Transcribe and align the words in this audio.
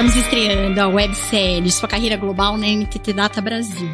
Estamos 0.00 0.16
estreando 0.16 0.80
a 0.80 0.88
websérie 0.88 1.70
Sua 1.70 1.86
Carreira 1.86 2.16
Global 2.16 2.56
na 2.56 2.66
NTT 2.66 3.12
Data 3.12 3.38
Brasil. 3.42 3.90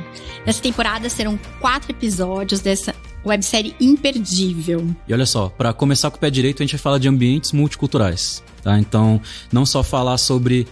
Nessa 0.46 0.62
temporada 0.62 1.08
serão 1.10 1.36
quatro 1.60 1.90
episódios 1.90 2.60
dessa 2.60 2.94
websérie 3.26 3.74
imperdível. 3.80 4.86
E 5.08 5.12
olha 5.12 5.26
só, 5.26 5.48
para 5.48 5.72
começar 5.72 6.08
com 6.12 6.16
o 6.16 6.20
pé 6.20 6.30
direito, 6.30 6.62
a 6.62 6.64
gente 6.64 6.76
vai 6.76 6.80
falar 6.80 6.98
de 6.98 7.08
ambientes 7.08 7.50
multiculturais, 7.50 8.40
tá? 8.62 8.78
Então, 8.78 9.20
não 9.52 9.66
só 9.66 9.82
falar 9.82 10.16
sobre 10.16 10.68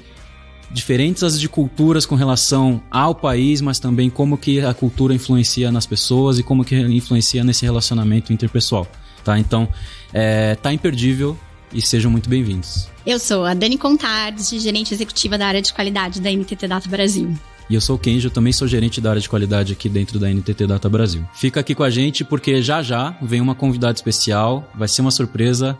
diferentes 0.70 1.36
de 1.40 1.48
culturas 1.48 2.06
com 2.06 2.14
relação 2.14 2.80
ao 2.88 3.12
país, 3.12 3.60
mas 3.60 3.80
também 3.80 4.08
como 4.08 4.38
que 4.38 4.60
a 4.60 4.72
cultura 4.72 5.14
influencia 5.14 5.72
nas 5.72 5.84
pessoas 5.84 6.38
e 6.38 6.44
como 6.44 6.64
que 6.64 6.76
influencia 6.76 7.42
nesse 7.42 7.64
relacionamento 7.64 8.32
interpessoal, 8.32 8.86
tá? 9.24 9.36
Então, 9.36 9.68
é, 10.12 10.54
tá 10.54 10.72
imperdível 10.72 11.36
e 11.74 11.82
sejam 11.82 12.10
muito 12.10 12.30
bem-vindos. 12.30 12.88
Eu 13.04 13.18
sou 13.18 13.44
a 13.44 13.52
Dani 13.52 13.76
Contardes, 13.76 14.48
gerente 14.62 14.94
executiva 14.94 15.36
da 15.36 15.46
área 15.46 15.60
de 15.60 15.74
qualidade 15.74 16.20
da 16.20 16.30
NTT 16.30 16.68
Data 16.68 16.88
Brasil. 16.88 17.34
E 17.68 17.74
eu 17.74 17.80
sou 17.80 17.96
o 17.96 17.98
Kenjo, 17.98 18.30
também 18.30 18.52
sou 18.52 18.68
gerente 18.68 19.00
da 19.00 19.10
área 19.10 19.20
de 19.20 19.28
qualidade 19.28 19.72
aqui 19.72 19.88
dentro 19.88 20.18
da 20.18 20.28
NTT 20.28 20.66
Data 20.66 20.88
Brasil. 20.88 21.26
Fica 21.34 21.60
aqui 21.60 21.74
com 21.74 21.82
a 21.82 21.90
gente 21.90 22.22
porque 22.22 22.62
já 22.62 22.82
já 22.82 23.16
vem 23.20 23.40
uma 23.40 23.54
convidada 23.54 23.96
especial, 23.96 24.70
vai 24.74 24.86
ser 24.86 25.00
uma 25.00 25.10
surpresa. 25.10 25.76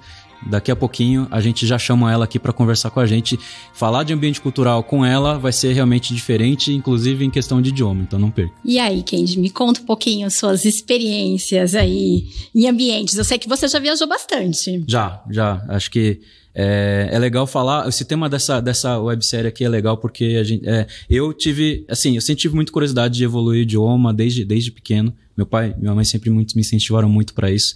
Daqui 0.46 0.70
a 0.70 0.76
pouquinho 0.76 1.26
a 1.30 1.40
gente 1.40 1.66
já 1.66 1.78
chama 1.78 2.12
ela 2.12 2.24
aqui 2.24 2.38
para 2.38 2.52
conversar 2.52 2.90
com 2.90 3.00
a 3.00 3.06
gente. 3.06 3.38
Falar 3.72 4.02
de 4.02 4.12
ambiente 4.12 4.40
cultural 4.40 4.82
com 4.82 5.04
ela 5.04 5.38
vai 5.38 5.52
ser 5.52 5.72
realmente 5.72 6.14
diferente, 6.14 6.72
inclusive 6.72 7.24
em 7.24 7.30
questão 7.30 7.60
de 7.62 7.70
idioma, 7.70 8.02
então 8.02 8.18
não 8.18 8.30
perca. 8.30 8.54
E 8.64 8.78
aí, 8.78 9.02
Kenji, 9.02 9.38
me 9.38 9.50
conta 9.50 9.80
um 9.80 9.84
pouquinho 9.84 10.30
suas 10.30 10.64
experiências 10.64 11.74
aí 11.74 12.26
em 12.54 12.68
ambientes. 12.68 13.16
Eu 13.16 13.24
sei 13.24 13.38
que 13.38 13.48
você 13.48 13.66
já 13.68 13.78
viajou 13.78 14.06
bastante. 14.06 14.84
Já, 14.86 15.22
já. 15.30 15.64
Acho 15.68 15.90
que 15.90 16.20
é, 16.54 17.08
é, 17.10 17.18
legal 17.18 17.46
falar, 17.46 17.88
esse 17.88 18.04
tema 18.04 18.28
dessa, 18.28 18.60
dessa 18.60 18.98
websérie 19.00 19.48
aqui 19.48 19.64
é 19.64 19.68
legal 19.68 19.96
porque 19.96 20.36
a 20.40 20.44
gente, 20.44 20.68
é, 20.68 20.86
eu 21.10 21.32
tive, 21.32 21.84
assim, 21.88 22.14
eu 22.14 22.20
sempre 22.20 22.42
tive 22.42 22.54
muita 22.54 22.70
curiosidade 22.70 23.16
de 23.16 23.24
evoluir 23.24 23.60
o 23.60 23.62
idioma 23.62 24.14
desde, 24.14 24.44
desde 24.44 24.70
pequeno. 24.70 25.12
Meu 25.36 25.46
pai 25.46 25.74
e 25.76 25.80
minha 25.80 25.94
mãe 25.94 26.04
sempre 26.04 26.30
muito, 26.30 26.54
me 26.54 26.60
incentivaram 26.60 27.08
muito 27.08 27.34
para 27.34 27.50
isso. 27.50 27.74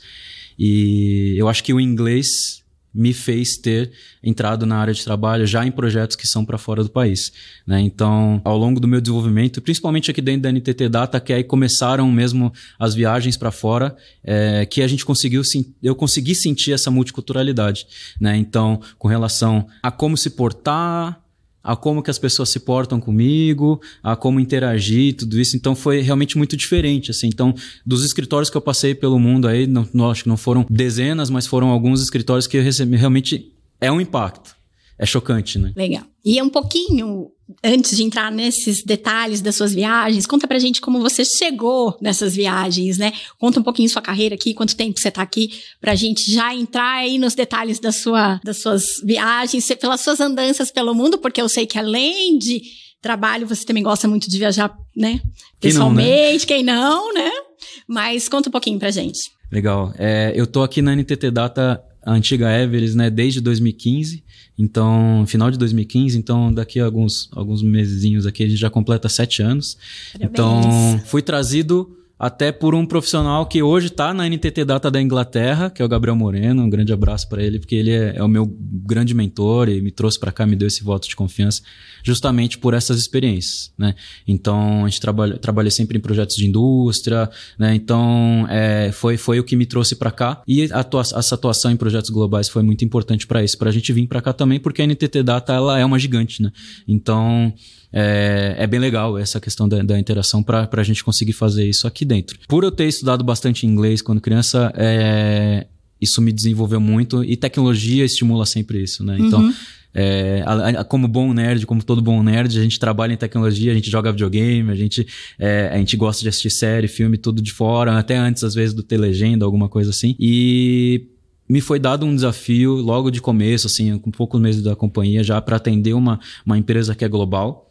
E 0.57 1.35
eu 1.37 1.48
acho 1.48 1.64
que 1.64 1.73
o 1.73 1.81
inglês 1.81 2.62
me 2.94 3.12
fez 3.12 3.56
ter 3.56 3.92
entrado 4.22 4.67
na 4.67 4.77
área 4.77 4.94
de 4.94 5.05
trabalho 5.05 5.47
já 5.47 5.64
em 5.64 5.70
projetos 5.70 6.17
que 6.17 6.27
são 6.27 6.44
para 6.44 6.58
fora 6.58 6.83
do 6.83 6.91
país. 6.91 7.33
Né? 7.67 7.80
Então, 7.80 8.41
ao 8.45 8.56
longo 8.56 8.80
do 8.80 8.89
meu 8.89 9.00
desenvolvimento, 9.00 9.61
principalmente 9.61 10.11
aqui 10.11 10.20
dentro 10.20 10.42
da 10.42 10.53
NTT 10.53 10.89
Data, 10.89 11.20
que 11.20 11.33
aí 11.33 11.45
começaram 11.45 12.11
mesmo 12.11 12.53
as 12.78 12.95
viagens 12.95 13.36
para 13.36 13.50
fora, 13.50 13.97
é, 14.25 14.67
que 14.67 14.83
a 14.83 14.89
gente 14.89 15.05
conseguiu, 15.05 15.42
eu 15.83 15.95
consegui 15.95 16.34
sentir 16.34 16.72
essa 16.72 16.91
multiculturalidade. 16.91 17.86
Né? 18.20 18.36
Então, 18.36 18.80
com 18.98 19.08
relação 19.08 19.67
a 19.83 19.91
como 19.91 20.17
se 20.17 20.30
portar, 20.30 21.20
a 21.62 21.77
como 21.77 22.03
que 22.03 22.11
as 22.11 22.19
pessoas 22.19 22.48
se 22.48 22.61
portam 22.61 23.01
comigo, 23.01 23.81
a 24.03 24.17
como 24.17 24.41
interagir, 24.41 25.17
tudo 25.17 25.39
isso. 25.41 25.56
Então 25.56 25.75
foi 25.75 26.01
realmente 26.01 26.37
muito 26.39 26.56
diferente, 26.56 27.11
assim. 27.11 27.28
Então, 27.28 27.55
dos 27.84 28.05
escritórios 28.05 28.51
que 28.51 28.56
eu 28.56 28.61
passei 28.61 28.95
pelo 28.95 29.19
mundo 29.19 29.48
aí, 29.48 29.67
não, 29.67 29.86
não 29.92 30.11
acho 30.11 30.23
que 30.23 30.29
não 30.29 30.36
foram 30.36 30.67
dezenas, 30.69 31.31
mas 31.31 31.47
foram 31.47 31.69
alguns 31.69 32.03
escritórios 32.03 32.47
que 32.47 32.56
eu 32.56 32.62
recebi, 32.62 32.97
realmente 32.97 33.53
é 33.81 33.91
um 33.92 34.01
impacto 34.01 34.58
é 34.99 35.07
chocante, 35.07 35.59
né? 35.59 35.73
Legal. 35.77 36.03
E 36.25 36.39
é 36.39 36.43
um 36.43 36.49
pouquinho, 36.49 37.31
antes 37.63 37.97
de 37.97 38.03
entrar 38.03 38.33
nesses 38.33 38.83
detalhes 38.83 39.41
das 39.41 39.55
suas 39.55 39.73
viagens, 39.73 40.27
conta 40.27 40.47
pra 40.47 40.59
gente 40.59 40.81
como 40.81 41.01
você 41.01 41.25
chegou 41.25 41.97
nessas 42.01 42.35
viagens, 42.35 42.99
né? 42.99 43.13
Conta 43.39 43.61
um 43.61 43.63
pouquinho 43.63 43.89
sua 43.89 44.03
carreira 44.03 44.35
aqui, 44.35 44.53
quanto 44.53 44.77
tempo 44.77 44.99
você 44.99 45.11
tá 45.11 45.23
aqui, 45.23 45.51
pra 45.81 45.95
gente 45.95 46.31
já 46.31 46.55
entrar 46.55 46.97
aí 46.97 47.17
nos 47.17 47.35
detalhes 47.35 47.79
da 47.79 47.93
sua, 47.93 48.41
das 48.45 48.61
suas 48.61 48.85
viagens, 49.05 49.67
pelas 49.81 50.01
suas 50.01 50.20
andanças 50.20 50.70
pelo 50.70 50.95
mundo, 50.95 51.19
porque 51.19 51.41
eu 51.41 51.48
sei 51.48 51.67
que 51.67 51.79
além 51.79 52.37
de 52.37 52.61
trabalho, 53.01 53.47
você 53.47 53.64
também 53.64 53.83
gosta 53.83 54.08
muito 54.08 54.29
de 54.29 54.37
viajar, 54.37 54.77
né? 54.97 55.20
Pessoalmente, 55.61 56.47
quem 56.47 56.64
não, 56.64 57.14
né? 57.14 57.20
Quem 57.20 57.25
não, 57.25 57.39
né? 57.39 57.48
Mas 57.87 58.29
conta 58.29 58.48
um 58.48 58.53
pouquinho 58.53 58.79
pra 58.79 58.91
gente. 58.91 59.31
Legal. 59.51 59.92
É, 59.97 60.33
eu 60.35 60.47
tô 60.47 60.63
aqui 60.63 60.83
na 60.83 60.95
NTT 60.95 61.31
Data, 61.31 61.83
a 62.03 62.13
antiga 62.13 62.51
Everest, 62.51 62.97
né, 62.97 63.11
desde 63.11 63.41
2015. 63.41 64.23
Então, 64.59 65.25
final 65.27 65.51
de 65.51 65.59
2015, 65.59 66.19
então 66.19 66.53
daqui 66.53 66.81
a 66.81 66.85
alguns, 66.85 67.29
alguns 67.33 67.63
mesezinhos 67.63 68.27
aqui 68.27 68.42
a 68.42 68.48
gente 68.48 68.59
já 68.59 68.69
completa 68.69 69.09
sete 69.09 69.41
anos. 69.41 69.77
Parabéns. 70.13 70.31
Então, 70.31 71.01
fui 71.07 71.23
trazido 71.23 71.98
até 72.18 72.51
por 72.51 72.74
um 72.74 72.84
profissional 72.84 73.46
que 73.46 73.62
hoje 73.62 73.86
está 73.86 74.12
na 74.12 74.29
NTT 74.29 74.64
Data 74.64 74.90
da 74.90 75.01
Inglaterra, 75.01 75.70
que 75.70 75.80
é 75.80 75.84
o 75.84 75.89
Gabriel 75.89 76.17
Moreno. 76.17 76.62
Um 76.62 76.68
grande 76.68 76.92
abraço 76.92 77.29
para 77.29 77.42
ele, 77.42 77.61
porque 77.61 77.77
ele 77.77 77.92
é, 77.92 78.17
é, 78.17 78.23
o 78.23 78.29
meu 78.29 78.45
grande 78.46 79.14
mentor 79.14 79.68
e 79.68 79.80
me 79.80 79.92
trouxe 79.92 80.18
para 80.18 80.33
cá, 80.33 80.45
me 80.45 80.57
deu 80.57 80.67
esse 80.67 80.83
voto 80.83 81.08
de 81.08 81.14
confiança, 81.14 81.62
justamente 82.02 82.58
por 82.58 82.74
essas 82.74 82.98
experiências. 82.98 83.73
Né? 83.78 83.95
Então, 84.27 84.84
a 84.84 84.89
gente 84.89 85.01
trabalha, 85.01 85.39
trabalha 85.39 85.70
sempre 85.70 85.96
em 85.96 86.01
projetos 86.01 86.36
de 86.36 86.46
indústria, 86.46 87.30
né? 87.57 87.74
então 87.74 88.46
é, 88.51 88.90
foi, 88.92 89.17
foi 89.17 89.39
o 89.39 89.45
que 89.45 89.55
me 89.55 89.67
trouxe 89.67 89.95
para 89.95 90.11
cá. 90.11 90.42
E 90.46 90.64
atua 90.73 91.02
essa 91.02 91.34
atuação 91.36 91.70
em 91.70 91.77
projetos 91.77 92.11
globais 92.11 92.48
foi 92.48 92.62
muito 92.62 92.84
importante 92.84 93.27
para 93.27 93.45
isso, 93.45 93.57
para 93.57 93.68
a 93.68 93.73
gente 93.73 93.92
vir 93.92 94.08
para 94.08 94.20
cá 94.20 94.33
também, 94.33 94.58
porque 94.58 94.83
a 94.83 94.86
NTT 94.86 95.23
Data 95.23 95.52
ela 95.52 95.78
é 95.78 95.84
uma 95.84 95.98
gigante. 95.98 96.42
Né? 96.42 96.51
Então, 96.86 97.52
é, 97.93 98.57
é 98.59 98.67
bem 98.67 98.81
legal 98.81 99.19
essa 99.19 99.41
questão 99.41 99.69
da, 99.69 99.83
da 99.83 99.99
interação 99.99 100.43
para 100.43 100.69
a 100.71 100.83
gente 100.83 101.03
conseguir 101.03 101.33
fazer 101.33 101.69
isso 101.69 101.87
aqui 101.87 102.05
dentro. 102.05 102.39
Por 102.49 102.65
eu 102.65 102.71
ter 102.71 102.87
estudado 102.87 103.25
bastante 103.25 103.67
inglês 103.67 104.03
quando 104.03 104.21
criança, 104.21 104.73
é, 104.77 105.67
isso 106.01 106.21
me 106.21 106.33
desenvolveu 106.33 106.81
muito 106.81 107.25
e 107.25 107.37
tecnologia 107.37 108.05
estimula 108.05 108.47
sempre 108.47 108.83
isso, 108.83 109.05
né? 109.05 109.17
Então, 109.19 109.41
uhum. 109.41 109.55
É, 109.95 110.43
a, 110.47 110.81
a, 110.81 110.85
como 110.85 111.09
bom 111.09 111.33
nerd, 111.33 111.67
como 111.67 111.83
todo 111.83 112.03
bom 112.03 112.23
nerd, 112.23 112.57
a 112.57 112.63
gente 112.63 112.79
trabalha 112.79 113.15
em 113.15 113.17
tecnologia, 113.17 113.73
a 113.73 113.75
gente 113.75 113.91
joga 113.91 114.13
videogame, 114.13 114.70
a 114.70 114.75
gente, 114.75 115.05
é, 115.39 115.70
a 115.73 115.79
gente 115.79 115.97
gosta 115.97 116.23
de 116.23 116.29
assistir 116.29 116.51
série, 116.51 116.87
filme, 116.87 117.17
tudo 117.17 117.41
de 117.41 117.51
fora, 117.51 117.99
até 117.99 118.17
antes, 118.17 118.45
às 118.45 118.55
vezes, 118.55 118.75
do 118.75 118.83
ter 118.83 118.99
legenda, 118.99 119.45
alguma 119.45 119.69
coisa 119.69 119.91
assim. 119.91 120.15
E 120.20 121.07
me 121.49 121.61
foi 121.61 121.81
dado 121.81 122.05
um 122.05 122.15
desafio 122.15 122.75
logo 122.75 123.11
de 123.11 123.20
começo, 123.20 123.67
assim, 123.67 123.99
com 123.99 124.11
poucos 124.11 124.41
meses 124.41 124.63
da 124.63 124.77
companhia, 124.77 125.25
já 125.25 125.41
para 125.41 125.57
atender 125.57 125.95
uma, 125.95 126.20
uma 126.45 126.59
empresa 126.59 126.95
que 126.95 127.05
é 127.05 127.09
global 127.09 127.67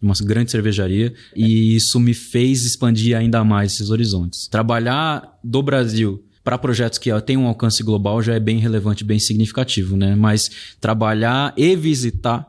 uma 0.00 0.14
grande 0.22 0.50
cervejaria, 0.50 1.12
e 1.34 1.76
isso 1.76 1.98
me 1.98 2.14
fez 2.14 2.64
expandir 2.64 3.16
ainda 3.16 3.42
mais 3.44 3.72
esses 3.72 3.90
horizontes. 3.90 4.46
Trabalhar 4.48 5.38
do 5.42 5.62
Brasil 5.62 6.24
para 6.44 6.56
projetos 6.56 6.98
que 6.98 7.10
têm 7.22 7.36
um 7.36 7.46
alcance 7.46 7.82
global 7.82 8.22
já 8.22 8.34
é 8.34 8.40
bem 8.40 8.58
relevante, 8.58 9.04
bem 9.04 9.18
significativo, 9.18 9.96
né? 9.96 10.14
Mas 10.14 10.48
trabalhar 10.80 11.52
e 11.56 11.76
visitar 11.76 12.46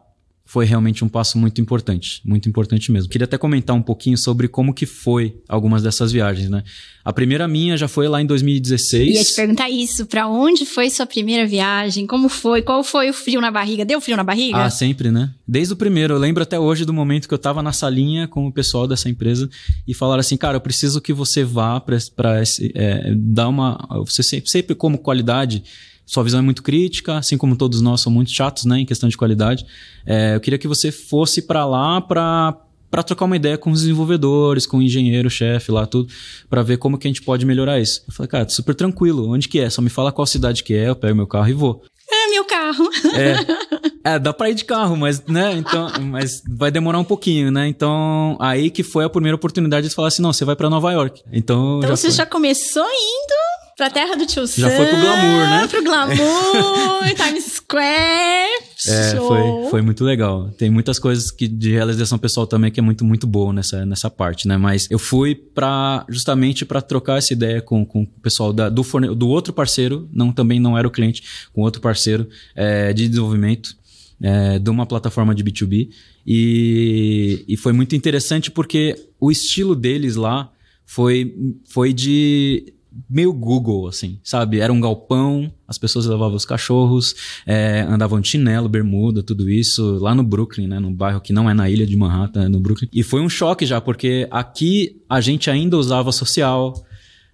foi 0.50 0.66
realmente 0.66 1.06
um 1.06 1.08
passo 1.08 1.38
muito 1.38 1.62
importante, 1.62 2.22
muito 2.26 2.50
importante 2.50 2.92
mesmo. 2.92 3.08
Queria 3.08 3.26
até 3.26 3.38
comentar 3.38 3.76
um 3.76 3.84
pouquinho 3.84 4.18
sobre 4.18 4.48
como 4.48 4.74
que 4.74 4.88
foi 4.88 5.38
algumas 5.48 5.84
dessas 5.84 6.12
viagens, 6.12 6.50
né? 6.50 6.64
A 7.06 7.14
primeira 7.14 7.48
minha 7.48 7.78
já 7.78 7.88
foi 7.88 8.08
lá 8.08 8.20
em 8.20 8.26
2016. 8.26 9.16
Ia 9.16 9.24
te 9.24 9.36
perguntar 9.36 9.70
isso, 9.70 10.08
para 10.08 10.28
onde 10.28 10.66
foi 10.66 10.90
sua 10.90 11.06
primeira 11.06 11.46
viagem? 11.46 12.08
Como 12.08 12.28
foi? 12.28 12.64
Qual 12.64 12.84
foi 12.84 13.12
o 13.12 13.14
frio 13.14 13.40
na 13.40 13.52
barriga? 13.52 13.86
Deu 13.86 14.02
frio 14.02 14.18
na 14.18 14.24
barriga? 14.24 14.58
Ah, 14.58 14.72
sempre, 14.72 15.12
né? 15.12 15.30
Desde 15.48 15.76
o 15.76 15.78
primeiro, 15.78 16.16
eu 16.16 16.18
lembro 16.18 16.42
até 16.42 16.60
hoje 16.60 16.84
do 16.84 16.92
momento 16.92 17.28
que 17.28 17.34
eu 17.36 17.38
tava 17.38 17.62
na 17.62 17.72
salinha 17.72 18.28
com 18.28 18.48
o 18.48 18.52
pessoal 18.52 18.88
dessa 18.88 19.08
empresa 19.08 19.48
e 19.88 19.94
falaram 19.94 20.22
assim, 20.22 20.36
cara, 20.36 20.58
eu 20.58 20.62
preciso 20.62 21.00
que 21.00 21.14
você 21.14 21.44
vá 21.44 21.80
para 21.80 22.42
é, 22.74 23.14
dar 23.16 23.50
uma, 23.50 23.88
você 24.04 24.24
sempre, 24.24 24.50
sempre 24.50 24.74
como 24.74 24.98
qualidade 24.98 25.62
sua 26.10 26.24
visão 26.24 26.40
é 26.40 26.42
muito 26.42 26.64
crítica, 26.64 27.20
assim 27.20 27.38
como 27.38 27.56
todos 27.56 27.82
nós 27.82 28.02
somos 28.02 28.16
muito 28.16 28.32
chatos, 28.32 28.66
né, 28.66 28.80
em 28.80 28.86
questão 28.86 29.08
de 29.08 29.16
qualidade. 29.16 29.64
É, 30.04 30.34
eu 30.34 30.40
queria 30.40 30.58
que 30.58 30.68
você 30.68 30.92
fosse 30.92 31.40
para 31.40 31.64
lá 31.68 32.02
para 32.02 32.58
para 32.90 33.04
trocar 33.04 33.26
uma 33.26 33.36
ideia 33.36 33.56
com 33.56 33.70
os 33.70 33.82
desenvolvedores, 33.82 34.66
com 34.66 34.80
o 34.80 34.82
engenheiro, 34.82 35.30
chefe 35.30 35.72
lá, 35.72 35.86
tudo, 35.86 36.12
para 36.50 36.64
ver 36.64 36.78
como 36.78 36.98
que 36.98 37.08
a 37.08 37.10
gente 37.12 37.22
pode 37.22 37.46
melhorar 37.46 37.80
isso. 37.80 38.04
Eu 38.08 38.12
falei, 38.12 38.28
cara, 38.28 38.50
super 38.50 38.74
tranquilo, 38.74 39.30
onde 39.30 39.48
que 39.48 39.60
é? 39.60 39.70
Só 39.70 39.84
me 39.84 39.92
fala 39.92 40.12
qual 40.12 40.26
cidade 40.26 40.64
que 40.64 40.74
é, 40.74 40.90
eu 40.90 40.96
pego 40.96 41.16
meu 41.16 41.28
carro 41.28 41.48
e 41.48 41.54
vou. 41.54 41.84
É 42.12 42.28
meu 42.32 42.44
carro. 42.46 42.90
É, 43.14 44.10
é 44.16 44.18
dá 44.18 44.34
pra 44.34 44.50
ir 44.50 44.56
de 44.56 44.66
carro, 44.66 44.98
mas, 44.98 45.24
né, 45.28 45.54
então, 45.58 45.92
mas 46.02 46.42
vai 46.50 46.72
demorar 46.72 46.98
um 46.98 47.04
pouquinho, 47.04 47.52
né? 47.52 47.68
Então, 47.68 48.36
aí 48.40 48.72
que 48.72 48.82
foi 48.82 49.06
a 49.06 49.10
primeira 49.10 49.36
oportunidade 49.36 49.88
de 49.88 49.94
falar 49.94 50.08
assim, 50.08 50.24
não, 50.24 50.34
você 50.34 50.44
vai 50.44 50.56
para 50.56 50.72
Nova 50.72 50.92
York. 50.92 51.22
Então, 51.32 51.78
então 51.78 51.90
já 51.90 51.96
você 51.96 52.08
foi. 52.08 52.16
já 52.16 52.26
começou 52.26 52.84
indo 52.84 53.39
Pra 53.80 53.90
terra 53.90 54.14
do 54.14 54.26
tio 54.26 54.46
Já 54.46 54.70
Sam, 54.70 54.76
foi 54.76 54.86
pro 54.88 55.00
glamour, 55.00 55.50
né? 55.50 55.68
Pro 55.70 55.82
glamour, 55.82 57.16
Times 57.16 57.46
Square. 57.46 58.64
É, 58.86 59.16
foi, 59.16 59.70
foi 59.70 59.82
muito 59.82 60.04
legal. 60.04 60.50
Tem 60.58 60.70
muitas 60.70 61.00
coisas 61.00 61.32
que 61.32 61.48
de 61.48 61.72
realização 61.72 62.20
pessoal 62.20 62.46
também 62.46 62.74
que 62.74 62.82
é 62.82 62.84
muito, 62.84 63.06
muito 63.06 63.26
boa 63.26 63.54
nessa, 63.54 63.86
nessa 63.86 64.10
parte, 64.10 64.50
né? 64.50 64.58
Mas 64.58 64.86
eu 64.92 65.00
fui 65.00 65.34
para 65.34 66.06
justamente 66.10 66.66
para 66.66 66.82
trocar 66.82 67.20
essa 67.20 67.32
ideia 67.32 67.62
com, 67.62 67.86
com 67.86 68.04
o 68.04 68.08
pessoal 68.22 68.52
da, 68.52 68.68
do, 68.68 68.84
forne, 68.84 69.16
do 69.16 69.30
outro 69.30 69.54
parceiro, 69.54 70.10
não 70.12 70.34
também 70.34 70.60
não 70.60 70.78
era 70.78 70.86
o 70.86 70.92
cliente, 70.92 71.24
com 71.54 71.62
outro 71.62 71.82
parceiro 71.82 72.28
é, 72.54 72.92
de 72.92 73.08
desenvolvimento 73.08 73.78
é, 74.22 74.60
de 74.60 74.70
uma 74.70 74.86
plataforma 74.86 75.34
de 75.34 75.42
B2B. 75.42 75.88
E, 76.28 77.46
e 77.48 77.56
foi 77.56 77.72
muito 77.72 77.96
interessante 77.96 78.52
porque 78.52 79.08
o 79.22 79.32
estilo 79.32 79.74
deles 79.74 80.18
lá 80.18 80.52
foi, 80.86 81.34
foi 81.70 81.94
de 81.94 82.74
meio 83.10 83.32
Google, 83.34 83.88
assim, 83.88 84.20
sabe? 84.24 84.60
Era 84.60 84.74
um 84.74 84.80
galpão, 84.80 85.52
as 85.68 85.78
pessoas 85.78 86.06
levavam 86.06 86.36
os 86.36 86.46
cachorros, 86.46 87.16
é, 87.46 87.82
andavam 87.82 88.20
de 88.20 88.28
chinelo, 88.28 88.68
bermuda, 88.68 89.22
tudo 89.22 89.50
isso, 89.50 89.98
lá 90.00 90.16
no 90.16 90.24
Brooklyn, 90.24 90.68
né? 90.68 90.80
No 90.80 90.92
bairro 90.92 91.22
que 91.22 91.34
não 91.34 91.50
é 91.50 91.54
na 91.54 91.70
ilha 91.70 91.86
de 91.86 91.96
Manhattan, 91.96 92.46
é 92.46 92.50
no 92.50 92.60
Brooklyn. 92.60 92.90
E 92.92 93.04
foi 93.04 93.22
um 93.22 93.30
choque 93.30 93.66
já, 93.66 93.80
porque 93.80 94.28
aqui 94.32 95.02
a 95.10 95.22
gente 95.22 95.50
ainda 95.50 95.78
usava 95.78 96.12
social, 96.12 96.74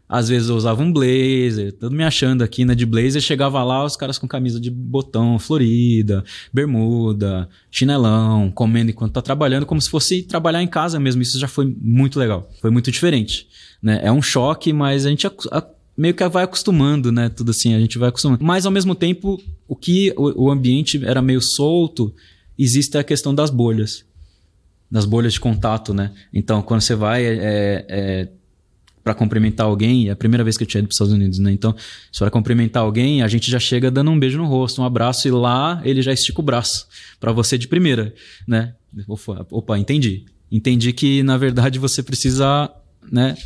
às 0.08 0.30
vezes 0.30 0.50
eu 0.50 0.56
usava 0.56 0.84
um 0.84 0.92
blazer, 0.92 1.74
todo 1.74 1.96
me 1.96 2.04
achando 2.04 2.44
aqui, 2.44 2.64
né, 2.64 2.76
de 2.76 2.86
blazer, 2.86 3.22
chegava 3.22 3.64
lá 3.64 3.84
os 3.84 3.96
caras 3.98 4.18
com 4.18 4.28
camisa 4.28 4.60
de 4.60 4.70
botão 4.70 5.40
florida, 5.40 6.24
bermuda, 6.54 7.50
chinelão, 7.72 8.52
comendo 8.52 8.92
enquanto 8.92 9.14
tá 9.14 9.22
trabalhando, 9.22 9.66
como 9.66 9.82
se 9.82 9.90
fosse 9.90 10.22
trabalhar 10.22 10.62
em 10.62 10.68
casa 10.68 11.00
mesmo. 11.00 11.22
Isso 11.22 11.40
já 11.40 11.48
foi 11.48 11.76
muito 11.82 12.20
legal, 12.20 12.50
foi 12.62 12.70
muito 12.70 12.92
diferente, 12.92 13.48
né? 13.82 14.00
É 14.04 14.12
um 14.12 14.22
choque, 14.22 14.72
mas 14.72 15.06
a 15.06 15.10
gente 15.10 15.28
meio 15.98 16.14
que 16.14 16.28
vai 16.28 16.44
acostumando, 16.44 17.12
né? 17.12 17.30
Tudo 17.30 17.52
assim, 17.52 17.74
a 17.74 17.80
gente 17.80 17.98
vai 17.98 18.10
acostumando. 18.10 18.44
Mas 18.44 18.66
ao 18.66 18.72
mesmo 18.72 18.94
tempo, 18.94 19.42
o 19.68 19.76
que 19.76 20.14
o, 20.16 20.46
o 20.46 20.52
ambiente 20.52 21.04
era 21.04 21.22
meio 21.22 21.42
solto, 21.42 22.14
existe 22.60 22.98
a 22.98 23.04
questão 23.04 23.34
das 23.34 23.50
bolhas, 23.50 24.06
das 24.92 25.06
bolhas 25.06 25.34
de 25.34 25.40
contato, 25.40 25.94
né? 25.94 26.12
Então, 26.32 26.62
quando 26.62 26.82
você 26.82 26.94
vai 26.94 27.26
é, 27.26 27.86
é 27.90 28.30
para 29.06 29.14
cumprimentar 29.14 29.68
alguém, 29.68 30.10
é 30.10 30.12
a 30.12 30.16
primeira 30.16 30.44
vez 30.44 30.58
que 30.58 30.64
eu 30.64 30.68
tinha 30.68 30.80
ido 30.80 30.88
para 30.88 30.94
os 30.94 30.96
Estados 30.96 31.14
Unidos, 31.14 31.38
né? 31.38 31.52
Então, 31.52 31.76
se 32.12 32.18
para 32.18 32.32
cumprimentar 32.32 32.82
alguém, 32.82 33.22
a 33.22 33.28
gente 33.28 33.52
já 33.52 33.60
chega 33.60 33.92
dando 33.92 34.10
um 34.10 34.18
beijo 34.18 34.40
no 34.40 34.48
rosto, 34.48 34.82
um 34.82 34.84
abraço, 34.84 35.28
e 35.28 35.32
lá 35.32 35.80
ele 35.86 36.02
já 36.02 36.12
estica 36.12 36.42
o 36.42 36.44
braço 36.44 36.88
para 37.20 37.32
você 37.32 37.56
de 37.56 37.68
primeira, 37.68 38.16
né? 38.48 38.74
Opa, 39.52 39.78
entendi. 39.78 40.26
Entendi 40.52 40.92
que, 40.92 41.22
na 41.22 41.38
verdade, 41.38 41.78
você 41.78 42.02
precisa, 42.02 42.68
né? 43.12 43.38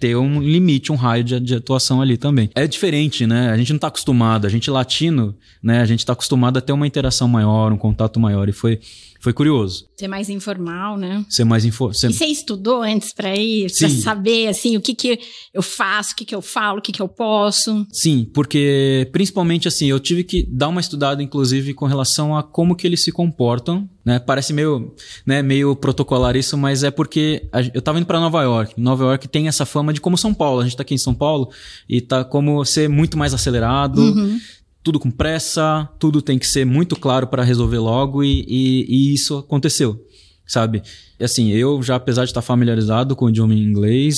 ter 0.00 0.16
um 0.16 0.42
limite, 0.42 0.90
um 0.90 0.96
raio 0.96 1.22
de, 1.22 1.38
de, 1.38 1.54
atuação 1.54 2.02
ali 2.02 2.16
também. 2.16 2.50
É 2.54 2.66
diferente, 2.66 3.26
né? 3.26 3.50
A 3.50 3.56
gente 3.56 3.70
não 3.70 3.76
está 3.76 3.86
acostumado, 3.86 4.46
a 4.46 4.50
gente 4.50 4.68
latino, 4.68 5.34
né? 5.62 5.80
A 5.80 5.86
gente 5.86 6.00
está 6.00 6.12
acostumado 6.12 6.58
a 6.58 6.60
ter 6.60 6.72
uma 6.72 6.86
interação 6.86 7.28
maior, 7.28 7.72
um 7.72 7.78
contato 7.78 8.18
maior. 8.18 8.48
E 8.48 8.52
foi, 8.52 8.80
foi 9.24 9.32
curioso. 9.32 9.86
Ser 9.96 10.06
mais 10.06 10.28
informal, 10.28 10.98
né? 10.98 11.24
Ser 11.30 11.44
mais 11.44 11.64
informal. 11.64 11.94
Ser... 11.94 12.10
E 12.10 12.12
você 12.12 12.26
estudou 12.26 12.82
antes 12.82 13.14
para 13.14 13.34
ir, 13.34 13.72
para 13.72 13.88
saber 13.88 14.48
assim 14.48 14.76
o 14.76 14.82
que 14.82 14.94
que 14.94 15.18
eu 15.52 15.62
faço, 15.62 16.12
o 16.12 16.16
que 16.16 16.26
que 16.26 16.34
eu 16.34 16.42
falo, 16.42 16.78
o 16.78 16.82
que 16.82 16.92
que 16.92 17.00
eu 17.00 17.08
posso? 17.08 17.86
Sim, 17.90 18.30
porque 18.34 19.08
principalmente 19.12 19.66
assim 19.66 19.86
eu 19.86 19.98
tive 19.98 20.24
que 20.24 20.46
dar 20.46 20.68
uma 20.68 20.80
estudada, 20.80 21.22
inclusive, 21.22 21.72
com 21.72 21.86
relação 21.86 22.36
a 22.36 22.42
como 22.42 22.76
que 22.76 22.86
eles 22.86 23.02
se 23.02 23.10
comportam, 23.10 23.88
né? 24.04 24.18
Parece 24.18 24.52
meio, 24.52 24.94
né, 25.24 25.40
meio 25.40 25.74
protocolar 25.74 26.36
isso, 26.36 26.58
mas 26.58 26.84
é 26.84 26.90
porque 26.90 27.48
eu 27.72 27.78
estava 27.78 27.96
indo 27.98 28.06
para 28.06 28.20
Nova 28.20 28.42
York. 28.42 28.74
Nova 28.76 29.04
York 29.04 29.26
tem 29.26 29.48
essa 29.48 29.64
fama 29.64 29.94
de 29.94 30.02
como 30.02 30.18
São 30.18 30.34
Paulo. 30.34 30.60
A 30.60 30.64
gente 30.64 30.72
está 30.72 30.82
aqui 30.82 30.92
em 30.92 30.98
São 30.98 31.14
Paulo 31.14 31.48
e 31.88 32.02
tá 32.02 32.24
como 32.24 32.62
ser 32.66 32.90
muito 32.90 33.16
mais 33.16 33.32
acelerado. 33.32 34.02
Uhum 34.02 34.38
tudo 34.84 35.00
com 35.00 35.10
pressa, 35.10 35.88
tudo 35.98 36.20
tem 36.20 36.38
que 36.38 36.46
ser 36.46 36.66
muito 36.66 36.94
claro 36.94 37.26
para 37.26 37.42
resolver 37.42 37.78
logo 37.78 38.22
e, 38.22 38.44
e, 38.46 38.86
e, 38.86 39.14
isso 39.14 39.38
aconteceu, 39.38 40.06
sabe? 40.46 40.82
E 41.18 41.24
assim, 41.24 41.48
eu 41.48 41.82
já, 41.82 41.96
apesar 41.96 42.24
de 42.24 42.30
estar 42.30 42.42
familiarizado 42.42 43.16
com 43.16 43.24
o 43.24 43.30
idioma 43.30 43.54
inglês, 43.54 44.16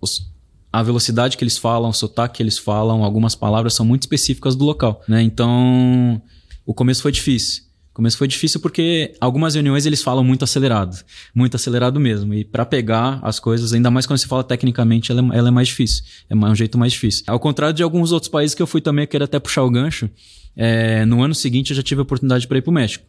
os, 0.00 0.28
a 0.72 0.82
velocidade 0.82 1.36
que 1.36 1.44
eles 1.44 1.56
falam, 1.56 1.90
o 1.90 1.94
sotaque 1.94 2.38
que 2.38 2.42
eles 2.42 2.58
falam, 2.58 3.04
algumas 3.04 3.36
palavras 3.36 3.72
são 3.72 3.86
muito 3.86 4.02
específicas 4.02 4.56
do 4.56 4.64
local, 4.64 5.00
né? 5.08 5.22
Então, 5.22 6.20
o 6.66 6.74
começo 6.74 7.02
foi 7.02 7.12
difícil 7.12 7.69
começo 8.00 8.16
foi 8.16 8.26
difícil 8.26 8.60
porque 8.60 9.14
algumas 9.20 9.54
reuniões 9.54 9.84
eles 9.84 10.02
falam 10.02 10.24
muito 10.24 10.42
acelerado, 10.42 10.96
muito 11.34 11.54
acelerado 11.54 12.00
mesmo. 12.00 12.32
E 12.32 12.44
para 12.44 12.64
pegar 12.64 13.20
as 13.22 13.38
coisas, 13.38 13.74
ainda 13.74 13.90
mais 13.90 14.06
quando 14.06 14.18
se 14.18 14.26
fala 14.26 14.42
tecnicamente, 14.42 15.12
ela 15.12 15.20
é, 15.20 15.38
ela 15.38 15.48
é 15.48 15.50
mais 15.50 15.68
difícil. 15.68 16.02
É 16.28 16.34
um 16.34 16.54
jeito 16.54 16.78
mais 16.78 16.92
difícil. 16.92 17.24
Ao 17.26 17.38
contrário 17.38 17.74
de 17.74 17.82
alguns 17.82 18.10
outros 18.10 18.30
países 18.30 18.54
que 18.54 18.62
eu 18.62 18.66
fui 18.66 18.80
também, 18.80 19.04
eu 19.04 19.08
quero 19.08 19.24
até 19.24 19.38
puxar 19.38 19.62
o 19.64 19.70
gancho. 19.70 20.08
É, 20.56 21.04
no 21.04 21.22
ano 21.22 21.34
seguinte 21.34 21.70
eu 21.70 21.76
já 21.76 21.82
tive 21.82 22.00
a 22.00 22.02
oportunidade 22.02 22.48
para 22.48 22.58
ir 22.58 22.62
para 22.62 22.70
o 22.70 22.74
México. 22.74 23.04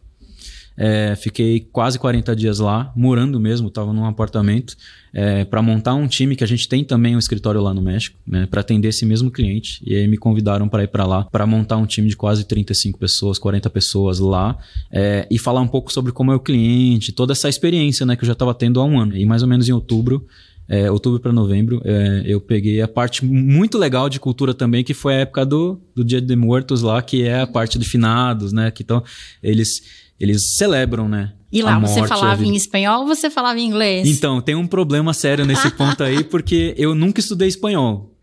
É, 0.76 1.14
fiquei 1.16 1.60
quase 1.60 1.98
40 1.98 2.34
dias 2.34 2.58
lá, 2.58 2.92
morando 2.96 3.38
mesmo, 3.38 3.68
estava 3.68 3.92
num 3.92 4.04
apartamento, 4.04 4.76
é, 5.12 5.44
para 5.44 5.60
montar 5.60 5.94
um 5.94 6.06
time 6.06 6.34
que 6.34 6.42
a 6.42 6.46
gente 6.46 6.68
tem 6.68 6.82
também 6.84 7.14
um 7.14 7.18
escritório 7.18 7.60
lá 7.60 7.74
no 7.74 7.82
México, 7.82 8.18
né, 8.26 8.46
para 8.46 8.60
atender 8.60 8.88
esse 8.88 9.04
mesmo 9.04 9.30
cliente. 9.30 9.82
E 9.86 9.94
aí 9.94 10.08
me 10.08 10.16
convidaram 10.16 10.68
para 10.68 10.84
ir 10.84 10.88
para 10.88 11.04
lá, 11.04 11.24
para 11.24 11.46
montar 11.46 11.76
um 11.76 11.86
time 11.86 12.08
de 12.08 12.16
quase 12.16 12.44
35 12.44 12.98
pessoas, 12.98 13.38
40 13.38 13.68
pessoas 13.70 14.18
lá, 14.18 14.56
é, 14.90 15.26
e 15.30 15.38
falar 15.38 15.60
um 15.60 15.68
pouco 15.68 15.92
sobre 15.92 16.12
como 16.12 16.32
é 16.32 16.34
o 16.34 16.40
cliente, 16.40 17.12
toda 17.12 17.32
essa 17.32 17.48
experiência 17.48 18.06
né, 18.06 18.16
que 18.16 18.22
eu 18.22 18.26
já 18.26 18.32
estava 18.32 18.54
tendo 18.54 18.80
há 18.80 18.84
um 18.84 18.98
ano. 18.98 19.16
E 19.16 19.24
mais 19.26 19.42
ou 19.42 19.48
menos 19.48 19.68
em 19.68 19.72
outubro 19.72 20.26
é, 20.68 20.90
outubro 20.90 21.20
para 21.20 21.32
novembro, 21.32 21.82
é, 21.84 22.22
eu 22.24 22.40
peguei 22.40 22.80
a 22.80 22.88
parte 22.88 23.24
muito 23.24 23.76
legal 23.76 24.08
de 24.08 24.20
cultura 24.20 24.54
também, 24.54 24.84
que 24.84 24.94
foi 24.94 25.14
a 25.14 25.18
época 25.18 25.44
do, 25.44 25.80
do 25.94 26.04
Dia 26.04 26.20
de 26.20 26.36
Mortos 26.36 26.82
lá, 26.82 27.02
que 27.02 27.24
é 27.24 27.40
a 27.40 27.46
parte 27.46 27.78
de 27.78 27.84
finados, 27.84 28.52
né? 28.52 28.70
Que 28.70 28.82
então 28.82 29.02
eles 29.42 29.82
eles 30.22 30.54
celebram, 30.54 31.08
né? 31.08 31.32
E 31.50 31.60
lá, 31.62 31.80
morte, 31.80 31.94
você 31.94 32.06
falava 32.06 32.44
em 32.44 32.54
espanhol 32.54 33.00
ou 33.00 33.06
você 33.08 33.28
falava 33.28 33.58
em 33.58 33.66
inglês? 33.66 34.08
Então, 34.08 34.40
tem 34.40 34.54
um 34.54 34.68
problema 34.68 35.12
sério 35.12 35.44
nesse 35.44 35.68
ponto 35.76 36.00
aí, 36.04 36.22
porque 36.22 36.74
eu 36.78 36.94
nunca 36.94 37.18
estudei 37.18 37.48
espanhol. 37.48 38.16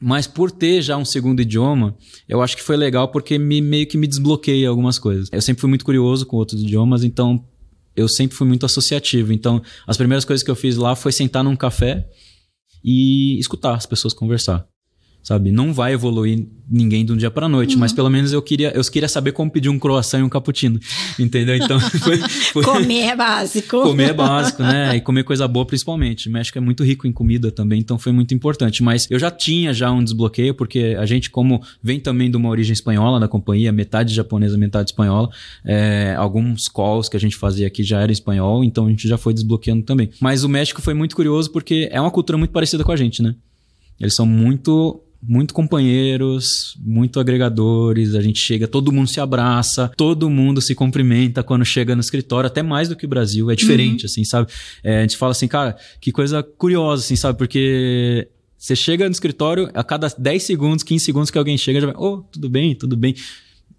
Mas 0.00 0.28
por 0.28 0.52
ter 0.52 0.80
já 0.80 0.96
um 0.96 1.04
segundo 1.04 1.42
idioma, 1.42 1.96
eu 2.28 2.40
acho 2.40 2.56
que 2.56 2.62
foi 2.62 2.76
legal 2.76 3.08
porque 3.08 3.36
me, 3.36 3.60
meio 3.60 3.84
que 3.84 3.98
me 3.98 4.06
desbloqueia 4.06 4.68
algumas 4.68 4.96
coisas. 4.96 5.28
Eu 5.32 5.42
sempre 5.42 5.60
fui 5.60 5.68
muito 5.68 5.84
curioso 5.84 6.24
com 6.24 6.36
outros 6.36 6.62
idiomas, 6.62 7.02
então 7.02 7.44
eu 7.96 8.08
sempre 8.08 8.36
fui 8.36 8.46
muito 8.46 8.64
associativo. 8.64 9.32
Então, 9.32 9.60
as 9.88 9.96
primeiras 9.96 10.24
coisas 10.24 10.44
que 10.44 10.50
eu 10.50 10.56
fiz 10.56 10.76
lá 10.76 10.94
foi 10.94 11.10
sentar 11.10 11.42
num 11.42 11.56
café 11.56 12.08
e 12.82 13.38
escutar 13.40 13.74
as 13.74 13.86
pessoas 13.86 14.14
conversar 14.14 14.64
sabe? 15.22 15.50
Não 15.50 15.72
vai 15.72 15.92
evoluir 15.92 16.46
ninguém 16.70 17.04
de 17.04 17.12
um 17.12 17.16
dia 17.16 17.30
para 17.30 17.48
noite, 17.48 17.74
uhum. 17.74 17.80
mas 17.80 17.92
pelo 17.92 18.08
menos 18.08 18.32
eu 18.32 18.40
queria, 18.40 18.70
eu 18.70 18.82
queria 18.84 19.08
saber 19.08 19.32
como 19.32 19.50
pedir 19.50 19.68
um 19.68 19.78
croissant 19.78 20.20
e 20.20 20.22
um 20.22 20.28
cappuccino, 20.28 20.78
entendeu? 21.18 21.56
Então, 21.56 21.80
foi, 21.98 22.18
foi... 22.18 22.62
comer 22.62 23.08
é 23.08 23.16
básico. 23.16 23.82
Comer 23.82 24.10
é 24.10 24.12
básico, 24.12 24.62
né? 24.62 24.96
E 24.96 25.00
comer 25.00 25.24
coisa 25.24 25.48
boa 25.48 25.66
principalmente. 25.66 26.28
O 26.28 26.32
México 26.32 26.56
é 26.56 26.60
muito 26.60 26.84
rico 26.84 27.06
em 27.06 27.12
comida 27.12 27.50
também, 27.50 27.80
então 27.80 27.98
foi 27.98 28.12
muito 28.12 28.32
importante, 28.32 28.82
mas 28.82 29.08
eu 29.10 29.18
já 29.18 29.30
tinha 29.30 29.74
já 29.74 29.90
um 29.90 30.02
desbloqueio 30.02 30.54
porque 30.54 30.96
a 30.98 31.04
gente 31.06 31.28
como 31.28 31.60
vem 31.82 31.98
também 31.98 32.30
de 32.30 32.36
uma 32.36 32.48
origem 32.48 32.72
espanhola 32.72 33.18
da 33.18 33.26
companhia, 33.26 33.72
metade 33.72 34.14
japonesa, 34.14 34.56
metade 34.56 34.90
espanhola, 34.90 35.28
é, 35.64 36.14
alguns 36.16 36.68
calls 36.68 37.08
que 37.08 37.16
a 37.16 37.20
gente 37.20 37.36
fazia 37.36 37.66
aqui 37.66 37.82
já 37.82 38.00
era 38.00 38.12
espanhol, 38.12 38.62
então 38.62 38.86
a 38.86 38.90
gente 38.90 39.08
já 39.08 39.18
foi 39.18 39.34
desbloqueando 39.34 39.82
também. 39.82 40.10
Mas 40.20 40.44
o 40.44 40.48
México 40.48 40.80
foi 40.80 40.94
muito 40.94 41.16
curioso 41.16 41.50
porque 41.50 41.88
é 41.90 42.00
uma 42.00 42.10
cultura 42.10 42.38
muito 42.38 42.52
parecida 42.52 42.84
com 42.84 42.92
a 42.92 42.96
gente, 42.96 43.22
né? 43.22 43.34
Eles 43.98 44.14
são 44.14 44.24
muito 44.24 45.02
muito 45.22 45.52
companheiros, 45.52 46.76
muito 46.80 47.20
agregadores. 47.20 48.14
A 48.14 48.22
gente 48.22 48.38
chega, 48.38 48.66
todo 48.66 48.92
mundo 48.92 49.08
se 49.08 49.20
abraça, 49.20 49.90
todo 49.96 50.30
mundo 50.30 50.60
se 50.60 50.74
cumprimenta 50.74 51.42
quando 51.42 51.64
chega 51.64 51.94
no 51.94 52.00
escritório, 52.00 52.46
até 52.46 52.62
mais 52.62 52.88
do 52.88 52.96
que 52.96 53.04
o 53.04 53.08
Brasil. 53.08 53.50
É 53.50 53.54
diferente, 53.54 54.04
uhum. 54.04 54.06
assim, 54.06 54.24
sabe? 54.24 54.50
É, 54.82 54.98
a 54.98 55.02
gente 55.02 55.16
fala 55.16 55.32
assim, 55.32 55.48
cara, 55.48 55.76
que 56.00 56.10
coisa 56.10 56.42
curiosa, 56.42 57.04
assim, 57.04 57.16
sabe? 57.16 57.36
Porque 57.36 58.28
você 58.56 58.74
chega 58.74 59.04
no 59.04 59.12
escritório, 59.12 59.70
a 59.74 59.84
cada 59.84 60.08
10 60.08 60.42
segundos, 60.42 60.84
15 60.84 61.04
segundos 61.04 61.30
que 61.30 61.38
alguém 61.38 61.58
chega, 61.58 61.80
já 61.80 61.86
vai, 61.86 61.96
ô, 61.96 62.14
oh, 62.14 62.18
tudo 62.22 62.48
bem, 62.48 62.74
tudo 62.74 62.96
bem. 62.96 63.14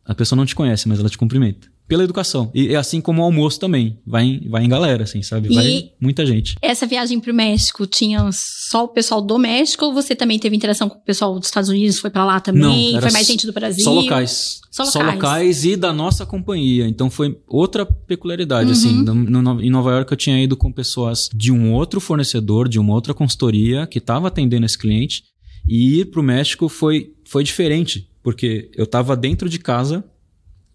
A 0.06 0.14
pessoa 0.14 0.38
não 0.38 0.46
te 0.46 0.56
conhece, 0.56 0.88
mas 0.88 1.00
ela 1.00 1.10
te 1.10 1.18
cumprimenta 1.18 1.71
pela 1.88 2.04
educação. 2.04 2.50
E 2.54 2.76
assim 2.76 3.02
como 3.02 3.22
o 3.22 3.26
almoço 3.26 3.60
também. 3.60 4.00
Vai 4.06 4.24
em, 4.24 4.50
vai 4.50 4.64
em 4.64 4.70
galera, 4.70 5.04
assim, 5.04 5.22
sabe? 5.22 5.54
Vai 5.54 5.66
e 5.66 5.92
muita 6.00 6.26
gente. 6.26 6.56
Essa 6.62 6.86
viagem 6.88 7.20
pro 7.20 7.34
México 7.34 7.86
tinha 7.86 8.30
só 8.32 8.86
o 8.86 8.88
pessoal 8.88 9.22
do 9.22 9.38
México 9.38 9.86
ou 9.86 9.94
você 9.94 10.16
também 10.16 10.40
teve 10.40 10.56
interação 10.56 10.88
com 10.88 10.98
o 10.98 11.02
pessoal 11.02 11.38
dos 11.38 11.50
Estados 11.50 11.70
Unidos? 11.70 12.00
Foi 12.00 12.10
para 12.10 12.24
lá 12.26 12.40
também? 12.40 12.94
Não, 12.94 13.02
foi 13.02 13.12
mais 13.12 13.28
gente 13.28 13.46
do 13.46 13.52
Brasil? 13.52 13.84
Só 13.84 13.92
locais. 13.92 14.62
Só 14.72 14.84
locais. 14.84 14.94
Só 14.94 15.12
locais 15.12 15.66
e 15.66 15.76
da 15.76 15.92
nossa 15.92 16.26
companhia. 16.26 16.88
Então 16.88 17.10
foi 17.10 17.38
outra 17.48 17.86
peculiaridade, 17.86 18.72
assim. 18.72 19.04
uhum. 19.04 19.12
assim. 19.12 19.30
No, 19.30 19.42
no, 19.42 19.62
em 19.62 19.70
Nova 19.70 19.92
York 19.92 20.12
eu 20.12 20.18
tinha 20.18 20.42
ido 20.42 20.56
com 20.56 20.72
pessoas 20.72 21.28
de 21.34 21.52
um 21.52 21.74
outro 21.74 22.00
fornecedor, 22.00 22.70
de 22.70 22.80
uma 22.80 22.94
outra 22.94 23.14
consultoria 23.14 23.86
que 23.86 23.98
estava 23.98 24.30
atendendo 24.30 24.66
esse 24.66 24.78
cliente. 24.78 25.24
E 25.68 26.00
ir 26.00 26.06
pro 26.06 26.24
México 26.24 26.70
foi, 26.70 27.14
foi 27.26 27.44
diferente, 27.44 28.10
porque 28.24 28.72
eu 28.76 28.86
estava 28.86 29.16
dentro 29.16 29.50
de 29.50 29.60
casa 29.60 30.04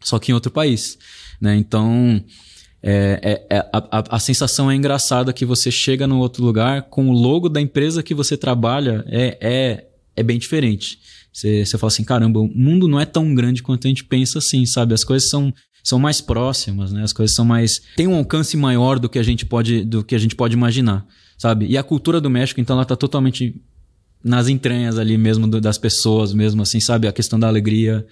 só 0.03 0.19
que 0.19 0.31
em 0.31 0.35
outro 0.35 0.51
país. 0.51 0.99
Né? 1.41 1.57
Então, 1.57 2.23
é, 2.83 3.45
é, 3.51 3.57
é 3.57 3.69
a, 3.73 4.17
a, 4.17 4.19
sensação 4.19 4.71
é 4.71 4.75
engraçada 4.75 5.33
que 5.33 5.45
você 5.45 5.71
chega 5.71 6.07
no 6.07 6.19
outro 6.19 6.45
lugar 6.45 6.83
com 6.83 7.09
o 7.09 7.13
logo 7.13 7.49
da 7.49 7.61
empresa 7.61 8.03
que 8.03 8.15
você 8.15 8.37
trabalha 8.37 9.05
é, 9.09 9.39
é, 9.41 9.87
é 10.15 10.23
bem 10.23 10.39
diferente. 10.39 10.99
Você, 11.33 11.65
você 11.67 11.77
fala 11.77 11.89
assim, 11.89 12.05
caramba, 12.05 12.41
o 12.41 12.49
mundo 12.49 12.89
não 12.89 13.01
é 13.01 13.05
tão 13.05 13.35
grande 13.35 13.63
quanto 13.63 13.87
a 13.87 13.89
gente 13.89 14.05
pensa 14.05 14.39
assim, 14.39 14.65
sabe? 14.65 14.95
As 14.95 15.05
coisas 15.05 15.29
são, 15.29 15.53
são 15.83 15.99
mais 15.99 16.21
próximas, 16.21 16.93
né? 16.93 17.03
As 17.03 17.13
coisas 17.13 17.35
são 17.35 17.45
mais... 17.45 17.81
Tem 17.95 18.07
um 18.07 18.17
alcance 18.17 18.57
maior 18.57 18.99
do 18.99 19.09
que 19.09 19.19
a 19.19 19.23
gente 19.23 19.45
pode, 19.45 19.85
do 19.85 20.03
que 20.03 20.15
a 20.15 20.19
gente 20.19 20.35
pode 20.35 20.55
imaginar, 20.55 21.07
sabe? 21.37 21.67
E 21.67 21.77
a 21.77 21.83
cultura 21.83 22.21
do 22.21 22.31
México, 22.31 22.61
então, 22.61 22.75
ela 22.75 22.85
está 22.85 22.97
totalmente 22.97 23.61
nas 24.25 24.49
entranhas 24.49 24.99
ali 24.99 25.19
mesmo 25.19 25.47
do, 25.47 25.61
das 25.61 25.77
pessoas 25.77 26.33
mesmo, 26.33 26.63
assim, 26.63 26.81
sabe? 26.81 27.07
A 27.07 27.13
questão 27.13 27.39
da 27.39 27.47
alegria, 27.47 28.07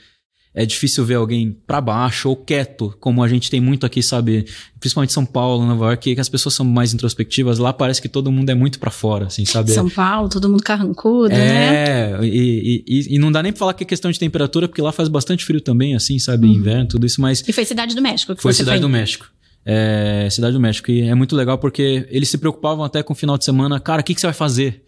é 0.54 0.64
difícil 0.64 1.04
ver 1.04 1.14
alguém 1.14 1.50
para 1.66 1.80
baixo 1.80 2.28
ou 2.28 2.36
quieto, 2.36 2.96
como 3.00 3.24
a 3.24 3.28
gente 3.28 3.50
tem 3.50 3.60
muito 3.60 3.84
aqui, 3.84 4.00
sabe? 4.00 4.46
Principalmente 4.78 5.12
São 5.12 5.26
Paulo, 5.26 5.66
Nova 5.66 5.86
York, 5.86 6.14
que 6.14 6.20
as 6.20 6.28
pessoas 6.28 6.54
são 6.54 6.64
mais 6.64 6.94
introspectivas. 6.94 7.58
Lá 7.58 7.72
parece 7.72 8.00
que 8.00 8.08
todo 8.08 8.30
mundo 8.30 8.50
é 8.50 8.54
muito 8.54 8.78
para 8.78 8.90
fora, 8.90 9.26
assim, 9.26 9.44
sabe? 9.44 9.72
São 9.72 9.90
Paulo, 9.90 10.28
todo 10.28 10.48
mundo 10.48 10.62
carrancudo, 10.62 11.34
é, 11.34 11.36
né? 11.36 11.74
É, 11.74 12.18
e, 12.22 12.84
e, 12.86 13.14
e, 13.16 13.18
não 13.18 13.32
dá 13.32 13.42
nem 13.42 13.50
pra 13.50 13.58
falar 13.58 13.74
que 13.74 13.82
é 13.82 13.86
questão 13.86 14.12
de 14.12 14.18
temperatura, 14.18 14.68
porque 14.68 14.80
lá 14.80 14.92
faz 14.92 15.08
bastante 15.08 15.44
frio 15.44 15.60
também, 15.60 15.96
assim, 15.96 16.20
sabe? 16.20 16.46
Uhum. 16.46 16.52
Inverno, 16.52 16.86
tudo 16.86 17.04
isso, 17.04 17.20
mas. 17.20 17.42
E 17.48 17.52
foi 17.52 17.64
Cidade 17.64 17.96
do 17.96 18.02
México 18.02 18.36
que 18.36 18.40
foi 18.42 18.52
Cidade 18.52 18.78
foi? 18.78 18.80
do 18.80 18.88
México. 18.88 19.26
É, 19.66 20.28
Cidade 20.30 20.52
do 20.52 20.60
México. 20.60 20.88
E 20.88 21.00
é 21.00 21.14
muito 21.16 21.34
legal 21.34 21.58
porque 21.58 22.06
eles 22.10 22.28
se 22.28 22.38
preocupavam 22.38 22.84
até 22.84 23.02
com 23.02 23.12
o 23.12 23.16
final 23.16 23.36
de 23.36 23.44
semana. 23.44 23.80
Cara, 23.80 24.02
o 24.02 24.04
que, 24.04 24.14
que 24.14 24.20
você 24.20 24.28
vai 24.28 24.34
fazer? 24.34 24.84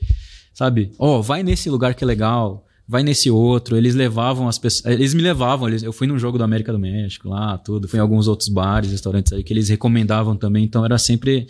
Sabe? 0.55 0.93
Ó, 0.97 1.19
oh, 1.19 1.23
vai 1.23 1.43
nesse 1.43 1.69
lugar 1.69 1.95
que 1.95 2.05
é 2.05 2.07
legal 2.07 2.66
vai 2.89 3.03
nesse 3.03 3.31
outro. 3.31 3.77
Eles 3.77 3.95
levavam 3.95 4.49
as 4.49 4.59
pessoas. 4.59 4.95
Eles 4.95 5.15
me 5.15 5.23
levavam. 5.23 5.69
Eles, 5.69 5.83
eu 5.83 5.93
fui 5.93 6.07
num 6.07 6.19
jogo 6.19 6.39
do 6.39 6.45
América 6.45 6.73
do 6.73 6.79
México 6.79 7.29
lá, 7.29 7.59
tudo. 7.59 7.89
Fui 7.89 7.99
em 7.99 8.03
alguns 8.03 8.29
outros 8.29 8.49
bares, 8.49 8.91
restaurantes 8.91 9.33
aí 9.33 9.43
que 9.43 9.53
eles 9.53 9.69
recomendavam 9.69 10.37
também. 10.37 10.65
Então 10.65 10.85
era 10.85 10.99
sempre 10.99 11.47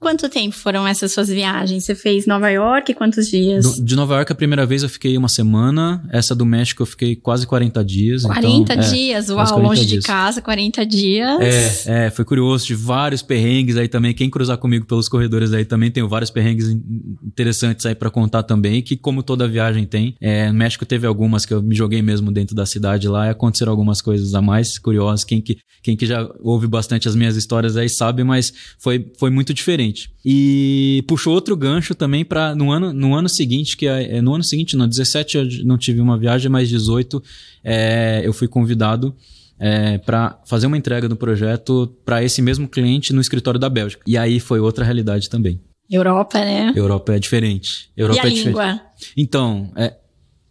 Quanto 0.00 0.30
tempo 0.30 0.56
foram 0.56 0.88
essas 0.88 1.12
suas 1.12 1.28
viagens? 1.28 1.84
Você 1.84 1.94
fez 1.94 2.26
Nova 2.26 2.48
York? 2.48 2.94
Quantos 2.94 3.28
dias? 3.28 3.76
Do, 3.76 3.84
de 3.84 3.94
Nova 3.94 4.14
York, 4.14 4.32
a 4.32 4.34
primeira 4.34 4.64
vez 4.64 4.82
eu 4.82 4.88
fiquei 4.88 5.14
uma 5.18 5.28
semana. 5.28 6.02
Essa 6.10 6.34
do 6.34 6.46
México 6.46 6.82
eu 6.82 6.86
fiquei 6.86 7.14
quase 7.14 7.46
40 7.46 7.84
dias. 7.84 8.22
40 8.22 8.72
então, 8.72 8.90
dias? 8.90 9.28
É, 9.28 9.34
Uau, 9.34 9.46
40 9.46 9.68
longe 9.68 9.84
dias. 9.84 10.02
de 10.02 10.06
casa, 10.06 10.40
40 10.40 10.86
dias. 10.86 11.86
É, 11.86 12.06
é, 12.06 12.10
foi 12.10 12.24
curioso. 12.24 12.66
De 12.66 12.74
vários 12.74 13.20
perrengues 13.20 13.76
aí 13.76 13.88
também. 13.88 14.14
Quem 14.14 14.30
cruzar 14.30 14.56
comigo 14.56 14.86
pelos 14.86 15.06
corredores 15.06 15.52
aí 15.52 15.66
também 15.66 15.90
tem 15.90 16.02
vários 16.08 16.30
perrengues 16.30 16.68
interessantes 17.22 17.84
aí 17.84 17.94
para 17.94 18.10
contar 18.10 18.42
também. 18.42 18.80
Que, 18.80 18.96
como 18.96 19.22
toda 19.22 19.46
viagem 19.46 19.84
tem. 19.84 20.16
É, 20.18 20.50
no 20.50 20.54
México 20.54 20.86
teve 20.86 21.06
algumas 21.06 21.44
que 21.44 21.52
eu 21.52 21.60
me 21.60 21.74
joguei 21.74 22.00
mesmo 22.00 22.32
dentro 22.32 22.56
da 22.56 22.64
cidade 22.64 23.06
lá 23.06 23.26
e 23.26 23.30
aconteceram 23.30 23.70
algumas 23.70 24.00
coisas 24.00 24.34
a 24.34 24.40
mais 24.40 24.78
curiosas. 24.78 25.24
Quem 25.24 25.42
que, 25.42 25.58
quem 25.82 25.94
que 25.94 26.06
já 26.06 26.26
ouve 26.40 26.66
bastante 26.66 27.06
as 27.06 27.14
minhas 27.14 27.36
histórias 27.36 27.76
aí 27.76 27.90
sabe, 27.90 28.24
mas 28.24 28.50
foi, 28.78 29.12
foi 29.18 29.28
muito 29.28 29.52
diferente. 29.52 29.89
E 30.24 31.04
puxou 31.06 31.34
outro 31.34 31.56
gancho 31.56 31.94
também 31.94 32.24
para 32.24 32.54
no 32.54 32.70
ano, 32.70 32.92
no 32.92 33.14
ano 33.14 33.28
seguinte, 33.28 33.76
que 33.76 33.86
é, 33.86 34.16
é, 34.16 34.22
no 34.22 34.34
ano 34.34 34.44
seguinte, 34.44 34.76
não, 34.76 34.88
17 34.88 35.36
eu 35.36 35.46
não 35.64 35.78
tive 35.78 36.00
uma 36.00 36.18
viagem, 36.18 36.50
mas 36.50 36.68
18 36.68 37.22
é, 37.64 38.22
eu 38.24 38.32
fui 38.32 38.48
convidado 38.48 39.14
é, 39.58 39.98
para 39.98 40.40
fazer 40.46 40.66
uma 40.66 40.76
entrega 40.76 41.08
do 41.08 41.16
projeto 41.16 41.94
para 42.04 42.22
esse 42.24 42.40
mesmo 42.40 42.66
cliente 42.66 43.12
no 43.12 43.20
escritório 43.20 43.60
da 43.60 43.68
Bélgica. 43.68 44.02
E 44.06 44.16
aí 44.16 44.40
foi 44.40 44.58
outra 44.58 44.84
realidade 44.84 45.28
também. 45.28 45.60
Europa, 45.90 46.38
né? 46.38 46.72
Europa 46.74 47.14
é 47.14 47.18
diferente. 47.18 47.90
Europa 47.96 48.20
e 48.22 48.26
a 48.26 48.30
é 48.30 48.34
língua? 48.34 48.64
Diferente. 48.64 49.12
Então, 49.16 49.72
é, 49.76 49.94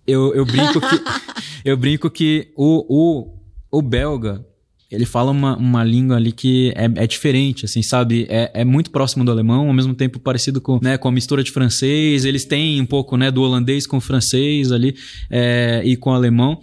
eu, 0.06 0.34
eu 0.36 0.46
brinco 0.46 0.80
que 0.80 1.02
eu 1.66 1.78
brinco 1.78 2.10
que 2.10 2.52
o, 2.56 2.86
o, 2.90 3.80
o 3.80 3.82
belga 3.82 4.46
ele 4.92 5.06
fala 5.06 5.32
uma, 5.32 5.56
uma 5.56 5.84
língua 5.84 6.16
ali 6.16 6.32
que 6.32 6.74
é, 6.76 7.04
é 7.04 7.08
diferente, 7.08 7.66
assim, 7.66 7.82
sabe? 7.82 8.26
É, 8.30 8.52
é 8.62 8.66
muito 8.66 8.90
próximo 8.90 9.24
do 9.24 9.32
alemão, 9.32 9.68
ao 9.68 9.74
mesmo 9.74 9.94
tempo 9.94 10.20
parecido 10.20 10.60
com, 10.60 10.80
né, 10.82 10.98
com 10.98 11.08
a 11.08 11.12
mistura 11.12 11.44
de 11.44 11.52
francês. 11.52 12.26
Eles 12.26 12.44
têm 12.44 12.82
um 12.82 12.86
pouco, 12.86 13.16
né, 13.16 13.30
do 13.30 13.42
holandês 13.42 13.86
com 13.86 13.98
o 13.98 14.02
francês 14.02 14.72
ali 14.72 14.96
é, 15.30 15.82
e 15.86 15.96
com 15.96 16.10
o 16.10 16.14
alemão. 16.14 16.60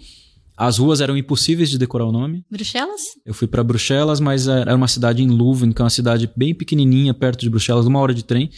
As 0.57 0.79
ruas 0.79 1.01
eram 1.01 1.17
impossíveis 1.17 1.69
de 1.69 1.79
decorar 1.79 2.07
o 2.07 2.13
nome. 2.13 2.43
Bruxelas? 2.51 3.03
Eu 3.25 3.35
fui 3.35 3.47
para 3.47 3.63
Bruxelas, 3.63 4.21
mas 4.21 4.49
era 4.49 4.75
uma 4.75 4.89
cidade 4.89 5.23
em 5.23 5.29
Leuven, 5.29 5.71
que 5.71 5.83
é 5.83 5.85
uma 5.85 5.91
cidade 5.91 6.29
bem 6.35 6.55
pequenininha, 6.55 7.13
perto 7.13 7.41
de 7.41 7.51
Bruxelas, 7.51 7.87
uma 7.87 8.01
hora 8.01 8.15
de 8.15 8.25
trem 8.25 8.51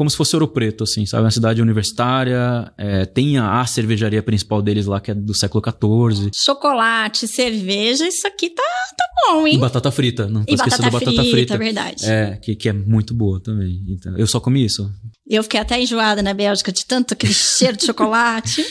como 0.00 0.08
se 0.08 0.16
fosse 0.16 0.34
Ouro 0.34 0.48
Preto, 0.48 0.84
assim, 0.84 1.04
sabe? 1.04 1.24
Uma 1.24 1.30
cidade 1.30 1.60
universitária, 1.60 2.72
é, 2.78 3.04
tem 3.04 3.36
a, 3.36 3.60
a, 3.60 3.66
cervejaria 3.66 4.22
principal 4.22 4.62
deles 4.62 4.86
lá, 4.86 4.98
que 4.98 5.10
é 5.10 5.14
do 5.14 5.34
século 5.34 5.62
XIV. 5.62 6.30
Chocolate, 6.34 7.28
cerveja, 7.28 8.08
isso 8.08 8.26
aqui 8.26 8.48
tá, 8.48 8.62
tá 8.96 9.04
bom, 9.26 9.46
hein? 9.46 9.56
E 9.56 9.58
batata 9.58 9.90
frita, 9.90 10.26
não 10.26 10.42
tô 10.42 10.50
e 10.50 10.54
esquecendo 10.54 10.84
batata 10.84 11.04
batata 11.04 11.20
frita, 11.20 11.54
frita. 11.54 11.58
verdade. 11.58 12.06
É, 12.06 12.38
que, 12.38 12.56
que 12.56 12.70
é 12.70 12.72
muito 12.72 13.12
boa 13.12 13.42
também. 13.42 13.84
Então, 13.88 14.16
eu 14.16 14.26
só 14.26 14.40
comi 14.40 14.64
isso. 14.64 14.90
Eu 15.28 15.42
fiquei 15.42 15.60
até 15.60 15.78
enjoada 15.78 16.22
na 16.22 16.32
Bélgica 16.32 16.72
de 16.72 16.86
tanto 16.86 17.12
aquele 17.12 17.34
cheiro 17.36 17.76
de 17.76 17.84
chocolate. 17.84 18.64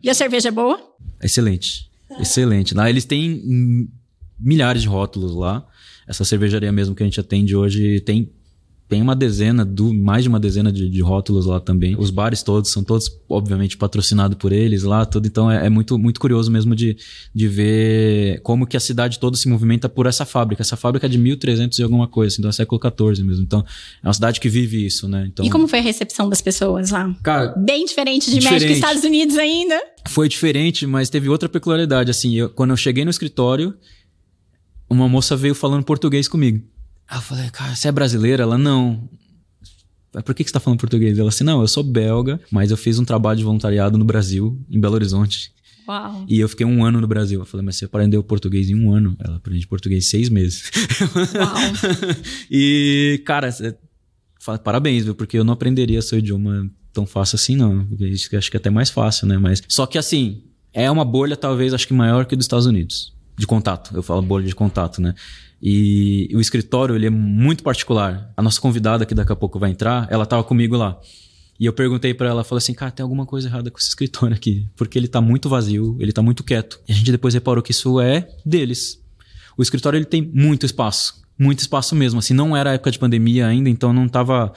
E 0.00 0.08
a 0.08 0.14
cerveja 0.14 0.50
é 0.50 0.52
boa? 0.52 0.80
Excelente. 1.20 1.90
Excelente. 2.20 2.76
Lá 2.76 2.88
eles 2.88 3.04
têm 3.04 3.42
milhares 4.38 4.82
de 4.82 4.88
rótulos 4.88 5.34
lá. 5.34 5.66
Essa 6.06 6.24
cervejaria 6.24 6.70
mesmo 6.70 6.94
que 6.94 7.02
a 7.02 7.06
gente 7.06 7.18
atende 7.18 7.56
hoje 7.56 7.98
tem 8.02 8.30
tem 8.90 9.00
uma 9.00 9.14
dezena, 9.14 9.64
do, 9.64 9.94
mais 9.94 10.24
de 10.24 10.28
uma 10.28 10.40
dezena 10.40 10.72
de, 10.72 10.88
de, 10.88 11.00
rótulos 11.00 11.46
lá 11.46 11.60
também. 11.60 11.94
Os 11.96 12.10
bares 12.10 12.42
todos 12.42 12.72
são 12.72 12.82
todos, 12.82 13.08
obviamente, 13.28 13.76
patrocinados 13.76 14.36
por 14.36 14.50
eles 14.50 14.82
lá, 14.82 15.06
tudo. 15.06 15.28
Então 15.28 15.48
é, 15.48 15.66
é, 15.66 15.70
muito, 15.70 15.96
muito 15.96 16.18
curioso 16.18 16.50
mesmo 16.50 16.74
de, 16.74 16.96
de 17.32 17.46
ver 17.46 18.40
como 18.40 18.66
que 18.66 18.76
a 18.76 18.80
cidade 18.80 19.20
toda 19.20 19.36
se 19.36 19.48
movimenta 19.48 19.88
por 19.88 20.06
essa 20.06 20.26
fábrica. 20.26 20.62
Essa 20.62 20.76
fábrica 20.76 21.06
é 21.06 21.08
de 21.08 21.18
1300 21.18 21.78
e 21.78 21.84
alguma 21.84 22.08
coisa, 22.08 22.34
assim, 22.34 22.42
então 22.42 22.48
é 22.48 22.52
século 22.52 22.80
XIV 22.82 23.24
mesmo. 23.24 23.44
Então 23.44 23.64
é 24.02 24.08
uma 24.08 24.12
cidade 24.12 24.40
que 24.40 24.48
vive 24.48 24.84
isso, 24.84 25.06
né? 25.06 25.28
Então, 25.32 25.46
e 25.46 25.50
como 25.50 25.68
foi 25.68 25.78
a 25.78 25.82
recepção 25.82 26.28
das 26.28 26.40
pessoas 26.40 26.90
lá? 26.90 27.14
Cara, 27.22 27.54
Bem 27.56 27.84
diferente 27.84 28.28
de 28.28 28.40
diferente. 28.40 28.64
México 28.64 28.72
e 28.72 28.74
Estados 28.74 29.04
Unidos 29.04 29.38
ainda? 29.38 29.80
Foi 30.08 30.28
diferente, 30.28 30.84
mas 30.84 31.08
teve 31.08 31.28
outra 31.28 31.48
peculiaridade. 31.48 32.10
Assim, 32.10 32.34
eu, 32.34 32.50
quando 32.50 32.70
eu 32.70 32.76
cheguei 32.76 33.04
no 33.04 33.10
escritório, 33.10 33.72
uma 34.88 35.08
moça 35.08 35.36
veio 35.36 35.54
falando 35.54 35.84
português 35.84 36.26
comigo. 36.26 36.60
Aí 37.10 37.18
eu 37.18 37.22
falei, 37.22 37.50
cara, 37.50 37.74
você 37.74 37.88
é 37.88 37.92
brasileira? 37.92 38.44
Ela, 38.44 38.56
não. 38.56 39.08
Por 40.24 40.32
que, 40.32 40.44
que 40.44 40.50
você 40.50 40.54
tá 40.54 40.60
falando 40.60 40.78
português? 40.78 41.18
Ela 41.18 41.28
assim, 41.28 41.42
não, 41.42 41.60
eu 41.60 41.66
sou 41.66 41.82
belga, 41.82 42.40
mas 42.52 42.70
eu 42.70 42.76
fiz 42.76 43.00
um 43.00 43.04
trabalho 43.04 43.38
de 43.38 43.44
voluntariado 43.44 43.98
no 43.98 44.04
Brasil, 44.04 44.56
em 44.70 44.78
Belo 44.80 44.94
Horizonte. 44.94 45.52
Uau. 45.88 46.24
E 46.28 46.38
eu 46.38 46.48
fiquei 46.48 46.64
um 46.64 46.84
ano 46.84 47.00
no 47.00 47.08
Brasil. 47.08 47.40
Eu 47.40 47.46
falei, 47.46 47.66
mas 47.66 47.76
você 47.76 47.84
aprendeu 47.84 48.22
português 48.22 48.70
em 48.70 48.76
um 48.76 48.92
ano? 48.94 49.16
Ela 49.18 49.38
aprende 49.38 49.66
português 49.66 50.04
em 50.04 50.08
seis 50.08 50.28
meses. 50.28 50.70
Uau. 51.34 51.56
e, 52.48 53.20
cara, 53.26 53.50
parabéns, 54.62 55.04
viu? 55.04 55.14
Porque 55.14 55.36
eu 55.36 55.42
não 55.42 55.54
aprenderia 55.54 56.00
seu 56.02 56.18
idioma 56.20 56.70
tão 56.92 57.06
fácil 57.06 57.34
assim, 57.34 57.56
não. 57.56 57.88
Isso 57.98 58.36
acho 58.36 58.50
que 58.50 58.56
é 58.56 58.60
até 58.60 58.70
mais 58.70 58.88
fácil, 58.88 59.26
né? 59.26 59.36
Mas. 59.36 59.62
Só 59.68 59.84
que 59.84 59.98
assim, 59.98 60.44
é 60.72 60.88
uma 60.88 61.04
bolha, 61.04 61.36
talvez, 61.36 61.74
acho 61.74 61.88
que 61.88 61.94
maior 61.94 62.24
que 62.24 62.36
dos 62.36 62.44
Estados 62.44 62.66
Unidos. 62.66 63.12
De 63.36 63.46
contato. 63.46 63.96
Eu 63.96 64.02
falo 64.02 64.22
bolha 64.22 64.46
de 64.46 64.54
contato, 64.54 65.00
né? 65.00 65.14
E 65.62 66.30
o 66.34 66.40
escritório, 66.40 66.94
ele 66.94 67.06
é 67.06 67.10
muito 67.10 67.62
particular. 67.62 68.32
A 68.36 68.42
nossa 68.42 68.60
convidada, 68.60 69.04
que 69.04 69.14
daqui 69.14 69.32
a 69.32 69.36
pouco 69.36 69.58
vai 69.58 69.70
entrar, 69.70 70.06
ela 70.10 70.24
estava 70.24 70.42
comigo 70.42 70.76
lá. 70.76 70.98
E 71.58 71.66
eu 71.66 71.74
perguntei 71.74 72.14
para 72.14 72.30
ela, 72.30 72.42
falei 72.42 72.60
assim, 72.60 72.72
cara, 72.72 72.90
tem 72.90 73.02
alguma 73.02 73.26
coisa 73.26 73.46
errada 73.46 73.70
com 73.70 73.76
esse 73.78 73.88
escritório 73.88 74.34
aqui, 74.34 74.66
porque 74.74 74.98
ele 74.98 75.06
tá 75.06 75.20
muito 75.20 75.46
vazio, 75.46 75.94
ele 76.00 76.10
tá 76.10 76.22
muito 76.22 76.42
quieto. 76.42 76.80
E 76.88 76.92
a 76.92 76.94
gente 76.94 77.12
depois 77.12 77.34
reparou 77.34 77.62
que 77.62 77.72
isso 77.72 78.00
é 78.00 78.26
deles. 78.46 78.98
O 79.58 79.62
escritório 79.62 79.98
ele 79.98 80.06
tem 80.06 80.22
muito 80.22 80.64
espaço, 80.64 81.20
muito 81.38 81.58
espaço 81.58 81.94
mesmo. 81.94 82.18
Assim, 82.18 82.32
não 82.32 82.56
era 82.56 82.72
época 82.72 82.90
de 82.90 82.98
pandemia 82.98 83.46
ainda, 83.46 83.68
então 83.68 83.92
não 83.92 84.08
tava 84.08 84.54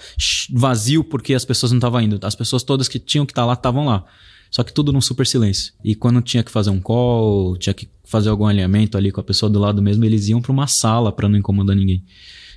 vazio 0.53 1.03
porque 1.03 1.33
as 1.33 1.43
pessoas 1.43 1.73
não 1.73 1.79
estavam 1.79 1.99
indo. 1.99 2.17
As 2.23 2.35
pessoas 2.35 2.63
todas 2.63 2.87
que 2.87 2.97
tinham 2.97 3.25
que 3.25 3.33
estar 3.33 3.41
tá 3.41 3.47
lá 3.47 3.53
estavam 3.53 3.85
lá. 3.85 4.05
Só 4.53 4.63
que 4.63 4.71
tudo 4.71 4.93
num 4.93 5.01
super 5.01 5.25
silêncio. 5.25 5.73
E 5.83 5.95
quando 5.95 6.21
tinha 6.21 6.43
que 6.43 6.51
fazer 6.51 6.69
um 6.69 6.79
call, 6.79 7.57
tinha 7.57 7.73
que 7.73 7.89
fazer 8.03 8.29
algum 8.29 8.45
alinhamento 8.45 8.95
ali 8.95 9.11
com 9.11 9.19
a 9.19 9.23
pessoa 9.23 9.49
do 9.49 9.57
lado 9.57 9.81
mesmo, 9.81 10.05
eles 10.05 10.27
iam 10.27 10.39
para 10.39 10.51
uma 10.51 10.67
sala 10.67 11.11
para 11.11 11.27
não 11.27 11.39
incomodar 11.39 11.75
ninguém. 11.75 12.03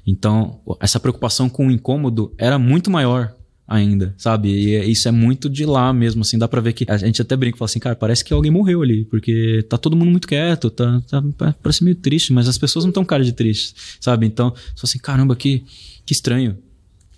Então, 0.07 0.61
essa 0.79 1.00
preocupação 1.00 1.49
com 1.49 1.69
o 1.69 1.71
incômodo 1.71 2.35
era 2.37 2.59
muito 2.59 2.91
maior 2.91 3.35
ainda, 3.67 4.15
sabe? 4.19 4.50
E 4.50 4.75
é, 4.75 4.85
isso 4.85 5.09
é 5.09 5.11
muito 5.11 5.49
de 5.49 5.65
lá 5.65 5.91
mesmo, 5.91 6.21
assim, 6.21 6.37
dá 6.37 6.47
pra 6.47 6.61
ver 6.61 6.75
que 6.75 6.85
a 6.87 6.99
gente 6.99 7.23
até 7.23 7.35
brinca, 7.35 7.57
fala 7.57 7.67
assim, 7.67 7.81
cara, 7.81 7.97
parece 7.97 8.23
que 8.23 8.35
alguém 8.35 8.53
morreu 8.53 8.83
ali, 8.83 9.07
porque 9.07 9.65
tá 9.67 9.79
todo 9.79 9.97
mundo 9.97 10.11
muito 10.11 10.29
quieto, 10.29 10.69
tá, 10.69 11.00
tá 11.09 11.55
parece 11.62 11.83
meio 11.83 11.97
triste, 11.97 12.31
mas 12.31 12.47
as 12.47 12.59
pessoas 12.59 12.85
não 12.85 12.91
estão 12.91 13.07
cara 13.07 13.25
de 13.25 13.33
triste, 13.33 13.75
sabe? 13.99 14.26
Então, 14.26 14.55
só 14.75 14.85
assim, 14.85 14.99
caramba, 14.99 15.35
que, 15.35 15.65
que 16.05 16.12
estranho 16.12 16.59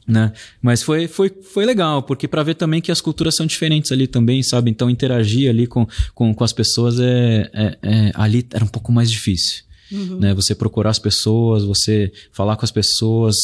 né? 0.08 0.32
Mas 0.62 0.82
foi, 0.82 1.06
foi, 1.06 1.28
foi 1.28 1.66
legal, 1.66 2.02
porque 2.02 2.26
para 2.26 2.42
ver 2.42 2.54
também 2.54 2.80
que 2.80 2.90
as 2.90 3.00
culturas 3.00 3.36
são 3.36 3.44
diferentes 3.44 3.92
ali 3.92 4.06
também, 4.06 4.42
sabe? 4.42 4.70
Então 4.70 4.88
interagir 4.88 5.50
ali 5.50 5.66
com, 5.66 5.86
com, 6.14 6.34
com 6.34 6.42
as 6.44 6.52
pessoas 6.52 6.98
é, 6.98 7.50
é, 7.52 7.78
é, 7.82 8.12
ali 8.14 8.46
era 8.50 8.64
um 8.64 8.68
pouco 8.68 8.90
mais 8.90 9.10
difícil. 9.10 9.64
Uhum. 9.92 10.18
Né? 10.18 10.34
Você 10.34 10.54
procurar 10.54 10.90
as 10.90 10.98
pessoas, 10.98 11.62
você 11.62 12.10
falar 12.32 12.56
com 12.56 12.64
as 12.64 12.70
pessoas, 12.70 13.36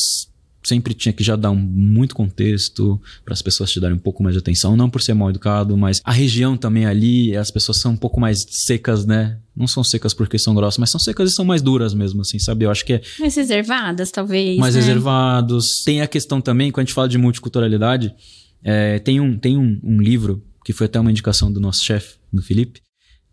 sempre 0.64 0.94
tinha 0.94 1.12
que 1.12 1.22
já 1.22 1.36
dar 1.36 1.50
um, 1.50 1.56
muito 1.56 2.14
contexto 2.14 3.00
para 3.24 3.34
as 3.34 3.42
pessoas 3.42 3.70
te 3.70 3.78
darem 3.78 3.96
um 3.96 4.00
pouco 4.00 4.22
mais 4.22 4.34
de 4.34 4.38
atenção, 4.38 4.76
não 4.76 4.88
por 4.88 5.02
ser 5.02 5.14
mal 5.14 5.30
educado, 5.30 5.76
mas 5.76 6.00
a 6.02 6.12
região 6.12 6.56
também 6.56 6.86
ali, 6.86 7.36
as 7.36 7.50
pessoas 7.50 7.78
são 7.78 7.92
um 7.92 7.96
pouco 7.96 8.18
mais 8.18 8.44
secas, 8.48 9.04
né? 9.04 9.38
Não 9.54 9.66
são 9.66 9.84
secas 9.84 10.14
porque 10.14 10.38
são 10.38 10.54
grossas, 10.54 10.78
mas 10.78 10.90
são 10.90 10.98
secas 10.98 11.30
e 11.30 11.34
são 11.34 11.44
mais 11.44 11.62
duras 11.62 11.92
mesmo, 11.94 12.22
assim, 12.22 12.38
sabe? 12.38 12.64
Eu 12.64 12.70
acho 12.70 12.84
que 12.84 12.94
é. 12.94 13.02
Mais 13.20 13.36
reservadas, 13.36 14.10
talvez. 14.10 14.56
Mais 14.58 14.74
né? 14.74 14.80
reservados. 14.80 15.82
Tem 15.84 16.00
a 16.00 16.06
questão 16.06 16.40
também, 16.40 16.70
quando 16.70 16.84
a 16.84 16.86
gente 16.86 16.94
fala 16.94 17.08
de 17.08 17.18
multiculturalidade, 17.18 18.14
é, 18.62 18.98
tem, 18.98 19.20
um, 19.20 19.38
tem 19.38 19.56
um, 19.56 19.78
um 19.82 20.00
livro, 20.00 20.42
que 20.64 20.72
foi 20.72 20.86
até 20.86 20.98
uma 20.98 21.10
indicação 21.10 21.52
do 21.52 21.60
nosso 21.60 21.84
chefe, 21.84 22.16
do 22.32 22.42
Felipe. 22.42 22.80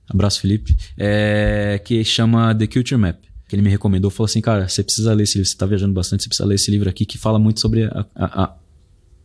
Abraço, 0.09 0.41
Felipe. 0.41 0.75
É, 0.97 1.81
que 1.85 2.03
chama 2.03 2.53
The 2.53 2.67
Culture 2.67 2.99
Map 2.99 3.30
que 3.51 3.55
ele 3.57 3.61
me 3.61 3.69
recomendou, 3.69 4.09
falou 4.09 4.27
assim, 4.27 4.39
cara, 4.39 4.69
você 4.69 4.81
precisa 4.81 5.13
ler 5.13 5.23
esse 5.23 5.37
livro, 5.37 5.45
você 5.45 5.53
está 5.53 5.65
viajando 5.65 5.93
bastante, 5.93 6.23
você 6.23 6.29
precisa 6.29 6.47
ler 6.47 6.55
esse 6.55 6.71
livro 6.71 6.89
aqui 6.89 7.05
que 7.05 7.17
fala 7.17 7.37
muito 7.37 7.59
sobre 7.59 7.83
a, 7.83 8.05
a, 8.15 8.55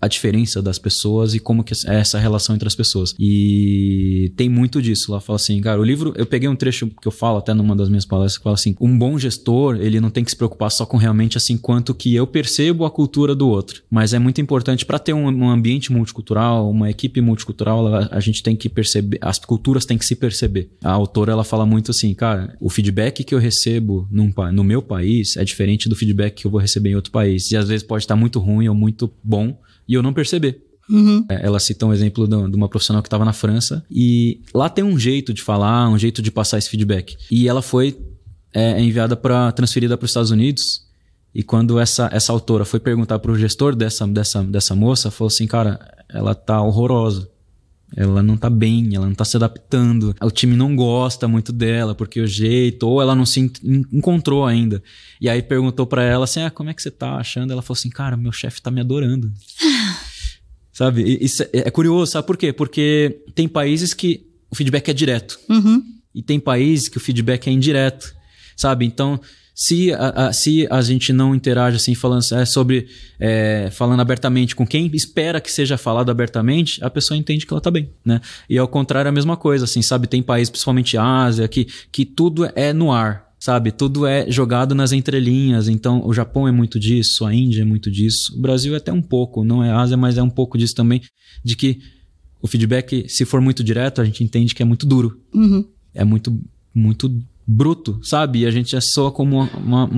a 0.00 0.08
diferença 0.08 0.62
das 0.62 0.78
pessoas 0.78 1.34
e 1.34 1.40
como 1.40 1.64
que 1.64 1.74
é 1.86 1.96
essa 1.96 2.18
relação 2.18 2.54
entre 2.54 2.68
as 2.68 2.74
pessoas. 2.74 3.14
E 3.18 4.32
tem 4.36 4.48
muito 4.48 4.80
disso. 4.80 5.12
Lá 5.12 5.20
fala 5.20 5.36
assim, 5.36 5.60
cara, 5.60 5.80
o 5.80 5.84
livro, 5.84 6.12
eu 6.16 6.26
peguei 6.26 6.48
um 6.48 6.56
trecho 6.56 6.88
que 6.88 7.08
eu 7.08 7.12
falo 7.12 7.38
até 7.38 7.54
numa 7.54 7.74
das 7.74 7.88
minhas 7.88 8.04
palestras, 8.04 8.38
que 8.38 8.44
fala 8.44 8.54
assim, 8.54 8.76
um 8.80 8.96
bom 8.96 9.18
gestor, 9.18 9.76
ele 9.76 10.00
não 10.00 10.10
tem 10.10 10.24
que 10.24 10.30
se 10.30 10.36
preocupar 10.36 10.70
só 10.70 10.84
com 10.84 10.96
realmente 10.96 11.36
assim 11.36 11.56
quanto 11.56 11.94
que 11.94 12.14
eu 12.14 12.26
percebo 12.26 12.84
a 12.84 12.90
cultura 12.90 13.34
do 13.34 13.48
outro, 13.48 13.82
mas 13.90 14.12
é 14.12 14.18
muito 14.18 14.40
importante 14.40 14.84
para 14.84 14.98
ter 14.98 15.12
um, 15.12 15.26
um, 15.26 15.50
ambiente 15.50 15.92
multicultural, 15.92 16.70
uma 16.70 16.90
equipe 16.90 17.20
multicultural, 17.20 17.86
a, 17.94 18.08
a 18.12 18.20
gente 18.20 18.42
tem 18.42 18.56
que 18.56 18.68
perceber, 18.68 19.18
as 19.20 19.38
culturas 19.38 19.84
têm 19.84 19.98
que 19.98 20.04
se 20.04 20.16
perceber. 20.16 20.70
A 20.82 20.92
autora, 20.92 21.32
ela 21.32 21.44
fala 21.44 21.66
muito 21.66 21.90
assim, 21.90 22.12
cara, 22.14 22.56
o 22.60 22.68
feedback 22.68 23.24
que 23.24 23.34
eu 23.34 23.38
recebo 23.38 24.06
num, 24.10 24.32
no 24.52 24.64
meu 24.64 24.82
país 24.82 25.36
é 25.36 25.44
diferente 25.44 25.88
do 25.88 25.96
feedback 25.96 26.34
que 26.34 26.46
eu 26.46 26.50
vou 26.50 26.60
receber 26.60 26.90
em 26.90 26.94
outro 26.94 27.12
país. 27.12 27.50
E 27.50 27.56
às 27.56 27.68
vezes 27.68 27.86
pode 27.86 28.04
estar 28.04 28.16
muito 28.16 28.38
ruim 28.38 28.68
ou 28.68 28.74
muito 28.74 29.12
bom, 29.22 29.58
e 29.88 29.95
eu 29.95 30.02
não 30.02 30.12
perceber. 30.12 30.62
Uhum. 30.88 31.25
É, 31.28 31.45
ela 31.45 31.59
cita 31.59 31.85
um 31.85 31.93
exemplo 31.93 32.28
de 32.28 32.57
uma 32.57 32.69
profissional 32.69 33.02
que 33.02 33.09
estava 33.09 33.25
na 33.25 33.33
França 33.33 33.85
e 33.90 34.40
lá 34.55 34.69
tem 34.69 34.85
um 34.85 34.99
jeito 34.99 35.35
de 35.35 35.43
falar, 35.43 35.88
um 35.88 35.99
jeito 35.99 36.23
de 36.23 36.31
passar 36.31 36.59
esse 36.59 36.71
feedback. 36.71 37.16
E 37.31 37.49
ela 37.49 37.61
foi 37.61 37.99
é, 38.55 38.81
enviada 38.81 39.16
para 39.16 39.50
transferida 39.52 39.97
para 39.97 40.05
os 40.05 40.11
Estados 40.11 40.31
Unidos. 40.31 40.87
E 41.35 41.43
quando 41.43 41.78
essa, 41.78 42.09
essa 42.12 42.33
autora 42.33 42.64
foi 42.64 42.81
perguntar 42.81 43.19
para 43.19 43.31
o 43.31 43.38
gestor 43.38 43.75
dessa, 43.75 44.07
dessa, 44.07 44.43
dessa 44.43 44.75
moça, 44.75 45.11
falou 45.11 45.28
assim: 45.28 45.47
Cara, 45.47 45.78
ela 46.09 46.35
tá 46.35 46.62
horrorosa. 46.62 47.28
Ela 47.95 48.23
não 48.23 48.37
tá 48.37 48.50
bem, 48.50 48.95
ela 48.95 49.07
não 49.07 49.14
tá 49.14 49.25
se 49.25 49.37
adaptando. 49.37 50.14
O 50.21 50.31
time 50.31 50.57
não 50.57 50.75
gosta 50.75 51.28
muito 51.28 51.52
dela, 51.52 51.95
porque 51.95 52.21
o 52.21 52.26
jeito, 52.26 52.88
ou 52.88 53.00
ela 53.00 53.14
não 53.14 53.25
se 53.25 53.40
encontrou 53.93 54.45
ainda. 54.45 54.83
E 55.21 55.28
aí 55.28 55.40
perguntou 55.43 55.87
para 55.87 56.02
ela 56.02 56.25
assim: 56.25 56.43
ah, 56.43 56.50
como 56.50 56.71
é 56.71 56.75
que 56.75 56.83
você 56.83 56.90
tá 56.90 57.16
achando? 57.16 57.52
Ela 57.52 57.62
falou 57.62 57.78
assim: 57.78 57.90
cara, 57.90 58.16
meu 58.16 58.33
chefe 58.33 58.61
tá 58.61 58.71
me 58.71 58.81
adorando. 58.81 59.33
sabe? 60.73 61.19
Isso 61.21 61.43
é, 61.45 61.49
é, 61.52 61.71
curioso, 61.71 62.12
sabe 62.12 62.26
por 62.26 62.37
quê? 62.37 62.52
Porque 62.52 63.23
tem 63.35 63.49
países 63.49 63.95
que 63.95 64.26
o 64.50 64.57
feedback 64.57 64.88
é 64.88 64.93
direto. 64.93 65.38
Uhum. 65.49 65.83
E 66.14 66.23
tem 66.23 66.40
países 66.40 66.88
que 66.88 66.97
o 66.97 67.00
feedback 67.00 67.47
é 67.47 67.50
indireto. 67.50 68.14
Sabe? 68.57 68.85
Então, 68.85 69.21
se 69.58 69.90
a, 69.90 70.26
a, 70.26 70.32
se 70.34 70.68
a 70.70 70.82
gente 70.82 71.14
não 71.14 71.34
interage 71.34 71.76
assim, 71.78 71.94
falando 71.94 72.22
é, 72.34 72.44
sobre. 72.44 72.88
É, 73.18 73.70
falando 73.72 74.00
abertamente 74.00 74.54
com 74.54 74.66
quem 74.66 74.90
espera 74.92 75.40
que 75.40 75.50
seja 75.50 75.78
falado 75.78 76.10
abertamente, 76.10 76.84
a 76.84 76.90
pessoa 76.90 77.16
entende 77.16 77.46
que 77.46 77.54
ela 77.54 77.60
tá 77.60 77.70
bem, 77.70 77.88
né? 78.04 78.20
E 78.50 78.58
ao 78.58 78.68
contrário, 78.68 79.08
a 79.08 79.12
mesma 79.12 79.34
coisa, 79.34 79.64
assim, 79.64 79.80
sabe? 79.80 80.06
Tem 80.06 80.22
países, 80.22 80.50
principalmente 80.50 80.98
Ásia, 80.98 81.48
que, 81.48 81.66
que 81.90 82.04
tudo 82.04 82.46
é 82.54 82.75
no 82.75 82.92
ar, 82.92 83.28
sabe? 83.40 83.72
Tudo 83.72 84.06
é 84.06 84.30
jogado 84.30 84.75
nas 84.75 84.92
entrelinhas. 84.92 85.68
Então, 85.68 86.06
o 86.06 86.12
Japão 86.12 86.46
é 86.46 86.52
muito 86.52 86.78
disso, 86.78 87.25
a 87.25 87.34
Índia 87.34 87.62
é 87.62 87.64
muito 87.64 87.90
disso. 87.90 88.36
O 88.36 88.42
Brasil 88.42 88.75
é 88.75 88.76
até 88.76 88.92
um 88.92 89.00
pouco, 89.02 89.42
não 89.42 89.64
é 89.64 89.70
Ásia, 89.72 89.96
mas 89.96 90.18
é 90.18 90.22
um 90.22 90.28
pouco 90.28 90.58
disso 90.58 90.75
também, 90.75 91.00
de 91.42 91.56
que 91.56 91.78
o 92.42 92.46
feedback, 92.46 93.08
se 93.08 93.25
for 93.25 93.40
muito 93.40 93.64
direto, 93.64 94.02
a 94.02 94.04
gente 94.04 94.22
entende 94.22 94.54
que 94.54 94.62
é 94.62 94.66
muito 94.66 94.84
duro. 94.84 95.18
Uhum. 95.32 95.64
É 95.94 96.04
muito, 96.04 96.38
muito 96.75 97.10
bruto, 97.46 98.00
sabe? 98.02 98.40
E 98.40 98.46
a 98.46 98.50
gente 98.50 98.72
já 98.72 98.80
soa 98.80 99.12
como 99.12 99.36
uma, 99.36 99.84
uma, 99.84 99.90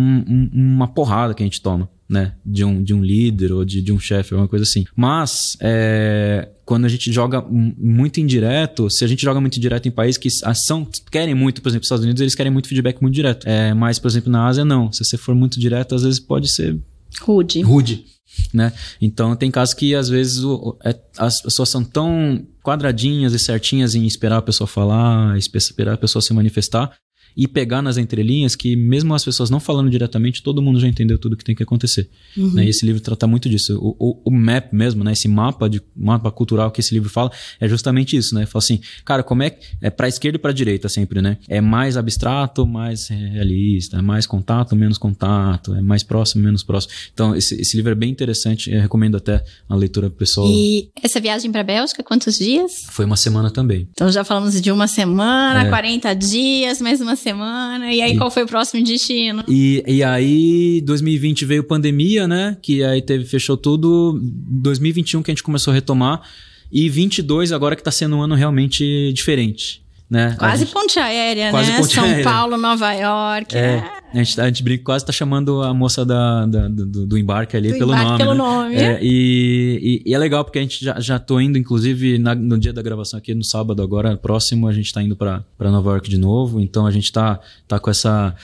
uma 0.52 0.88
porrada 0.88 1.32
que 1.32 1.42
a 1.42 1.46
gente 1.46 1.62
toma, 1.62 1.88
né? 2.08 2.34
De 2.44 2.64
um, 2.64 2.82
de 2.82 2.92
um 2.92 3.02
líder 3.02 3.52
ou 3.52 3.64
de, 3.64 3.80
de 3.80 3.92
um 3.92 3.98
chefe, 3.98 4.34
alguma 4.34 4.48
coisa 4.48 4.64
assim. 4.64 4.84
Mas, 4.94 5.56
é, 5.60 6.50
quando 6.64 6.84
a 6.84 6.88
gente 6.88 7.10
joga 7.10 7.42
muito 7.42 8.20
indireto, 8.20 8.90
se 8.90 9.04
a 9.04 9.08
gente 9.08 9.22
joga 9.22 9.40
muito 9.40 9.56
indireto 9.56 9.88
em 9.88 9.90
países 9.90 10.18
que 10.18 10.28
são, 10.30 10.86
querem 11.10 11.34
muito, 11.34 11.62
por 11.62 11.70
exemplo, 11.70 11.82
os 11.82 11.86
Estados 11.86 12.04
Unidos, 12.04 12.20
eles 12.20 12.34
querem 12.34 12.52
muito 12.52 12.68
feedback 12.68 13.00
muito 13.00 13.14
direto. 13.14 13.48
É, 13.48 13.72
mas, 13.72 13.98
por 13.98 14.08
exemplo, 14.08 14.30
na 14.30 14.46
Ásia, 14.46 14.64
não. 14.64 14.92
Se 14.92 15.04
você 15.04 15.16
for 15.16 15.34
muito 15.34 15.58
direto, 15.58 15.94
às 15.94 16.02
vezes 16.02 16.20
pode 16.20 16.52
ser... 16.52 16.78
Rude. 17.22 17.62
Rude. 17.62 18.04
Né? 18.52 18.72
Então 19.00 19.34
tem 19.34 19.50
casos 19.50 19.74
que 19.74 19.94
às 19.94 20.08
vezes 20.08 20.44
o, 20.44 20.76
é, 20.84 20.94
as 21.16 21.42
pessoas 21.42 21.70
são 21.70 21.82
tão 21.82 22.46
quadradinhas 22.62 23.32
e 23.32 23.38
certinhas 23.38 23.94
em 23.94 24.06
esperar 24.06 24.36
a 24.36 24.42
pessoa 24.42 24.68
falar, 24.68 25.36
esperar 25.36 25.94
a 25.94 25.96
pessoa 25.96 26.22
se 26.22 26.32
manifestar, 26.32 26.92
e 27.38 27.46
pegar 27.46 27.80
nas 27.80 27.96
entrelinhas 27.96 28.56
que, 28.56 28.74
mesmo 28.74 29.14
as 29.14 29.24
pessoas 29.24 29.48
não 29.48 29.60
falando 29.60 29.88
diretamente, 29.88 30.42
todo 30.42 30.60
mundo 30.60 30.80
já 30.80 30.88
entendeu 30.88 31.16
tudo 31.16 31.36
que 31.36 31.44
tem 31.44 31.54
que 31.54 31.62
acontecer. 31.62 32.10
Uhum. 32.36 32.54
Né? 32.54 32.64
E 32.64 32.68
esse 32.68 32.84
livro 32.84 33.00
trata 33.00 33.28
muito 33.28 33.48
disso. 33.48 33.78
O, 33.80 33.94
o, 33.96 34.22
o, 34.24 34.30
map 34.32 34.72
mesmo, 34.72 35.04
né? 35.04 35.12
esse 35.12 35.28
mapa, 35.28 35.70
de, 35.70 35.80
mapa 35.94 36.32
cultural 36.32 36.72
que 36.72 36.80
esse 36.80 36.92
livro 36.92 37.08
fala, 37.08 37.30
é 37.60 37.68
justamente 37.68 38.16
isso. 38.16 38.34
Né? 38.34 38.44
Fala 38.44 38.58
assim, 38.58 38.80
cara, 39.04 39.22
como 39.22 39.44
é 39.44 39.50
que. 39.50 39.64
É 39.80 39.88
para 39.88 40.08
esquerda 40.08 40.34
e 40.34 40.40
para 40.40 40.50
direita 40.50 40.88
sempre, 40.88 41.22
né? 41.22 41.38
É 41.46 41.60
mais 41.60 41.96
abstrato, 41.96 42.66
mais 42.66 43.06
realista, 43.06 43.98
é 43.98 44.02
mais 44.02 44.26
contato, 44.26 44.74
menos 44.74 44.98
contato, 44.98 45.74
é 45.74 45.80
mais 45.80 46.02
próximo, 46.02 46.42
menos 46.42 46.64
próximo. 46.64 46.92
Então, 47.14 47.36
esse, 47.36 47.54
esse 47.60 47.76
livro 47.76 47.92
é 47.92 47.94
bem 47.94 48.10
interessante, 48.10 48.68
eu 48.68 48.80
recomendo 48.80 49.16
até 49.16 49.44
a 49.68 49.76
leitura 49.76 50.10
pessoal. 50.10 50.48
E 50.50 50.90
essa 51.00 51.20
viagem 51.20 51.52
para 51.52 51.62
Bélgica, 51.62 52.02
quantos 52.02 52.36
dias? 52.36 52.86
Foi 52.90 53.04
uma 53.04 53.16
semana 53.16 53.48
também. 53.48 53.86
Então 53.92 54.10
já 54.10 54.24
falamos 54.24 54.60
de 54.60 54.72
uma 54.72 54.88
semana, 54.88 55.66
é. 55.66 55.68
40 55.68 56.14
dias, 56.14 56.80
mais 56.80 57.00
uma 57.00 57.14
semana 57.14 57.27
semana. 57.28 57.92
E 57.92 58.00
aí, 58.00 58.12
e, 58.12 58.16
qual 58.16 58.30
foi 58.30 58.44
o 58.44 58.46
próximo 58.46 58.82
destino? 58.84 59.44
E, 59.48 59.82
e 59.86 60.02
aí, 60.02 60.80
2020 60.84 61.44
veio 61.44 61.64
pandemia, 61.64 62.26
né? 62.26 62.56
Que 62.62 62.82
aí 62.82 63.02
teve, 63.02 63.24
fechou 63.24 63.56
tudo. 63.56 64.18
2021 64.22 65.22
que 65.22 65.30
a 65.30 65.34
gente 65.34 65.42
começou 65.42 65.70
a 65.70 65.74
retomar. 65.74 66.22
E 66.70 66.88
22 66.88 67.52
agora 67.52 67.74
que 67.74 67.82
tá 67.82 67.90
sendo 67.90 68.16
um 68.16 68.22
ano 68.22 68.34
realmente 68.34 69.12
diferente. 69.12 69.82
Né? 70.10 70.34
Quase 70.38 70.64
gente, 70.64 70.72
ponte 70.72 70.98
aérea, 70.98 71.50
quase 71.50 71.70
né? 71.70 71.78
Ponte 71.78 71.94
São 71.94 72.04
aérea. 72.04 72.24
Paulo, 72.24 72.56
Nova 72.56 72.92
York. 72.92 73.54
É, 73.54 73.60
é. 73.60 73.97
A, 74.12 74.16
gente, 74.16 74.40
a 74.40 74.46
gente 74.46 74.62
brinca, 74.62 74.84
quase 74.84 75.04
tá 75.04 75.12
chamando 75.12 75.62
a 75.62 75.74
moça 75.74 76.04
da, 76.04 76.46
da 76.46 76.68
do, 76.68 77.06
do, 77.06 77.18
embarque 77.18 77.56
ali 77.56 77.72
do 77.72 77.78
pelo 77.78 77.92
embarque 77.92 78.06
nome. 78.06 78.18
Pelo 78.18 78.32
né? 78.32 78.38
nome. 78.38 78.74
É, 78.76 78.98
e, 79.02 80.02
e, 80.04 80.10
e, 80.10 80.14
é 80.14 80.18
legal 80.18 80.44
porque 80.44 80.58
a 80.58 80.62
gente 80.62 80.82
já, 80.82 80.98
já 80.98 81.18
tô 81.18 81.38
indo, 81.40 81.58
inclusive, 81.58 82.18
na, 82.18 82.34
no 82.34 82.58
dia 82.58 82.72
da 82.72 82.80
gravação 82.80 83.18
aqui, 83.18 83.34
no 83.34 83.44
sábado 83.44 83.82
agora, 83.82 84.16
próximo, 84.16 84.66
a 84.66 84.72
gente 84.72 84.92
tá 84.92 85.02
indo 85.02 85.14
para 85.14 85.44
Nova 85.60 85.90
York 85.90 86.08
de 86.08 86.16
novo. 86.16 86.58
Então 86.60 86.86
a 86.86 86.90
gente 86.90 87.12
tá, 87.12 87.38
tá 87.66 87.78
com 87.78 87.90
essa 87.90 88.34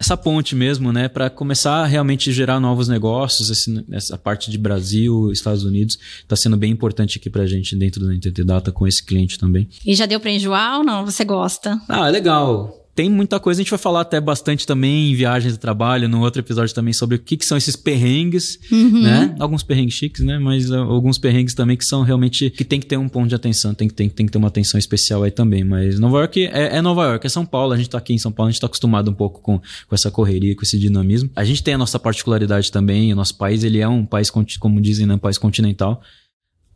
essa 0.00 0.16
ponte 0.16 0.54
mesmo, 0.54 0.92
né, 0.92 1.08
para 1.08 1.28
começar 1.28 1.82
a 1.82 1.86
realmente 1.86 2.30
gerar 2.30 2.60
novos 2.60 2.86
negócios. 2.86 3.50
Esse, 3.50 3.84
essa 3.90 4.16
parte 4.16 4.48
de 4.48 4.56
Brasil, 4.56 5.32
Estados 5.32 5.64
Unidos, 5.64 5.98
está 6.20 6.36
sendo 6.36 6.56
bem 6.56 6.70
importante 6.70 7.18
aqui 7.18 7.28
para 7.28 7.42
a 7.42 7.46
gente 7.46 7.74
dentro 7.74 8.06
da 8.06 8.14
NTT 8.14 8.44
Data 8.44 8.70
com 8.70 8.86
esse 8.86 9.04
cliente 9.04 9.38
também. 9.38 9.68
E 9.84 9.96
já 9.96 10.06
deu 10.06 10.20
para 10.20 10.30
enjoar 10.30 10.78
ou 10.78 10.84
não? 10.84 11.04
Você 11.04 11.24
gosta? 11.24 11.80
Ah, 11.88 12.06
é 12.06 12.10
legal 12.12 12.77
tem 12.98 13.08
muita 13.08 13.38
coisa, 13.38 13.60
a 13.60 13.62
gente 13.62 13.70
vai 13.70 13.78
falar 13.78 14.00
até 14.00 14.20
bastante 14.20 14.66
também 14.66 15.12
em 15.12 15.14
viagens 15.14 15.52
de 15.52 15.58
trabalho, 15.60 16.08
no 16.08 16.20
outro 16.20 16.40
episódio 16.42 16.74
também 16.74 16.92
sobre 16.92 17.14
o 17.14 17.18
que, 17.20 17.36
que 17.36 17.46
são 17.46 17.56
esses 17.56 17.76
perrengues, 17.76 18.58
uhum. 18.72 19.02
né? 19.02 19.36
Alguns 19.38 19.62
perrengues 19.62 19.94
chiques, 19.94 20.24
né? 20.24 20.36
Mas 20.36 20.68
uh, 20.68 20.78
alguns 20.78 21.16
perrengues 21.16 21.54
também 21.54 21.76
que 21.76 21.84
são 21.84 22.02
realmente, 22.02 22.50
que 22.50 22.64
tem 22.64 22.80
que 22.80 22.86
ter 22.86 22.96
um 22.96 23.08
ponto 23.08 23.28
de 23.28 23.36
atenção, 23.36 23.72
tem 23.72 23.86
que, 23.86 23.94
tem, 23.94 24.08
tem 24.08 24.26
que 24.26 24.32
ter 24.32 24.38
uma 24.38 24.48
atenção 24.48 24.80
especial 24.80 25.22
aí 25.22 25.30
também. 25.30 25.62
Mas 25.62 26.00
Nova 26.00 26.18
York 26.18 26.46
é, 26.46 26.76
é 26.76 26.82
Nova 26.82 27.04
York, 27.04 27.24
é 27.24 27.30
São 27.30 27.46
Paulo, 27.46 27.72
a 27.72 27.76
gente 27.76 27.88
tá 27.88 27.98
aqui 27.98 28.12
em 28.12 28.18
São 28.18 28.32
Paulo, 28.32 28.48
a 28.48 28.50
gente 28.50 28.60
tá 28.60 28.66
acostumado 28.66 29.12
um 29.12 29.14
pouco 29.14 29.40
com, 29.40 29.60
com 29.60 29.94
essa 29.94 30.10
correria, 30.10 30.56
com 30.56 30.62
esse 30.62 30.76
dinamismo. 30.76 31.30
A 31.36 31.44
gente 31.44 31.62
tem 31.62 31.74
a 31.74 31.78
nossa 31.78 32.00
particularidade 32.00 32.72
também, 32.72 33.12
o 33.12 33.16
nosso 33.16 33.36
país, 33.36 33.62
ele 33.62 33.78
é 33.78 33.86
um 33.86 34.04
país, 34.04 34.28
como 34.28 34.80
dizem, 34.80 35.06
né? 35.06 35.14
Um 35.14 35.18
país 35.18 35.38
continental. 35.38 36.02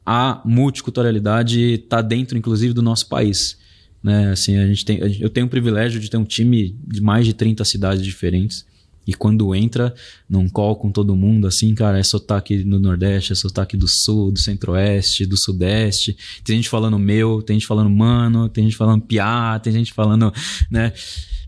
A 0.07 0.41
multiculturalidade 0.45 1.61
está 1.61 2.01
dentro, 2.01 2.39
inclusive, 2.39 2.73
do 2.73 2.81
nosso 2.81 3.09
país. 3.09 3.61
Né? 4.03 4.31
Assim, 4.31 4.57
a 4.57 4.67
gente 4.67 4.85
tem, 4.85 4.99
eu 5.21 5.31
tenho 5.31 5.47
o 5.47 5.51
privilégio 5.51 6.01
de 6.01 6.11
ter 6.11 6.17
um 6.17 6.25
time 6.25 6.77
de 6.87 7.01
mais 7.01 7.25
de 7.25 7.35
30 7.35 7.65
cidades 7.65 8.05
diferentes. 8.05 8.65
E 9.07 9.13
quando 9.15 9.53
entra 9.55 9.93
num 10.29 10.49
call 10.49 10.77
com 10.77 10.91
todo 10.91 11.17
mundo, 11.17 11.47
assim, 11.47 11.75
cara, 11.75 11.99
é 11.99 12.03
sotaque 12.03 12.63
no 12.63 12.79
Nordeste, 12.79 13.33
é 13.33 13.35
sotaque 13.35 13.77
do 13.77 13.89
Sul, 13.89 14.31
do 14.31 14.39
Centro-Oeste, 14.39 15.27
do 15.27 15.37
Sudeste. 15.37 16.17
Tem 16.45 16.57
gente 16.57 16.69
falando 16.69 16.99
meu, 16.99 17.43
tem 17.43 17.59
gente 17.59 17.67
falando 17.67 17.91
mano, 17.91 18.49
tem 18.49 18.65
gente 18.65 18.77
falando 18.77 19.03
piá, 19.03 19.59
tem 19.59 19.73
gente 19.73 19.93
falando, 19.93 20.33
né? 20.71 20.93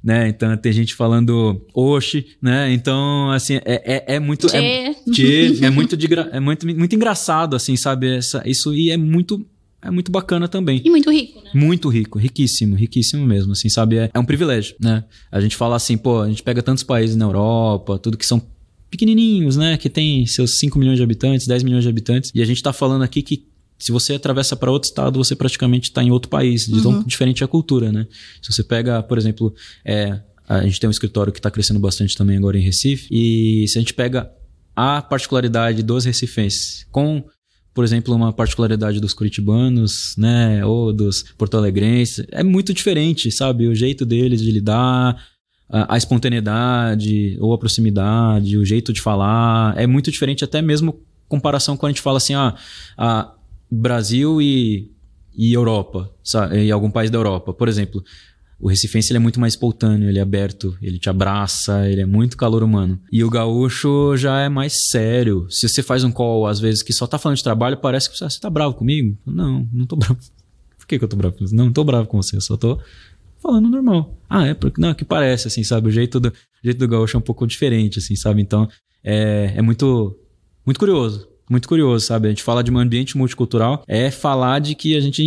né? 0.04 0.28
Então 0.28 0.54
tem 0.56 0.72
gente 0.72 0.94
falando 0.94 1.64
oxe, 1.72 2.26
né? 2.42 2.70
Então, 2.72 3.30
assim, 3.30 3.54
é, 3.64 3.94
é, 3.96 4.16
é 4.16 4.20
muito. 4.20 4.48
Tchê. 4.48 4.56
É, 4.56 4.94
tchê, 5.10 5.58
é 5.62 5.70
muito, 5.70 5.96
de, 5.96 6.06
é 6.12 6.40
muito, 6.40 6.66
muito 6.66 6.94
engraçado, 6.94 7.56
assim, 7.56 7.74
sabe? 7.76 8.16
Essa, 8.16 8.42
isso 8.44 8.74
e 8.74 8.90
é 8.90 8.96
muito 8.98 9.46
é 9.84 9.90
muito 9.90 10.10
bacana 10.10 10.48
também. 10.48 10.80
E 10.84 10.90
muito 10.90 11.10
rico, 11.10 11.42
né? 11.42 11.50
Muito 11.54 11.88
rico, 11.88 12.18
riquíssimo, 12.18 12.74
riquíssimo 12.74 13.24
mesmo, 13.26 13.52
assim, 13.52 13.68
sabe? 13.68 13.98
É, 13.98 14.10
é 14.12 14.18
um 14.18 14.24
privilégio, 14.24 14.74
né? 14.80 15.04
A 15.30 15.40
gente 15.40 15.54
fala 15.54 15.76
assim, 15.76 15.96
pô, 15.96 16.22
a 16.22 16.28
gente 16.28 16.42
pega 16.42 16.62
tantos 16.62 16.82
países 16.82 17.14
na 17.16 17.26
Europa, 17.26 17.98
tudo 17.98 18.16
que 18.16 18.26
são 18.26 18.42
pequenininhos, 18.90 19.56
né? 19.56 19.76
Que 19.76 19.90
tem 19.90 20.26
seus 20.26 20.58
5 20.58 20.78
milhões 20.78 20.96
de 20.96 21.02
habitantes, 21.02 21.46
10 21.46 21.62
milhões 21.62 21.84
de 21.84 21.90
habitantes, 21.90 22.30
e 22.34 22.40
a 22.40 22.44
gente 22.44 22.62
tá 22.62 22.72
falando 22.72 23.02
aqui 23.02 23.22
que 23.22 23.46
se 23.78 23.92
você 23.92 24.14
atravessa 24.14 24.56
para 24.56 24.70
outro 24.70 24.88
estado, 24.88 25.22
você 25.22 25.36
praticamente 25.36 25.90
está 25.90 26.02
em 26.02 26.10
outro 26.10 26.30
país, 26.30 26.66
de 26.66 26.80
tão 26.80 26.92
uhum. 26.92 27.02
diferente 27.02 27.44
a 27.44 27.48
cultura, 27.48 27.92
né? 27.92 28.06
Se 28.40 28.52
você 28.52 28.62
pega, 28.62 29.02
por 29.02 29.18
exemplo, 29.18 29.54
é, 29.84 30.20
a 30.48 30.62
gente 30.62 30.80
tem 30.80 30.88
um 30.88 30.90
escritório 30.90 31.32
que 31.32 31.38
está 31.38 31.50
crescendo 31.50 31.80
bastante 31.80 32.16
também 32.16 32.36
agora 32.36 32.56
em 32.56 32.62
Recife, 32.62 33.08
e 33.10 33.66
se 33.68 33.76
a 33.76 33.80
gente 33.80 33.92
pega 33.92 34.30
a 34.74 35.02
particularidade 35.02 35.82
dos 35.82 36.04
recifenses 36.04 36.86
com 36.90 37.24
por 37.74 37.82
exemplo, 37.82 38.14
uma 38.14 38.32
particularidade 38.32 39.00
dos 39.00 39.12
curitibanos, 39.12 40.14
né, 40.16 40.64
ou 40.64 40.92
dos 40.92 41.24
porto-alegrenses, 41.36 42.24
é 42.30 42.44
muito 42.44 42.72
diferente, 42.72 43.30
sabe? 43.32 43.66
O 43.66 43.74
jeito 43.74 44.06
deles 44.06 44.40
de 44.40 44.52
lidar, 44.52 45.20
a, 45.68 45.94
a, 45.94 45.96
espontaneidade 45.96 47.36
ou 47.40 47.52
a 47.52 47.58
proximidade, 47.58 48.56
o 48.56 48.64
jeito 48.64 48.92
de 48.92 49.00
falar, 49.00 49.76
é 49.76 49.88
muito 49.88 50.10
diferente 50.10 50.44
até 50.44 50.62
mesmo 50.62 51.00
comparação 51.28 51.76
quando 51.76 51.90
a 51.90 51.92
gente 51.92 52.02
fala 52.02 52.18
assim, 52.18 52.34
ah, 52.34 52.54
ah 52.96 53.34
Brasil 53.68 54.40
e, 54.40 54.92
e 55.36 55.52
Europa, 55.52 56.08
sabe? 56.22 56.64
e 56.64 56.70
algum 56.70 56.90
país 56.90 57.10
da 57.10 57.18
Europa. 57.18 57.52
Por 57.52 57.68
exemplo, 57.68 58.04
o 58.64 58.68
recifense 58.68 59.12
ele 59.12 59.18
é 59.18 59.20
muito 59.20 59.38
mais 59.38 59.52
espontâneo, 59.52 60.08
ele 60.08 60.18
é 60.18 60.22
aberto, 60.22 60.74
ele 60.80 60.98
te 60.98 61.10
abraça, 61.10 61.86
ele 61.86 62.00
é 62.00 62.06
muito 62.06 62.34
calor 62.34 62.62
humano. 62.62 62.98
E 63.12 63.22
o 63.22 63.28
gaúcho 63.28 64.16
já 64.16 64.40
é 64.40 64.48
mais 64.48 64.88
sério. 64.88 65.46
Se 65.50 65.68
você 65.68 65.82
faz 65.82 66.02
um 66.02 66.10
call, 66.10 66.46
às 66.46 66.60
vezes, 66.60 66.82
que 66.82 66.90
só 66.90 67.06
tá 67.06 67.18
falando 67.18 67.36
de 67.36 67.44
trabalho, 67.44 67.76
parece 67.76 68.08
que 68.08 68.16
você, 68.16 68.24
ah, 68.24 68.30
você 68.30 68.40
tá 68.40 68.48
bravo 68.48 68.74
comigo. 68.74 69.18
Não, 69.26 69.68
não 69.70 69.84
tô 69.84 69.96
bravo. 69.96 70.16
Por 70.80 70.86
que, 70.86 70.98
que 70.98 71.04
eu 71.04 71.08
tô 71.08 71.14
bravo 71.14 71.36
com 71.36 71.46
você? 71.46 71.54
Não, 71.54 71.66
não 71.66 71.72
tô 71.74 71.84
bravo 71.84 72.08
com 72.08 72.16
você, 72.16 72.36
eu 72.36 72.40
só 72.40 72.56
tô 72.56 72.80
falando 73.38 73.68
normal. 73.68 74.18
Ah, 74.30 74.46
é 74.46 74.54
porque. 74.54 74.80
Não, 74.80 74.88
é 74.88 74.94
que 74.94 75.04
parece, 75.04 75.46
assim, 75.46 75.62
sabe? 75.62 75.88
O 75.88 75.92
jeito 75.92 76.18
do, 76.18 76.30
o 76.30 76.32
jeito 76.64 76.78
do 76.78 76.88
gaúcho 76.88 77.18
é 77.18 77.20
um 77.20 77.22
pouco 77.22 77.46
diferente, 77.46 77.98
assim, 77.98 78.16
sabe? 78.16 78.40
Então, 78.40 78.66
é, 79.04 79.52
é 79.56 79.60
muito, 79.60 80.18
muito 80.64 80.80
curioso 80.80 81.33
muito 81.48 81.68
curioso, 81.68 82.06
sabe? 82.06 82.28
A 82.28 82.30
gente 82.30 82.42
fala 82.42 82.62
de 82.62 82.70
um 82.70 82.78
ambiente 82.78 83.16
multicultural, 83.16 83.84
é 83.86 84.10
falar 84.10 84.60
de 84.60 84.74
que 84.74 84.96
a 84.96 85.00
gente 85.00 85.22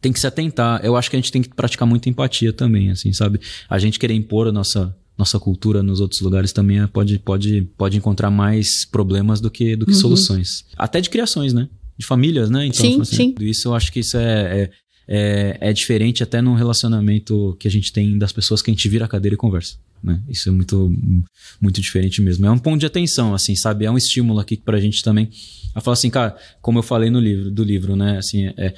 tem 0.00 0.12
que 0.12 0.20
se 0.20 0.26
atentar. 0.26 0.80
Eu 0.84 0.96
acho 0.96 1.10
que 1.10 1.16
a 1.16 1.18
gente 1.18 1.30
tem 1.30 1.42
que 1.42 1.48
praticar 1.48 1.86
muita 1.86 2.08
empatia 2.08 2.52
também, 2.52 2.90
assim, 2.90 3.12
sabe? 3.12 3.40
A 3.68 3.78
gente 3.78 3.98
querer 3.98 4.14
impor 4.14 4.48
a 4.48 4.52
nossa 4.52 4.94
nossa 5.16 5.38
cultura 5.38 5.82
nos 5.82 6.00
outros 6.00 6.20
lugares 6.20 6.52
também 6.52 6.80
é, 6.80 6.86
pode, 6.86 7.18
pode, 7.18 7.62
pode 7.76 7.96
encontrar 7.96 8.30
mais 8.30 8.84
problemas 8.84 9.40
do 9.40 9.50
que, 9.50 9.76
do 9.76 9.84
que 9.84 9.92
uhum. 9.92 9.98
soluções. 9.98 10.64
Até 10.76 11.00
de 11.00 11.10
criações, 11.10 11.52
né? 11.52 11.68
De 11.98 12.06
famílias, 12.06 12.50
né? 12.50 12.66
Então, 12.66 12.80
sim, 12.80 13.00
assim, 13.00 13.16
sim. 13.16 13.34
Isso 13.40 13.68
eu 13.68 13.74
acho 13.74 13.92
que 13.92 14.00
isso 14.00 14.16
é, 14.16 14.62
é, 14.62 14.70
é, 15.06 15.58
é 15.60 15.72
diferente 15.72 16.22
até 16.22 16.40
no 16.40 16.54
relacionamento 16.54 17.56
que 17.60 17.68
a 17.68 17.70
gente 17.70 17.92
tem 17.92 18.18
das 18.18 18.32
pessoas 18.32 18.62
que 18.62 18.70
a 18.70 18.74
gente 18.74 18.88
vira 18.88 19.04
a 19.04 19.08
cadeira 19.08 19.34
e 19.34 19.38
conversa. 19.38 19.76
Né? 20.02 20.20
Isso 20.28 20.48
é 20.48 20.52
muito, 20.52 20.92
muito 21.60 21.80
diferente 21.80 22.20
mesmo. 22.20 22.44
É 22.46 22.50
um 22.50 22.58
ponto 22.58 22.80
de 22.80 22.86
atenção, 22.86 23.34
assim, 23.34 23.54
sabe? 23.54 23.84
É 23.84 23.90
um 23.90 23.96
estímulo 23.96 24.40
aqui 24.40 24.56
pra 24.56 24.80
gente 24.80 25.02
também. 25.02 25.30
A 25.74 25.80
falar 25.80 25.94
assim, 25.94 26.10
cara, 26.10 26.36
como 26.60 26.78
eu 26.78 26.82
falei 26.82 27.08
no 27.08 27.20
livro, 27.20 27.50
do 27.50 27.62
livro, 27.62 27.94
né? 27.94 28.18
Assim, 28.18 28.46
é, 28.56 28.74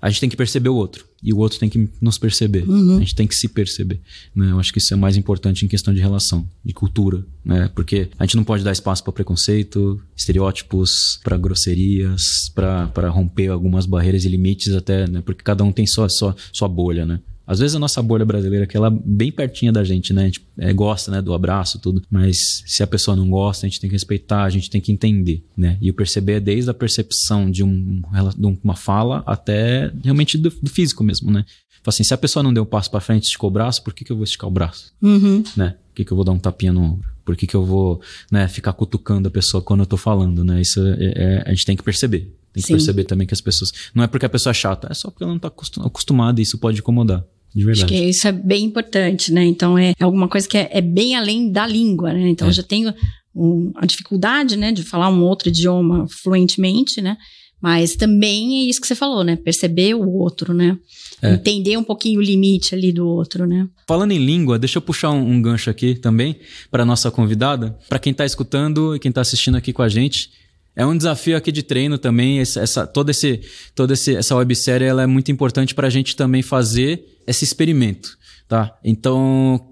a 0.00 0.08
gente 0.10 0.20
tem 0.20 0.28
que 0.28 0.36
perceber 0.36 0.68
o 0.68 0.74
outro. 0.74 1.06
E 1.22 1.32
o 1.32 1.38
outro 1.38 1.58
tem 1.60 1.68
que 1.68 1.88
nos 2.00 2.18
perceber. 2.18 2.68
Uhum. 2.68 2.96
A 2.96 2.98
gente 2.98 3.14
tem 3.14 3.26
que 3.26 3.36
se 3.36 3.48
perceber. 3.48 4.00
Né? 4.34 4.50
Eu 4.50 4.58
acho 4.58 4.72
que 4.72 4.80
isso 4.80 4.92
é 4.92 4.96
mais 4.96 5.16
importante 5.16 5.64
em 5.64 5.68
questão 5.68 5.94
de 5.94 6.00
relação, 6.00 6.48
de 6.64 6.72
cultura. 6.72 7.24
Né? 7.44 7.70
Porque 7.72 8.08
a 8.18 8.26
gente 8.26 8.36
não 8.36 8.42
pode 8.42 8.64
dar 8.64 8.72
espaço 8.72 9.04
para 9.04 9.12
preconceito, 9.12 10.02
estereótipos, 10.16 11.20
para 11.22 11.36
grosserias, 11.36 12.50
para 12.52 13.08
romper 13.10 13.48
algumas 13.48 13.86
barreiras 13.86 14.24
e 14.24 14.28
limites 14.28 14.74
até, 14.74 15.06
né? 15.06 15.22
Porque 15.24 15.44
cada 15.44 15.62
um 15.62 15.70
tem 15.70 15.86
sua, 15.86 16.08
sua, 16.08 16.34
sua 16.52 16.66
bolha, 16.66 17.06
né? 17.06 17.20
Às 17.46 17.58
vezes 17.58 17.74
a 17.74 17.78
nossa 17.78 18.00
bolha 18.02 18.24
brasileira, 18.24 18.66
que 18.66 18.76
ela 18.76 18.88
é 18.88 18.90
bem 18.90 19.32
pertinha 19.32 19.72
da 19.72 19.82
gente, 19.82 20.12
né? 20.12 20.22
A 20.22 20.26
gente 20.26 20.46
é, 20.58 20.72
gosta, 20.72 21.10
né, 21.10 21.20
do 21.20 21.34
abraço, 21.34 21.78
tudo. 21.78 22.02
Mas 22.10 22.62
se 22.66 22.82
a 22.82 22.86
pessoa 22.86 23.16
não 23.16 23.28
gosta, 23.28 23.66
a 23.66 23.68
gente 23.68 23.80
tem 23.80 23.90
que 23.90 23.94
respeitar, 23.94 24.44
a 24.44 24.50
gente 24.50 24.70
tem 24.70 24.80
que 24.80 24.92
entender, 24.92 25.44
né? 25.56 25.76
E 25.80 25.90
o 25.90 25.94
perceber 25.94 26.34
é 26.34 26.40
desde 26.40 26.70
a 26.70 26.74
percepção 26.74 27.50
de, 27.50 27.64
um, 27.64 28.02
de 28.36 28.58
uma 28.62 28.76
fala 28.76 29.22
até 29.26 29.92
realmente 30.02 30.38
do, 30.38 30.50
do 30.50 30.70
físico 30.70 31.02
mesmo, 31.02 31.30
né? 31.30 31.44
Assim, 31.84 32.04
se 32.04 32.14
a 32.14 32.18
pessoa 32.18 32.42
não 32.42 32.52
deu 32.52 32.62
um 32.62 32.66
passo 32.66 32.90
para 32.90 33.00
frente 33.00 33.24
e 33.24 33.26
esticou 33.26 33.50
o 33.50 33.52
braço, 33.52 33.82
por 33.82 33.92
que, 33.92 34.04
que 34.04 34.12
eu 34.12 34.16
vou 34.16 34.24
esticar 34.24 34.48
o 34.48 34.52
braço? 34.52 34.92
Uhum. 35.02 35.42
Né? 35.56 35.70
Por 35.88 35.96
que, 35.96 36.04
que 36.04 36.12
eu 36.12 36.16
vou 36.16 36.24
dar 36.24 36.32
um 36.32 36.38
tapinha 36.38 36.72
no 36.72 36.80
ombro? 36.80 37.10
Por 37.24 37.36
que, 37.36 37.46
que 37.46 37.56
eu 37.56 37.64
vou 37.64 38.00
né, 38.30 38.46
ficar 38.48 38.72
cutucando 38.72 39.28
a 39.28 39.30
pessoa 39.30 39.62
quando 39.62 39.80
eu 39.80 39.86
tô 39.86 39.96
falando, 39.96 40.44
né? 40.44 40.60
Isso 40.60 40.80
é, 40.80 41.12
é, 41.16 41.42
a 41.44 41.50
gente 41.50 41.66
tem 41.66 41.76
que 41.76 41.82
perceber. 41.82 42.32
Tem 42.52 42.60
que 42.60 42.66
Sim. 42.66 42.74
perceber 42.74 43.04
também 43.04 43.26
que 43.26 43.34
as 43.34 43.40
pessoas. 43.40 43.72
Não 43.94 44.04
é 44.04 44.06
porque 44.06 44.26
a 44.26 44.28
pessoa 44.28 44.50
é 44.50 44.54
chata, 44.54 44.88
é 44.90 44.94
só 44.94 45.10
porque 45.10 45.24
ela 45.24 45.32
não 45.32 45.40
tá 45.40 45.48
acostumada 45.48 46.40
e 46.40 46.42
isso 46.42 46.58
pode 46.58 46.80
incomodar. 46.80 47.24
De 47.54 47.64
verdade. 47.64 47.84
Acho 47.84 47.92
que 47.92 48.08
isso 48.08 48.26
é 48.26 48.32
bem 48.32 48.64
importante, 48.64 49.32
né? 49.32 49.44
Então 49.44 49.76
é, 49.76 49.92
é 49.98 50.04
alguma 50.04 50.28
coisa 50.28 50.48
que 50.48 50.56
é, 50.56 50.70
é, 50.72 50.80
bem 50.80 51.14
além 51.16 51.50
da 51.50 51.66
língua, 51.66 52.12
né? 52.12 52.28
Então 52.28 52.46
é. 52.46 52.50
eu 52.50 52.54
já 52.54 52.62
tenho 52.62 52.94
um, 53.34 53.72
a 53.76 53.86
dificuldade, 53.86 54.56
né, 54.56 54.72
de 54.72 54.82
falar 54.82 55.08
um 55.08 55.22
outro 55.22 55.48
idioma 55.48 56.06
fluentemente, 56.08 57.00
né? 57.00 57.16
Mas 57.60 57.94
também 57.94 58.60
é 58.60 58.64
isso 58.64 58.80
que 58.80 58.86
você 58.88 58.94
falou, 58.94 59.22
né? 59.22 59.36
Perceber 59.36 59.94
o 59.94 60.10
outro, 60.10 60.52
né? 60.52 60.76
É. 61.22 61.34
Entender 61.34 61.76
um 61.76 61.84
pouquinho 61.84 62.18
o 62.18 62.22
limite 62.22 62.74
ali 62.74 62.90
do 62.90 63.06
outro, 63.06 63.46
né? 63.46 63.68
Falando 63.86 64.10
em 64.10 64.18
língua, 64.18 64.58
deixa 64.58 64.78
eu 64.78 64.82
puxar 64.82 65.10
um, 65.10 65.30
um 65.30 65.40
gancho 65.40 65.70
aqui 65.70 65.94
também 65.94 66.40
para 66.70 66.84
nossa 66.84 67.08
convidada, 67.08 67.78
para 67.88 68.00
quem 68.00 68.10
está 68.10 68.26
escutando 68.26 68.96
e 68.96 68.98
quem 68.98 69.10
está 69.10 69.20
assistindo 69.20 69.56
aqui 69.56 69.72
com 69.72 69.82
a 69.82 69.88
gente. 69.88 70.30
É 70.74 70.86
um 70.86 70.96
desafio 70.96 71.36
aqui 71.36 71.52
de 71.52 71.62
treino 71.62 71.98
também. 71.98 72.40
Essa, 72.40 72.86
toda 72.86 73.10
esse, 73.10 73.40
toda 73.74 73.92
esse, 73.92 74.16
essa 74.16 74.34
websérie 74.34 74.86
ela 74.86 75.02
é 75.02 75.06
muito 75.06 75.30
importante 75.30 75.74
para 75.74 75.86
a 75.86 75.90
gente 75.90 76.16
também 76.16 76.42
fazer 76.42 77.04
esse 77.26 77.44
experimento, 77.44 78.16
tá? 78.48 78.76
Então 78.82 79.68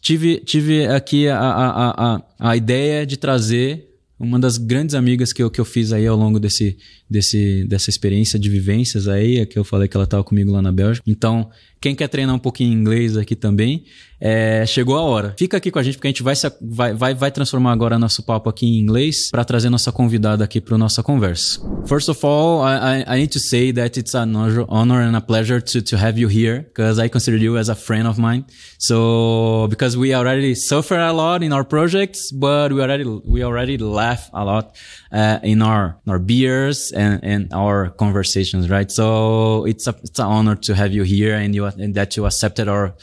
tive, 0.00 0.38
tive 0.38 0.86
aqui 0.86 1.28
a, 1.28 1.38
a, 1.38 2.14
a, 2.14 2.22
a 2.38 2.56
ideia 2.56 3.04
de 3.04 3.16
trazer 3.16 3.88
uma 4.18 4.38
das 4.38 4.58
grandes 4.58 4.94
amigas 4.94 5.32
que 5.32 5.42
eu, 5.42 5.50
que 5.50 5.60
eu 5.60 5.64
fiz 5.64 5.92
aí 5.92 6.06
ao 6.06 6.16
longo 6.16 6.40
desse, 6.40 6.76
desse, 7.08 7.64
dessa 7.64 7.90
experiência 7.90 8.38
de 8.38 8.48
vivências 8.48 9.08
aí, 9.08 9.44
que 9.46 9.58
eu 9.58 9.64
falei 9.64 9.88
que 9.88 9.96
ela 9.96 10.04
estava 10.04 10.24
comigo 10.24 10.52
lá 10.52 10.60
na 10.60 10.72
Bélgica. 10.72 11.02
Então, 11.06 11.50
quem 11.80 11.94
quer 11.94 12.08
treinar 12.08 12.34
um 12.34 12.40
pouquinho 12.40 12.72
inglês 12.72 13.16
aqui 13.16 13.36
também, 13.36 13.84
é, 14.20 14.66
chegou 14.66 14.96
a 14.96 15.00
hora. 15.00 15.34
Fica 15.38 15.56
aqui 15.56 15.70
com 15.70 15.78
a 15.78 15.82
gente 15.82 15.94
porque 15.94 16.08
a 16.08 16.10
gente 16.10 16.24
vai, 16.24 16.34
se, 16.34 16.50
vai, 16.60 16.92
vai, 16.92 17.14
vai 17.14 17.30
transformar 17.30 17.70
agora 17.70 17.98
nosso 17.98 18.22
papo 18.24 18.50
aqui 18.50 18.66
em 18.66 18.78
inglês 18.78 19.30
para 19.30 19.44
trazer 19.44 19.70
nossa 19.70 19.92
convidada 19.92 20.42
aqui 20.42 20.60
para 20.60 20.76
nossa 20.76 21.04
conversa. 21.04 21.60
First 21.86 22.08
of 22.08 22.26
all, 22.26 22.62
I, 22.64 23.04
I, 23.06 23.20
need 23.20 23.32
to 23.32 23.38
say 23.38 23.72
that 23.72 23.98
it's 23.98 24.14
an 24.14 24.34
honor 24.68 25.02
and 25.02 25.16
a 25.16 25.20
pleasure 25.20 25.60
to, 25.60 25.80
to 25.80 25.96
have 25.96 26.20
you 26.20 26.28
here 26.28 26.62
because 26.62 26.98
I 27.00 27.08
consider 27.08 27.38
you 27.38 27.56
as 27.56 27.68
a 27.68 27.76
friend 27.76 28.08
of 28.08 28.20
mine. 28.20 28.44
So 28.78 29.68
because 29.70 29.96
we 29.96 30.12
already 30.14 30.56
suffer 30.56 30.98
a 30.98 31.12
lot 31.12 31.44
in 31.44 31.52
our 31.52 31.64
projects, 31.64 32.32
but 32.32 32.72
we 32.72 32.82
already 32.82 33.04
we 33.04 33.44
already 33.44 33.78
laugh 33.78 34.28
a 34.32 34.44
lot 34.44 34.76
uh, 35.12 35.38
in 35.44 35.62
our 35.62 35.96
in 36.04 36.12
our 36.12 36.18
beers 36.18 36.92
and, 36.98 37.22
and 37.22 37.52
our 37.52 37.90
conversations, 37.90 38.68
right? 38.68 38.90
So 38.90 39.64
it's 39.64 39.86
a 39.86 39.94
it's 40.02 40.18
an 40.18 40.26
honor 40.26 40.56
to 40.56 40.74
have 40.74 40.92
you 40.92 41.04
here 41.04 41.34
and 41.34 41.54
you 41.54 41.64
and 41.66 41.94
that 41.94 42.16
you 42.16 42.26
accepted 42.26 42.68
our 42.68 42.94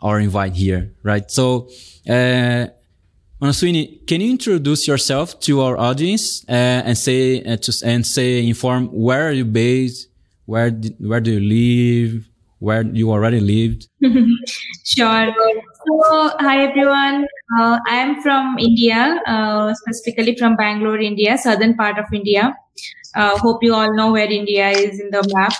our 0.00 0.20
invite 0.20 0.54
here, 0.54 0.92
right? 1.02 1.28
So, 1.30 1.68
uh, 2.08 2.66
Manaswini, 3.40 4.06
can 4.06 4.20
you 4.20 4.30
introduce 4.30 4.86
yourself 4.86 5.38
to 5.40 5.60
our 5.60 5.78
audience 5.78 6.44
uh, 6.48 6.86
and 6.86 6.98
say 6.98 7.42
uh, 7.42 7.56
to, 7.56 7.72
and 7.84 8.06
say 8.06 8.46
inform 8.46 8.86
where 8.88 9.28
are 9.28 9.32
you 9.32 9.44
based, 9.44 10.08
where 10.46 10.70
where 10.98 11.20
do 11.20 11.32
you 11.32 11.40
live, 11.40 12.28
where 12.58 12.82
you 12.82 13.10
already 13.10 13.40
lived? 13.40 13.88
sure. 14.84 15.34
So, 15.86 16.30
hi 16.40 16.64
everyone. 16.64 17.26
Uh, 17.58 17.78
I 17.86 17.96
am 17.96 18.20
from 18.22 18.58
India, 18.58 19.20
uh, 19.26 19.72
specifically 19.74 20.36
from 20.36 20.56
Bangalore, 20.56 20.98
India, 20.98 21.38
southern 21.38 21.74
part 21.74 21.98
of 21.98 22.06
India. 22.12 22.54
Uh, 23.14 23.36
hope 23.38 23.62
you 23.62 23.74
all 23.74 23.94
know 23.94 24.12
where 24.12 24.30
India 24.30 24.68
is 24.68 25.00
in 25.00 25.10
the 25.10 25.22
map 25.34 25.54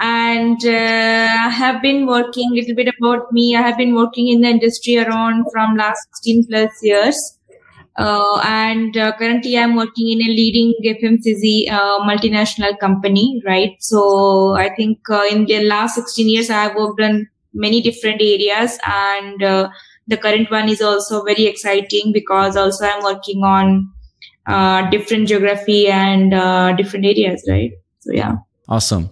and 0.00 0.64
uh, 0.64 1.28
I 1.46 1.50
have 1.50 1.80
been 1.82 2.06
working 2.06 2.50
a 2.50 2.54
little 2.54 2.74
bit 2.74 2.92
about 2.98 3.32
me. 3.32 3.56
I 3.56 3.62
have 3.62 3.78
been 3.78 3.94
working 3.94 4.28
in 4.28 4.40
the 4.40 4.48
industry 4.48 4.98
around 4.98 5.46
from 5.52 5.76
last 5.76 6.08
16 6.16 6.46
plus 6.46 6.70
years. 6.82 7.38
Uh, 7.96 8.40
and 8.44 8.96
uh, 8.96 9.12
currently 9.16 9.56
I'm 9.56 9.76
working 9.76 10.10
in 10.10 10.26
a 10.26 10.30
leading 10.30 10.74
FMCG 10.84 11.70
uh, 11.70 12.00
multinational 12.00 12.76
company, 12.78 13.40
right? 13.46 13.76
So 13.78 14.54
I 14.56 14.74
think 14.74 14.98
uh, 15.08 15.24
in 15.30 15.44
the 15.46 15.64
last 15.64 15.94
16 15.94 16.28
years, 16.28 16.50
I 16.50 16.64
have 16.64 16.74
worked 16.74 17.00
on 17.00 17.28
many 17.52 17.80
different 17.80 18.20
areas 18.20 18.78
and 18.84 19.42
uh, 19.42 19.68
the 20.08 20.16
current 20.16 20.50
one 20.50 20.68
is 20.68 20.82
also 20.82 21.22
very 21.22 21.46
exciting 21.46 22.12
because 22.12 22.56
also 22.56 22.84
I'm 22.84 23.04
working 23.04 23.44
on 23.44 23.93
different 24.90 25.28
geography 25.28 25.88
and 25.88 26.34
uh, 26.34 26.72
different 26.72 27.04
areas, 27.04 27.44
right? 27.48 27.72
So 28.00 28.12
yeah. 28.12 28.36
Awesome. 28.68 29.10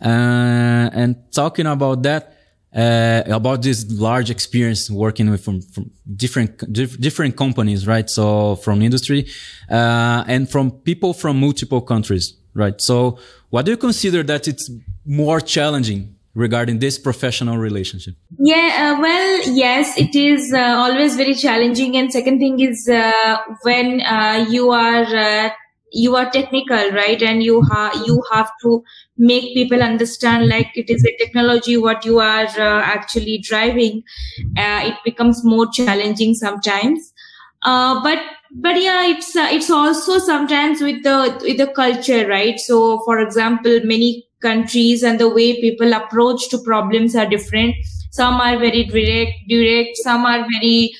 Uh, 0.00 0.90
and 0.92 1.16
talking 1.32 1.66
about 1.66 2.02
that, 2.02 2.36
uh, 2.74 3.22
about 3.26 3.62
this 3.62 3.86
large 3.90 4.30
experience 4.30 4.90
working 4.90 5.30
with 5.30 5.44
from, 5.44 5.62
from 5.62 5.90
different 6.16 6.72
dif 6.72 7.00
different 7.00 7.36
companies, 7.36 7.86
right? 7.86 8.10
So 8.10 8.56
from 8.56 8.82
industry 8.82 9.26
uh, 9.70 10.24
and 10.26 10.50
from 10.50 10.70
people 10.70 11.14
from 11.14 11.38
multiple 11.38 11.80
countries, 11.80 12.34
right? 12.52 12.74
So 12.80 13.18
what 13.50 13.64
do 13.64 13.70
you 13.70 13.76
consider 13.76 14.22
that 14.24 14.48
it's 14.48 14.70
more 15.06 15.40
challenging 15.40 16.16
regarding 16.34 16.80
this 16.80 16.98
professional 16.98 17.58
relationship? 17.58 18.16
Yeah, 18.38 18.96
uh, 18.96 19.00
well, 19.00 19.50
yes, 19.50 19.96
it 19.96 20.14
is 20.14 20.52
uh, 20.52 20.58
always 20.58 21.16
very 21.16 21.34
challenging. 21.34 21.96
And 21.96 22.12
second 22.12 22.38
thing 22.38 22.60
is 22.60 22.88
uh, 22.88 23.38
when 23.62 24.00
uh, 24.00 24.46
you 24.48 24.70
are 24.70 25.04
uh, 25.04 25.50
you 25.96 26.16
are 26.16 26.28
technical 26.30 26.90
right 26.90 27.22
and 27.22 27.44
you 27.44 27.62
have 27.70 27.94
you 28.04 28.20
have 28.32 28.50
to 28.60 28.82
make 29.16 29.54
people 29.54 29.80
understand 29.80 30.48
like 30.48 30.72
it 30.74 30.90
is 30.90 31.04
a 31.04 31.16
technology 31.18 31.76
what 31.76 32.04
you 32.04 32.18
are 32.18 32.46
uh, 32.46 32.82
actually 32.82 33.38
driving 33.38 34.02
it 34.56 34.94
becomes 35.04 35.44
more 35.44 35.70
challenging 35.70 36.34
sometimes 36.34 37.12
but 37.62 38.18
but 38.56 38.82
yeah 38.82 39.06
it's 39.06 39.36
it's 39.36 39.70
also 39.70 40.18
sometimes 40.18 40.80
with 40.80 41.00
the 41.04 41.38
with 41.42 41.58
the 41.58 41.68
culture 41.68 42.26
right 42.26 42.58
so 42.58 43.00
for 43.04 43.20
example 43.20 43.78
many 43.84 44.26
countries 44.46 45.02
and 45.02 45.18
the 45.18 45.28
way 45.28 45.48
people 45.60 45.92
approach 46.00 46.48
to 46.50 46.58
problems 46.70 47.16
are 47.16 47.26
different. 47.26 47.74
Some 48.10 48.34
are 48.46 48.56
very 48.58 48.84
direct 48.84 49.48
direct 49.48 49.96
some 50.02 50.24
are 50.24 50.46
very 50.54 50.92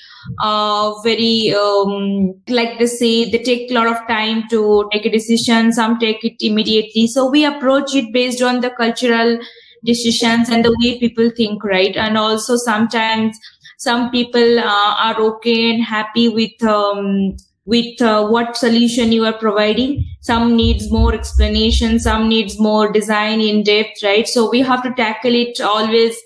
uh, 0.42 0.94
very 1.02 1.54
um, 1.54 2.34
like 2.48 2.78
they 2.78 2.86
say 2.86 3.30
they 3.30 3.38
take 3.38 3.70
a 3.70 3.74
lot 3.74 3.86
of 3.86 3.98
time 4.08 4.44
to 4.50 4.88
take 4.92 5.06
a 5.06 5.10
decision. 5.10 5.72
Some 5.72 5.98
take 5.98 6.24
it 6.24 6.36
immediately. 6.40 7.06
So 7.06 7.30
we 7.30 7.44
approach 7.44 7.94
it 7.94 8.12
based 8.12 8.42
on 8.42 8.60
the 8.60 8.70
cultural 8.70 9.38
decisions 9.84 10.48
and 10.48 10.64
the 10.64 10.74
way 10.80 10.98
people 10.98 11.30
think 11.36 11.62
right? 11.62 11.96
And 11.96 12.16
also 12.16 12.56
sometimes 12.56 13.38
some 13.78 14.10
people 14.10 14.58
uh, 14.58 14.94
are 14.98 15.20
okay 15.20 15.70
and 15.74 15.84
happy 15.84 16.28
with 16.28 16.62
um, 16.62 17.36
with 17.66 18.00
uh, 18.02 18.26
what 18.26 18.56
solution 18.56 19.10
you 19.12 19.24
are 19.24 19.32
providing. 19.32 20.04
Some 20.20 20.56
needs 20.56 20.90
more 20.90 21.14
explanation 21.14 21.98
some 21.98 22.28
needs 22.28 22.58
more 22.58 22.92
design 22.92 23.40
in 23.40 23.62
depth 23.62 24.02
right? 24.02 24.28
So 24.28 24.50
we 24.50 24.60
have 24.60 24.82
to 24.82 24.92
tackle 24.94 25.34
it 25.34 25.60
always 25.60 26.16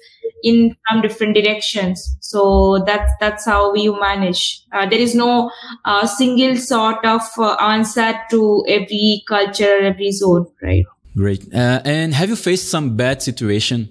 in 0.43 0.77
some 0.89 1.03
different 1.03 1.35
directions. 1.35 2.17
So 2.21 2.83
that's 2.87 3.13
that's 3.21 3.45
how 3.45 3.73
we 3.73 3.89
manage. 3.91 4.63
Uh, 4.73 4.87
there 4.89 4.99
is 4.99 5.15
no 5.15 5.51
uh, 5.85 6.07
single 6.07 6.57
sort 6.57 7.05
of 7.05 7.23
uh, 7.39 7.55
answer 7.55 8.15
to 8.31 8.65
every 8.69 9.23
culture 9.27 9.79
every 9.81 10.13
zone 10.13 10.47
right? 10.63 10.85
Great. 11.17 11.53
Uh, 11.53 11.81
and 11.85 12.15
have 12.15 12.29
you 12.29 12.37
faced 12.37 12.71
some 12.71 12.97
bad 12.97 13.23
situation 13.23 13.89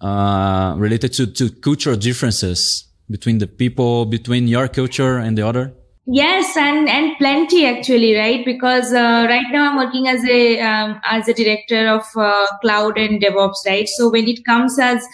uh, 0.00 0.74
related 0.78 1.12
to, 1.14 1.26
to 1.26 1.50
cultural 1.50 1.96
differences 1.96 2.84
between 3.10 3.38
the 3.38 3.46
people 3.46 4.06
between 4.06 4.46
your 4.46 4.68
culture 4.68 5.18
and 5.18 5.36
the 5.36 5.46
other 5.46 5.72
yes 6.18 6.56
and 6.56 6.88
and 6.88 7.16
plenty 7.18 7.66
actually 7.66 8.14
right? 8.16 8.44
Because 8.44 8.92
uh, 8.92 9.26
right 9.28 9.46
now 9.52 9.70
i'm 9.70 9.76
working 9.76 10.08
as 10.08 10.24
a 10.24 10.60
um, 10.60 11.00
as 11.04 11.28
a 11.28 11.34
director 11.34 11.86
of 11.88 12.04
uh, 12.16 12.46
cloud 12.62 12.98
and 12.98 13.22
devops 13.22 13.64
right? 13.66 13.88
So 13.88 14.10
when 14.10 14.28
it 14.28 14.44
comes 14.44 14.78
as 14.78 15.06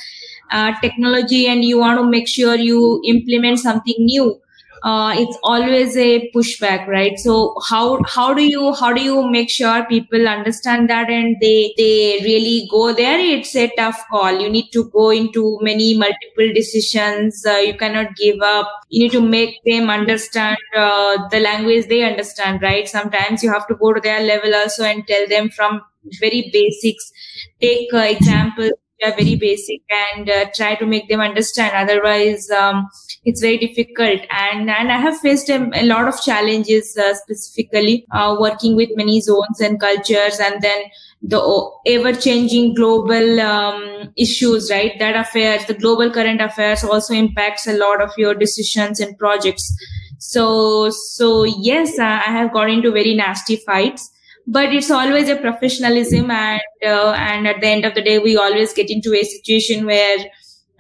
uh, 0.51 0.73
technology 0.81 1.47
and 1.49 1.65
you 1.65 1.79
want 1.79 1.99
to 1.99 2.05
make 2.09 2.29
sure 2.29 2.55
you 2.57 3.01
implement 3.05 3.59
something 3.59 3.95
new 3.99 4.41
uh, 4.87 5.13
it's 5.17 5.37
always 5.43 5.97
a 5.97 6.31
pushback 6.35 6.87
right? 6.87 7.19
So 7.19 7.55
how 7.69 7.99
how 8.07 8.33
do 8.33 8.43
you 8.45 8.73
how 8.75 8.93
do 8.93 9.03
you 9.03 9.29
make 9.29 9.51
sure 9.51 9.85
people 9.87 10.29
understand 10.29 10.89
that 10.91 11.11
and 11.11 11.37
they 11.41 11.75
they 11.77 12.21
really 12.25 12.69
go 12.71 12.93
there? 12.95 13.19
It's 13.19 13.57
a 13.57 13.69
tough 13.77 14.05
call. 14.09 14.39
You 14.41 14.49
need 14.49 14.71
to 14.75 14.85
go 14.91 15.11
into 15.11 15.59
many 15.61 15.99
multiple 15.99 16.53
decisions. 16.55 17.45
Uh, 17.45 17.57
you 17.67 17.75
cannot 17.77 18.15
give 18.15 18.41
up. 18.41 18.71
You 18.89 19.05
need 19.05 19.13
to 19.13 19.21
make 19.21 19.57
them 19.65 19.91
understand 19.91 20.57
uh, 20.77 21.19
the 21.31 21.41
language 21.41 21.89
they 21.89 22.03
understand 22.05 22.63
right? 22.63 22.89
Sometimes 22.89 23.43
you 23.43 23.53
have 23.53 23.67
to 23.67 23.75
go 23.75 23.93
to 23.93 24.01
their 24.01 24.21
level 24.23 24.55
also 24.55 24.85
and 24.85 25.05
tell 25.09 25.27
them 25.27 25.51
from 25.51 25.81
very 26.21 26.49
basics. 26.53 27.13
Take 27.61 27.93
uh, 27.93 27.99
examples 28.17 28.73
are 29.05 29.11
very 29.17 29.37
basic 29.37 29.83
and 30.15 30.31
uh, 30.31 30.47
try 30.55 30.75
to 30.75 30.87
make 30.87 31.09
them 31.09 31.21
understand. 31.21 31.73
Otherwise 31.75 32.49
um, 32.51 32.87
it's 33.25 33.41
very 33.41 33.59
difficult. 33.59 34.21
And 34.31 34.71
and 34.71 34.93
i 34.93 34.99
have 34.99 35.19
faced 35.19 35.49
a, 35.49 35.71
a 35.75 35.85
lot 35.85 36.09
of 36.09 36.21
challenges 36.23 36.97
uh, 36.97 37.15
specifically 37.15 38.07
uh, 38.13 38.37
working 38.39 38.77
with 38.77 38.91
many 38.97 39.21
zones 39.21 39.61
and 39.61 39.81
cultures 39.81 40.41
and 40.41 40.63
then 40.63 40.85
the 41.23 41.41
ever 41.87 42.13
changing 42.13 42.75
global 42.75 43.41
um, 43.41 44.13
issues 44.17 44.71
right 44.71 44.99
that 44.99 45.17
affairs 45.17 45.65
the 45.67 45.75
global 45.75 46.11
current 46.11 46.41
affairs 46.41 46.85
also 46.85 47.15
impacts 47.15 47.67
a 47.67 47.77
lot 47.77 48.03
of 48.03 48.11
your 48.17 48.35
decisions 48.35 49.01
and 49.01 49.17
projects. 49.19 49.75
So 50.19 50.91
so 50.91 51.45
yes 51.45 51.99
i 51.99 52.31
have 52.37 52.53
got 52.53 52.71
into 52.71 52.91
very 52.91 53.15
nasty 53.15 53.57
fights 53.57 54.11
but 54.47 54.73
it's 54.73 54.91
always 54.91 55.29
a 55.29 55.37
professionalism 55.37 56.31
and 56.31 56.61
uh, 56.85 57.13
and 57.13 57.47
at 57.49 57.61
the 57.61 57.67
end 57.67 57.85
of 57.85 57.95
the 57.95 58.03
day 58.03 58.19
we 58.19 58.37
always 58.37 58.73
get 58.73 58.91
into 58.91 59.15
a 59.15 59.25
situation 59.25 59.87
where 59.87 60.19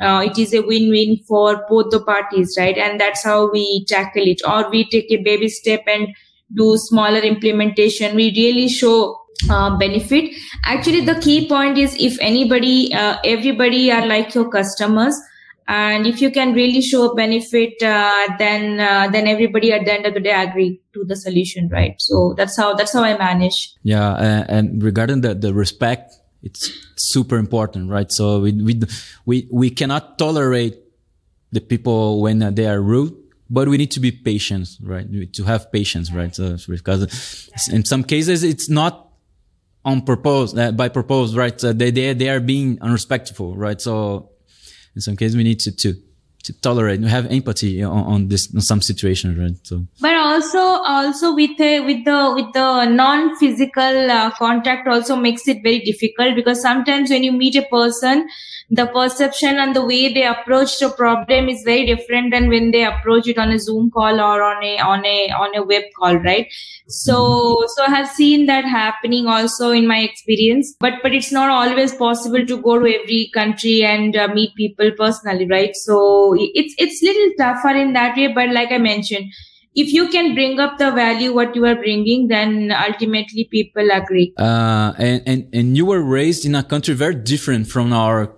uh, 0.00 0.22
it 0.24 0.38
is 0.38 0.52
a 0.54 0.60
win-win 0.60 1.18
for 1.26 1.64
both 1.68 1.90
the 1.90 2.00
parties 2.00 2.54
right? 2.58 2.76
And 2.76 3.00
that's 3.00 3.24
how 3.24 3.50
we 3.50 3.84
tackle 3.86 4.26
it. 4.26 4.40
Or 4.46 4.70
we 4.70 4.88
take 4.88 5.10
a 5.10 5.16
baby 5.22 5.48
step 5.48 5.84
and 5.86 6.08
do 6.54 6.76
smaller 6.76 7.20
implementation. 7.20 8.14
We 8.14 8.32
really 8.36 8.68
show 8.68 9.18
uh, 9.50 9.76
benefit. 9.78 10.30
Actually 10.64 11.00
the 11.00 11.18
key 11.20 11.48
point 11.48 11.78
is 11.78 11.96
if 11.98 12.18
anybody 12.20 12.92
uh, 12.94 13.16
everybody 13.24 13.90
are 13.90 14.06
like 14.06 14.34
your 14.34 14.48
customers 14.48 15.18
and 15.68 16.06
if 16.06 16.20
you 16.20 16.30
can 16.30 16.52
really 16.52 16.80
show 16.80 17.10
a 17.10 17.14
benefit 17.14 17.82
uh, 17.82 18.26
then 18.38 18.78
uh, 18.78 19.08
then 19.10 19.26
everybody 19.26 19.72
at 19.72 19.84
the 19.84 19.92
end 19.92 20.06
of 20.06 20.14
the 20.14 20.20
day 20.20 20.30
agree 20.30 20.80
to 20.94 21.04
the 21.04 21.16
solution 21.16 21.68
right? 21.68 21.94
So 21.98 22.34
that's 22.36 22.56
how 22.56 22.74
that's 22.74 22.92
how 22.92 23.02
i 23.02 23.16
manage. 23.16 23.74
Yeah 23.82 24.44
and 24.48 24.82
regarding 24.82 25.20
the 25.22 25.34
the 25.34 25.52
respect 25.52 26.14
it's 26.42 26.70
super 26.96 27.36
important 27.36 27.90
right? 27.90 28.10
So 28.12 28.40
we 28.40 28.52
we 28.52 28.80
we, 29.24 29.48
we 29.50 29.70
cannot 29.70 30.18
tolerate 30.18 30.76
the 31.52 31.60
people 31.60 32.20
when 32.20 32.54
they 32.54 32.66
are 32.66 32.80
rude 32.80 33.14
but 33.48 33.68
we 33.68 33.76
need 33.76 33.90
to 33.92 34.00
be 34.00 34.12
patient 34.12 34.68
right? 34.82 35.06
To 35.34 35.44
have 35.44 35.72
patience 35.72 36.12
right? 36.12 36.34
So 36.34 36.56
because 36.68 37.50
in 37.72 37.84
some 37.84 38.04
cases 38.04 38.44
it's 38.44 38.68
not 38.68 39.08
on 39.84 40.02
purpose 40.02 40.54
uh, 40.56 40.72
by 40.72 40.88
purpose 40.88 41.34
right? 41.34 41.60
So 41.60 41.72
they, 41.72 41.90
they 41.90 42.12
they 42.12 42.28
are 42.28 42.40
being 42.40 42.78
unrespectful 42.80 43.56
right? 43.56 43.80
So 43.80 44.30
in 44.96 45.00
some 45.00 45.16
cases 45.16 45.36
we 45.36 45.44
need 45.44 45.60
to 45.60 45.70
to 45.70 45.94
to 46.42 46.52
tolerate 46.60 47.00
we 47.00 47.08
have 47.08 47.26
empathy 47.26 47.82
on, 47.82 48.04
on 48.04 48.28
this 48.28 48.52
on 48.54 48.60
some 48.60 48.80
situations 48.80 49.38
right? 49.38 49.56
So 49.62 49.86
but 50.00 50.14
also 50.14 50.58
also 50.58 51.34
with 51.34 51.56
the 51.58 51.80
with 51.80 52.04
the 52.04 52.32
with 52.34 52.52
the 52.54 52.86
non-physical 52.86 54.10
uh, 54.10 54.30
contact 54.30 54.88
also 54.88 55.16
makes 55.16 55.46
it 55.46 55.62
very 55.62 55.80
difficult 55.80 56.34
because 56.34 56.60
sometimes 56.62 57.10
when 57.10 57.22
you 57.22 57.32
meet 57.32 57.56
a 57.56 57.62
person 57.62 58.28
the 58.68 58.86
perception 58.86 59.58
and 59.58 59.76
the 59.76 59.84
way 59.84 60.12
they 60.12 60.26
approach 60.26 60.78
the 60.80 60.88
problem 60.88 61.48
is 61.48 61.62
very 61.62 61.86
different 61.86 62.32
than 62.32 62.48
when 62.48 62.72
they 62.72 62.84
approach 62.84 63.28
it 63.28 63.38
on 63.38 63.52
a 63.52 63.58
zoom 63.58 63.90
call 63.90 64.20
or 64.20 64.42
on 64.42 64.62
a 64.62 64.78
on 64.80 65.04
a 65.06 65.30
on 65.30 65.54
a 65.54 65.62
web 65.62 65.84
call 65.96 66.16
right? 66.16 66.48
So 66.88 67.64
so 67.74 67.84
i 67.84 67.90
have 67.90 68.08
seen 68.08 68.46
that 68.46 68.64
happening 68.64 69.26
also 69.26 69.70
in 69.70 69.86
my 69.86 69.98
experience 70.00 70.74
but 70.80 70.94
but 71.02 71.14
it's 71.14 71.30
not 71.30 71.48
always 71.48 71.94
possible 71.94 72.44
to 72.44 72.56
go 72.60 72.78
to 72.78 72.92
every 72.92 73.30
country 73.32 73.84
and 73.84 74.16
uh, 74.16 74.28
meet 74.28 74.54
people 74.56 74.90
personally 74.98 75.46
right? 75.48 75.76
So 75.76 76.34
it's 76.36 76.74
it's 76.78 77.02
little 77.02 77.32
tougher 77.38 77.76
in 77.76 77.92
that 77.92 78.16
way 78.16 78.32
but 78.32 78.50
like 78.50 78.72
i 78.72 78.78
mentioned 78.78 79.26
if 79.76 79.92
you 79.92 80.08
can 80.08 80.34
bring 80.34 80.58
up 80.58 80.78
the 80.78 80.90
value 80.90 81.32
what 81.34 81.54
you 81.54 81.64
are 81.66 81.76
bringing 81.76 82.28
then 82.28 82.72
ultimately 82.72 83.46
people 83.50 83.90
agree. 83.92 84.32
Uh, 84.38 84.92
and, 84.98 85.22
and 85.26 85.54
and 85.54 85.76
you 85.76 85.84
were 85.84 86.02
raised 86.02 86.44
in 86.44 86.54
a 86.54 86.62
country 86.62 86.94
very 86.94 87.14
different 87.14 87.68
from 87.68 87.92
our 87.92 88.34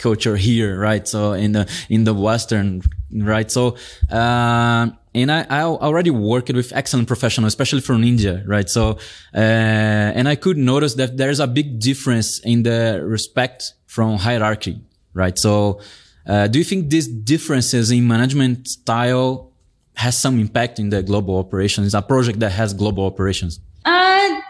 culture 0.00 0.36
here, 0.36 0.78
right? 0.78 1.06
So 1.06 1.32
in 1.32 1.52
the 1.52 1.70
in 1.88 2.04
the 2.04 2.14
Western, 2.14 2.82
right? 3.12 3.50
So 3.50 3.76
uh, 4.10 4.90
and 5.14 5.30
I, 5.30 5.46
I 5.48 5.62
already 5.62 6.10
worked 6.10 6.52
with 6.52 6.72
excellent 6.72 7.08
professionals, 7.08 7.52
especially 7.52 7.80
from 7.80 8.02
India, 8.04 8.42
right? 8.46 8.68
So 8.68 8.98
uh, 9.34 10.16
and 10.18 10.28
I 10.28 10.36
could 10.36 10.56
notice 10.56 10.94
that 10.94 11.16
there's 11.16 11.40
a 11.40 11.46
big 11.46 11.78
difference 11.78 12.40
in 12.40 12.62
the 12.62 13.02
respect 13.04 13.74
from 13.86 14.18
hierarchy, 14.18 14.80
right? 15.14 15.38
So 15.38 15.80
uh, 16.26 16.46
do 16.46 16.58
you 16.58 16.64
think 16.64 16.90
these 16.90 17.08
differences 17.08 17.90
in 17.90 18.06
management 18.06 18.68
style 18.68 19.52
has 19.94 20.16
some 20.18 20.38
impact 20.38 20.78
in 20.78 20.90
the 20.90 21.02
global 21.02 21.38
operations? 21.38 21.94
A 21.94 22.02
project 22.02 22.40
that 22.40 22.52
has 22.52 22.72
global 22.72 23.04
operations? 23.04 23.60
Uh, 23.82 24.40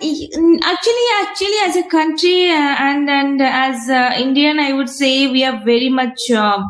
actually, 0.65 1.07
actually, 1.23 1.59
as 1.65 1.77
a 1.77 1.85
country 1.89 2.51
uh, 2.51 2.77
and 2.81 3.09
and 3.09 3.41
as 3.41 3.89
uh, 3.89 4.13
Indian, 4.19 4.59
I 4.59 4.73
would 4.73 4.89
say 4.89 5.29
we 5.31 5.45
are 5.45 5.63
very 5.65 5.89
much 5.89 6.19
uh, 6.33 6.61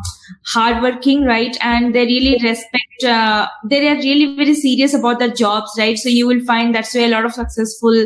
hardworking, 0.45 1.23
right? 1.25 1.57
And 1.61 1.95
they 1.95 2.05
really 2.05 2.37
respect. 2.43 3.03
Uh, 3.03 3.47
they 3.65 3.87
are 3.87 3.95
really 3.95 4.35
very 4.35 4.53
serious 4.53 4.93
about 4.93 5.17
their 5.17 5.31
jobs, 5.31 5.71
right? 5.77 5.97
So 5.97 6.07
you 6.09 6.27
will 6.27 6.43
find 6.45 6.75
that's 6.75 6.93
why 6.93 7.01
a 7.01 7.09
lot 7.09 7.25
of 7.25 7.33
successful 7.33 8.05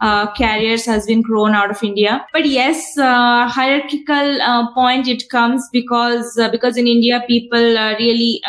uh, 0.00 0.30
carriers 0.34 0.84
has 0.84 1.06
been 1.06 1.22
grown 1.22 1.52
out 1.52 1.70
of 1.70 1.82
India. 1.82 2.26
But 2.34 2.44
yes, 2.46 2.98
uh, 2.98 3.48
hierarchical 3.48 4.42
uh, 4.42 4.70
point 4.74 5.08
it 5.08 5.30
comes 5.30 5.66
because 5.72 6.36
uh, 6.38 6.50
because 6.50 6.76
in 6.76 6.86
India 6.86 7.24
people 7.26 7.78
uh, 7.78 7.94
really 7.98 8.42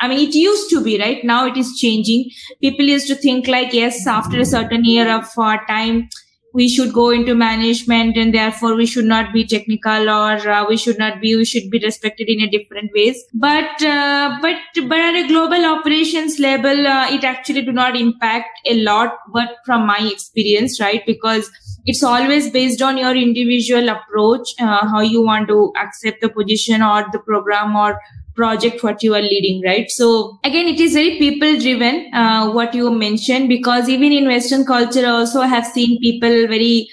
I 0.00 0.08
mean, 0.08 0.28
it 0.28 0.34
used 0.34 0.70
to 0.70 0.82
be, 0.82 0.98
right? 0.98 1.22
Now 1.24 1.46
it 1.46 1.56
is 1.56 1.76
changing. 1.78 2.30
People 2.60 2.86
used 2.86 3.06
to 3.08 3.14
think 3.14 3.46
like, 3.46 3.72
yes, 3.72 4.06
after 4.06 4.40
a 4.40 4.46
certain 4.46 4.84
year 4.84 5.10
of 5.14 5.26
uh, 5.36 5.58
time, 5.68 6.08
we 6.52 6.68
should 6.68 6.92
go 6.92 7.10
into 7.10 7.34
management 7.34 8.16
and 8.16 8.34
therefore 8.34 8.74
we 8.74 8.86
should 8.86 9.04
not 9.04 9.32
be 9.32 9.46
technical 9.46 10.10
or 10.10 10.32
uh, 10.48 10.66
we 10.68 10.76
should 10.76 10.98
not 10.98 11.20
be, 11.20 11.36
we 11.36 11.44
should 11.44 11.70
be 11.70 11.78
respected 11.78 12.28
in 12.28 12.40
a 12.40 12.50
different 12.50 12.90
ways. 12.94 13.22
But, 13.34 13.82
uh, 13.82 14.36
but, 14.42 14.56
but 14.88 14.98
at 14.98 15.14
a 15.14 15.28
global 15.28 15.64
operations 15.64 16.38
level, 16.38 16.86
uh, 16.86 17.08
it 17.10 17.22
actually 17.22 17.62
do 17.62 17.72
not 17.72 17.96
impact 17.96 18.48
a 18.66 18.82
lot, 18.82 19.18
but 19.32 19.48
from 19.64 19.86
my 19.86 19.98
experience, 20.12 20.80
right? 20.80 21.04
Because 21.06 21.50
it's 21.86 22.02
always 22.02 22.50
based 22.50 22.82
on 22.82 22.98
your 22.98 23.14
individual 23.14 23.88
approach, 23.88 24.48
uh, 24.58 24.86
how 24.88 25.00
you 25.00 25.22
want 25.22 25.48
to 25.48 25.72
accept 25.80 26.20
the 26.20 26.28
position 26.28 26.82
or 26.82 27.06
the 27.12 27.20
program 27.20 27.76
or 27.76 27.98
project 28.40 28.84
what 28.86 29.02
you 29.02 29.14
are 29.14 29.22
leading 29.22 29.60
right 29.66 29.90
so 29.96 30.38
again 30.50 30.70
it 30.72 30.80
is 30.86 30.94
very 31.00 31.18
people 31.18 31.58
driven 31.66 32.00
uh, 32.22 32.50
what 32.58 32.74
you 32.74 32.90
mentioned 33.02 33.48
because 33.48 33.88
even 33.96 34.12
in 34.20 34.32
western 34.34 34.64
culture 34.64 35.06
also 35.06 35.40
I 35.40 35.52
have 35.56 35.66
seen 35.66 35.98
people 36.00 36.40
very 36.54 36.88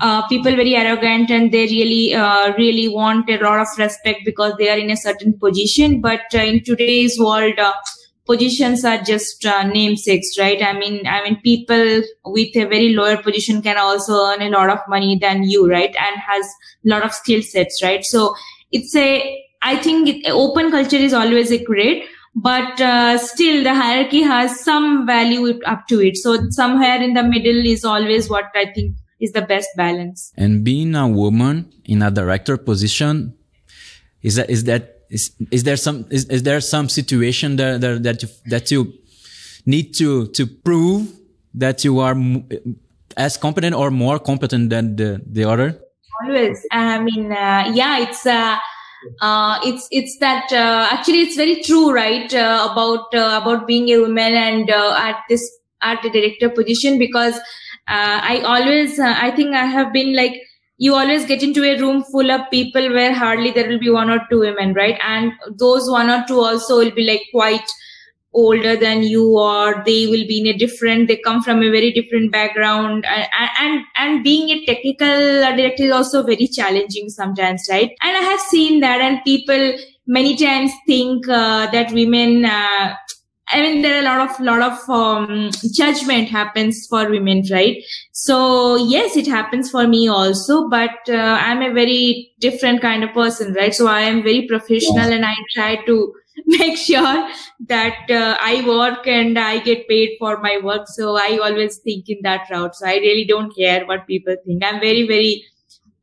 uh, 0.00 0.26
people 0.28 0.54
very 0.54 0.74
arrogant 0.76 1.30
and 1.30 1.52
they 1.52 1.64
really 1.66 2.14
uh, 2.14 2.52
really 2.56 2.88
want 2.88 3.30
a 3.30 3.38
lot 3.38 3.60
of 3.60 3.78
respect 3.78 4.20
because 4.24 4.52
they 4.58 4.68
are 4.70 4.78
in 4.78 4.90
a 4.90 4.96
certain 4.96 5.38
position 5.46 6.00
but 6.00 6.20
uh, 6.34 6.44
in 6.50 6.62
today's 6.62 7.18
world 7.18 7.58
uh, 7.58 7.72
positions 8.28 8.84
are 8.84 9.02
just 9.02 9.44
uh, 9.46 9.62
namesakes, 9.64 10.38
right? 10.38 10.62
I 10.62 10.74
mean, 10.74 11.06
I 11.06 11.22
mean, 11.24 11.40
people 11.40 12.02
with 12.26 12.54
a 12.56 12.66
very 12.66 12.90
lower 12.94 13.16
position 13.16 13.62
can 13.62 13.78
also 13.78 14.12
earn 14.26 14.42
a 14.42 14.50
lot 14.50 14.68
of 14.68 14.80
money 14.86 15.18
than 15.18 15.44
you, 15.44 15.68
right? 15.68 15.94
And 15.98 16.20
has 16.20 16.44
a 16.44 16.88
lot 16.90 17.04
of 17.04 17.14
skill 17.14 17.42
sets, 17.42 17.82
right? 17.82 18.04
So 18.04 18.34
it's 18.70 18.94
a, 18.94 19.44
I 19.62 19.76
think 19.76 20.08
it, 20.08 20.30
open 20.30 20.70
culture 20.70 20.96
is 20.96 21.12
always 21.12 21.50
a 21.50 21.62
great, 21.62 22.04
but 22.34 22.80
uh, 22.80 23.18
still 23.18 23.64
the 23.64 23.74
hierarchy 23.74 24.22
has 24.22 24.60
some 24.60 25.06
value 25.06 25.60
up 25.66 25.86
to 25.88 26.00
it. 26.00 26.16
So 26.16 26.50
somewhere 26.50 27.02
in 27.02 27.14
the 27.14 27.22
middle 27.22 27.66
is 27.66 27.84
always 27.84 28.30
what 28.30 28.46
I 28.54 28.66
think 28.72 28.96
is 29.20 29.32
the 29.32 29.42
best 29.42 29.68
balance. 29.76 30.32
And 30.36 30.64
being 30.64 30.94
a 30.94 31.08
woman 31.08 31.72
in 31.84 32.02
a 32.02 32.10
director 32.10 32.56
position, 32.56 33.34
is 34.22 34.36
that, 34.36 34.48
is 34.48 34.64
that, 34.64 35.02
is, 35.10 35.32
is 35.50 35.64
there 35.64 35.76
some, 35.76 36.06
is, 36.10 36.26
is 36.26 36.42
there 36.44 36.60
some 36.60 36.88
situation 36.88 37.56
that, 37.56 37.80
that, 37.80 38.02
that 38.02 38.22
you, 38.22 38.28
that 38.46 38.70
you 38.70 38.92
need 39.66 39.94
to, 39.94 40.28
to 40.28 40.46
prove 40.46 41.12
that 41.54 41.84
you 41.84 41.98
are 41.98 42.16
as 43.16 43.36
competent 43.36 43.74
or 43.74 43.90
more 43.90 44.18
competent 44.18 44.70
than 44.70 44.96
the, 44.96 45.20
the 45.26 45.44
other? 45.44 45.80
Always. 46.24 46.64
I 46.70 47.00
mean, 47.00 47.32
uh, 47.32 47.72
yeah, 47.74 47.98
it's, 48.00 48.24
uh, 48.26 48.56
uh, 49.20 49.58
it's 49.62 49.88
it's 49.90 50.18
that 50.18 50.52
uh, 50.52 50.88
actually 50.90 51.20
it's 51.20 51.36
very 51.36 51.62
true 51.62 51.92
right 51.92 52.32
uh, 52.34 52.68
about 52.70 53.14
uh, 53.14 53.40
about 53.42 53.66
being 53.66 53.88
a 53.90 53.98
woman 53.98 54.34
and 54.34 54.70
uh, 54.70 54.94
at 54.98 55.16
this 55.28 55.42
at 55.82 56.02
the 56.02 56.10
director 56.10 56.48
position 56.50 56.98
because 56.98 57.38
i 57.86 58.42
always 58.44 58.98
i 59.00 59.30
think 59.30 59.54
i 59.54 59.64
have 59.64 59.92
been 59.92 60.14
like 60.14 60.34
you 60.78 60.94
always 60.94 61.26
get 61.26 61.42
into 61.42 61.64
a 61.64 61.78
room 61.80 62.02
full 62.04 62.30
of 62.30 62.48
people 62.50 62.88
where 62.94 63.12
hardly 63.12 63.50
there 63.50 63.68
will 63.68 63.80
be 63.80 63.90
one 63.90 64.08
or 64.08 64.20
two 64.30 64.38
women 64.38 64.72
right? 64.74 64.98
And 65.04 65.32
those 65.58 65.90
one 65.90 66.08
or 66.08 66.24
two 66.26 66.38
also 66.40 66.78
will 66.78 66.92
be 66.92 67.04
like 67.04 67.22
quite 67.32 67.68
older 68.34 68.76
than 68.76 69.02
you 69.02 69.38
or 69.38 69.82
they 69.86 70.06
will 70.06 70.26
be 70.26 70.40
in 70.40 70.46
a 70.46 70.56
different 70.56 71.08
they 71.08 71.16
come 71.16 71.42
from 71.42 71.62
a 71.62 71.70
very 71.70 71.90
different 71.92 72.30
background 72.30 73.04
and 73.06 73.26
and, 73.60 73.84
and 73.96 74.22
being 74.22 74.50
a 74.50 74.64
technical 74.66 75.08
director 75.56 75.84
is 75.84 75.92
also 75.92 76.22
very 76.22 76.46
challenging 76.46 77.08
sometimes 77.08 77.66
right 77.70 77.90
and 78.02 78.16
i 78.16 78.20
have 78.20 78.40
seen 78.40 78.80
that 78.80 79.00
and 79.00 79.22
people 79.24 79.72
many 80.06 80.36
times 80.36 80.72
think 80.86 81.28
uh, 81.28 81.70
that 81.70 81.90
women 81.92 82.44
uh, 82.44 82.94
I 83.50 83.62
mean, 83.62 83.80
there 83.80 83.96
are 83.96 84.00
a 84.00 84.04
lot 84.04 84.30
of 84.30 84.40
lot 84.40 84.60
of 84.60 84.90
um, 84.90 85.50
judgment 85.72 86.28
happens 86.28 86.86
for 86.86 87.08
women, 87.08 87.42
right? 87.50 87.82
So 88.12 88.76
yes, 88.76 89.16
it 89.16 89.26
happens 89.26 89.70
for 89.70 89.86
me 89.86 90.06
also, 90.06 90.68
but 90.68 90.90
uh, 91.08 91.38
I'm 91.40 91.62
a 91.62 91.72
very 91.72 92.30
different 92.40 92.82
kind 92.82 93.04
of 93.04 93.14
person, 93.14 93.54
right? 93.54 93.74
So 93.74 93.86
I 93.86 94.02
am 94.02 94.22
very 94.22 94.46
professional, 94.46 95.12
and 95.12 95.24
I 95.24 95.34
try 95.54 95.76
to 95.86 96.12
make 96.46 96.76
sure 96.76 97.28
that 97.68 98.10
uh, 98.10 98.36
I 98.40 98.64
work 98.66 99.06
and 99.06 99.38
I 99.38 99.58
get 99.58 99.88
paid 99.88 100.16
for 100.18 100.38
my 100.40 100.58
work. 100.62 100.88
So 100.88 101.16
I 101.16 101.38
always 101.42 101.78
think 101.78 102.08
in 102.08 102.18
that 102.22 102.48
route. 102.50 102.74
So 102.74 102.86
I 102.86 102.96
really 102.96 103.24
don't 103.24 103.54
care 103.54 103.84
what 103.86 104.06
people 104.06 104.36
think. 104.44 104.64
I'm 104.64 104.80
very, 104.80 105.06
very 105.06 105.44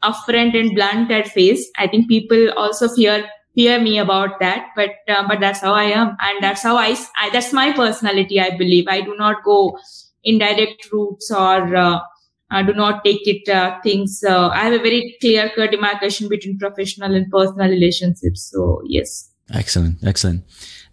upfront 0.04 0.60
and 0.60 0.76
blunt 0.76 1.12
at 1.12 1.28
face. 1.28 1.70
I 1.78 1.88
think 1.88 2.08
people 2.10 2.52
also 2.58 2.88
fear 2.90 3.26
fear 3.56 3.80
me 3.80 3.98
about 4.00 4.40
that, 4.42 4.68
but 4.76 4.92
uh, 5.08 5.28
but 5.28 5.40
that's 5.40 5.62
how 5.62 5.74
I 5.74 5.86
am, 5.86 6.18
and 6.20 6.44
that's 6.44 6.62
how 6.62 6.76
I, 6.78 6.96
I, 7.18 7.30
that's 7.32 7.54
my 7.54 7.72
personality. 7.72 8.40
I 8.40 8.58
believe 8.58 8.86
I 8.88 9.02
do 9.02 9.16
not 9.18 9.44
go 9.44 9.78
indirect 10.24 10.92
routes 10.92 11.32
or. 11.32 11.76
Uh, 11.76 12.00
I 12.52 12.62
do 12.62 12.74
not 12.74 13.04
take 13.04 13.28
it 13.28 13.50
uh, 13.50 13.80
things. 13.82 14.24
Uh, 14.24 14.50
I 14.50 14.60
have 14.66 14.74
a 14.74 14.78
very 14.78 15.18
clear 15.20 15.50
cut 15.56 15.72
demarcation 15.72 16.30
between 16.30 16.60
professional 16.60 17.16
and 17.16 17.30
personal 17.32 17.68
relationships. 17.70 18.52
So 18.52 18.82
yes. 18.86 19.32
Excellent, 19.54 20.04
excellent. 20.04 20.44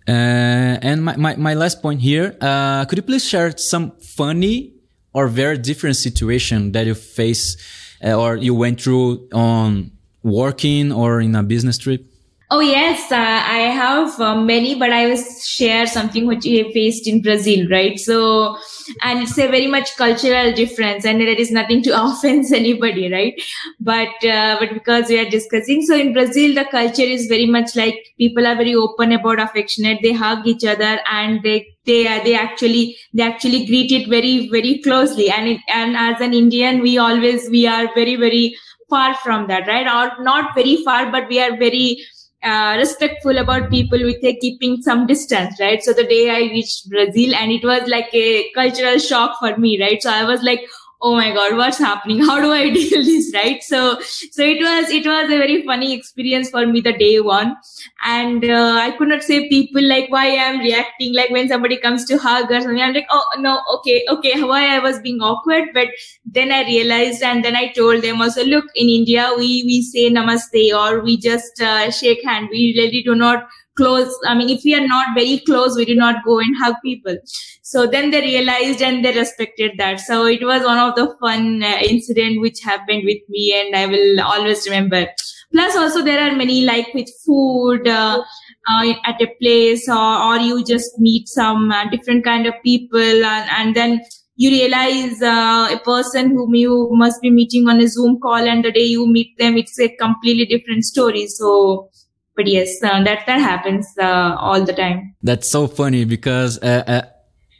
Uh, 0.06 0.76
and 0.82 1.04
my, 1.04 1.16
my, 1.16 1.36
my, 1.36 1.54
last 1.54 1.80
point 1.80 2.00
here, 2.00 2.36
uh, 2.40 2.84
could 2.84 2.98
you 2.98 3.02
please 3.02 3.26
share 3.26 3.56
some 3.56 3.92
funny 4.00 4.72
or 5.14 5.28
very 5.28 5.56
different 5.56 5.96
situation 5.96 6.72
that 6.72 6.86
you 6.86 6.94
face 6.94 7.56
uh, 8.04 8.12
or 8.12 8.36
you 8.36 8.54
went 8.54 8.80
through 8.80 9.28
on 9.32 9.92
working 10.22 10.92
or 10.92 11.20
in 11.20 11.34
a 11.34 11.42
business 11.42 11.78
trip? 11.78 12.11
Oh 12.54 12.60
yes, 12.60 13.10
uh, 13.10 13.16
I 13.16 13.60
have 13.74 14.20
uh, 14.20 14.36
many, 14.38 14.74
but 14.74 14.92
I 14.92 15.06
will 15.06 15.22
share 15.42 15.86
something 15.86 16.26
which 16.26 16.44
I 16.46 16.70
faced 16.74 17.08
in 17.08 17.22
Brazil, 17.22 17.66
right? 17.70 17.98
So, 17.98 18.58
and 19.00 19.22
it's 19.22 19.38
a 19.38 19.46
very 19.46 19.68
much 19.68 19.96
cultural 19.96 20.52
difference, 20.52 21.06
and 21.06 21.18
there 21.18 21.28
is 21.44 21.50
nothing 21.50 21.82
to 21.84 21.92
offense 22.04 22.52
anybody, 22.52 23.10
right? 23.10 23.32
But 23.80 24.22
uh, 24.22 24.58
but 24.60 24.74
because 24.74 25.08
we 25.08 25.18
are 25.18 25.30
discussing, 25.30 25.80
so 25.80 25.96
in 25.96 26.12
Brazil, 26.12 26.54
the 26.54 26.66
culture 26.70 27.08
is 27.16 27.26
very 27.26 27.46
much 27.46 27.74
like 27.74 27.96
people 28.18 28.46
are 28.46 28.56
very 28.56 28.74
open 28.74 29.12
about 29.12 29.40
affectionate. 29.40 30.00
They 30.02 30.12
hug 30.12 30.46
each 30.46 30.66
other, 30.74 30.98
and 31.10 31.42
they 31.42 31.66
they 31.86 32.02
they 32.28 32.34
actually 32.34 32.98
they 33.14 33.22
actually 33.22 33.64
greet 33.64 33.90
it 34.00 34.10
very 34.10 34.50
very 34.50 34.78
closely. 34.82 35.30
And 35.30 35.48
it, 35.54 35.60
and 35.68 35.96
as 35.96 36.20
an 36.20 36.34
Indian, 36.34 36.82
we 36.82 36.98
always 36.98 37.48
we 37.48 37.66
are 37.66 37.88
very 37.94 38.16
very 38.16 38.54
far 38.90 39.14
from 39.14 39.46
that, 39.46 39.66
right? 39.66 39.86
Or 39.86 40.22
not 40.22 40.54
very 40.54 40.76
far, 40.84 41.10
but 41.10 41.28
we 41.28 41.40
are 41.40 41.56
very 41.56 42.04
uh, 42.42 42.76
respectful 42.78 43.38
about 43.38 43.70
people 43.70 44.02
with 44.02 44.22
a 44.24 44.34
keeping 44.36 44.82
some 44.82 45.06
distance, 45.06 45.58
right? 45.60 45.82
So 45.82 45.92
the 45.92 46.04
day 46.04 46.30
I 46.30 46.40
reached 46.50 46.88
Brazil 46.88 47.34
and 47.34 47.52
it 47.52 47.64
was 47.64 47.88
like 47.88 48.08
a 48.12 48.50
cultural 48.52 48.98
shock 48.98 49.38
for 49.38 49.56
me, 49.56 49.80
right? 49.80 50.02
So 50.02 50.10
I 50.10 50.24
was 50.24 50.42
like, 50.42 50.60
oh 51.04 51.14
my 51.16 51.32
god 51.34 51.56
what's 51.56 51.78
happening? 51.78 52.20
How 52.28 52.40
do 52.40 52.52
i 52.52 52.70
deal 52.70 53.04
this 53.04 53.32
right? 53.34 53.62
So 53.62 54.00
so 54.00 54.42
it 54.42 54.60
was 54.66 54.90
it 54.90 55.06
was 55.06 55.24
a 55.30 55.38
very 55.42 55.62
funny 55.62 55.92
experience 55.94 56.50
for 56.50 56.66
me 56.66 56.80
the 56.80 56.92
day 56.92 57.20
one. 57.20 57.56
And 58.04 58.44
uh, 58.44 58.76
i 58.82 58.90
could 58.98 59.08
not 59.08 59.22
say 59.22 59.48
people 59.48 59.82
like 59.92 60.10
why 60.10 60.24
i'm 60.44 60.58
reacting 60.60 61.14
like 61.14 61.30
when 61.30 61.48
somebody 61.48 61.76
comes 61.76 62.04
to 62.06 62.18
hug 62.18 62.50
or 62.50 62.60
something. 62.60 62.80
I'm 62.80 62.94
like 62.94 63.08
oh 63.10 63.24
no 63.38 63.60
okay 63.74 64.04
okay 64.10 64.42
why 64.42 64.62
i 64.74 64.78
was 64.78 65.00
being 65.00 65.20
awkward? 65.20 65.70
But 65.74 65.88
then 66.24 66.52
i 66.52 66.62
realized 66.64 67.22
and 67.22 67.44
then 67.44 67.56
i 67.56 67.68
told 67.72 68.02
them 68.02 68.20
also 68.22 68.44
look 68.44 68.66
in 68.76 68.88
india 68.88 69.30
we 69.36 69.50
we 69.66 69.82
say 69.82 70.08
namaste 70.10 70.62
or 70.82 71.00
we 71.00 71.16
just 71.16 71.60
uh, 71.60 71.90
shake 71.90 72.24
hand. 72.24 72.48
We 72.50 72.74
really 72.78 73.02
do 73.02 73.14
not 73.14 73.48
close 73.76 74.14
i 74.26 74.34
mean 74.34 74.48
if 74.48 74.62
we 74.64 74.74
are 74.74 74.86
not 74.86 75.14
very 75.14 75.38
close 75.46 75.76
we 75.76 75.84
do 75.84 75.94
not 75.94 76.24
go 76.24 76.38
and 76.38 76.56
hug 76.62 76.74
people. 76.84 77.16
So 77.64 77.86
then 77.86 78.10
they 78.10 78.20
realized 78.20 78.82
and 78.82 79.02
they 79.02 79.12
respected 79.16 79.72
that. 79.78 79.98
So 80.00 80.26
it 80.26 80.42
was 80.44 80.62
one 80.62 80.78
of 80.78 80.94
the 80.94 81.16
fun 81.20 81.62
uh, 81.62 81.78
incident 81.80 82.40
which 82.42 82.60
happened 82.62 83.04
with 83.06 83.22
me 83.28 83.44
and 83.58 83.74
i 83.74 83.86
will 83.86 84.20
always 84.20 84.66
remember. 84.68 85.06
Plus 85.52 85.76
also 85.76 86.02
there 86.02 86.20
are 86.20 86.34
many 86.36 86.64
like 86.64 86.92
with 86.94 87.08
food 87.24 87.86
uh, 87.88 88.22
uh, 88.70 88.92
at 89.04 89.20
a 89.20 89.28
place 89.40 89.88
or, 89.88 90.22
or 90.22 90.36
you 90.38 90.64
just 90.64 90.98
meet 90.98 91.28
some 91.28 91.70
uh, 91.70 91.88
different 91.90 92.24
kind 92.24 92.46
of 92.46 92.54
people 92.64 93.24
and, 93.24 93.50
and 93.50 93.76
then 93.76 94.00
you 94.36 94.50
realize 94.50 95.20
uh, 95.22 95.68
a 95.70 95.78
person 95.84 96.30
whom 96.30 96.54
you 96.54 96.88
must 96.92 97.20
be 97.20 97.30
meeting 97.30 97.68
on 97.68 97.80
a 97.80 97.86
zoom 97.86 98.18
call 98.20 98.48
and 98.52 98.64
the 98.64 98.72
day 98.72 98.84
you 98.84 99.06
meet 99.06 99.36
them 99.38 99.56
it's 99.56 99.78
a 99.78 99.94
completely 99.96 100.46
different 100.46 100.84
story. 100.84 101.26
So 101.26 101.90
but 102.36 102.46
yes, 102.46 102.68
uh, 102.82 103.02
that 103.04 103.26
that 103.26 103.40
happens 103.40 103.86
uh, 104.00 104.36
all 104.38 104.64
the 104.64 104.72
time. 104.72 105.14
That's 105.22 105.50
so 105.50 105.66
funny 105.66 106.04
because 106.04 106.58
uh, 106.58 106.84
uh 106.86 107.02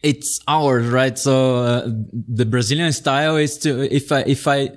it's 0.03 0.41
ours, 0.49 0.87
right? 0.89 1.17
So 1.17 1.57
uh, 1.57 1.89
the 2.13 2.45
Brazilian 2.45 2.93
style 2.93 3.37
is 3.37 3.59
to 3.59 3.95
if 3.95 4.11
I 4.11 4.21
if 4.27 4.49
I 4.49 4.71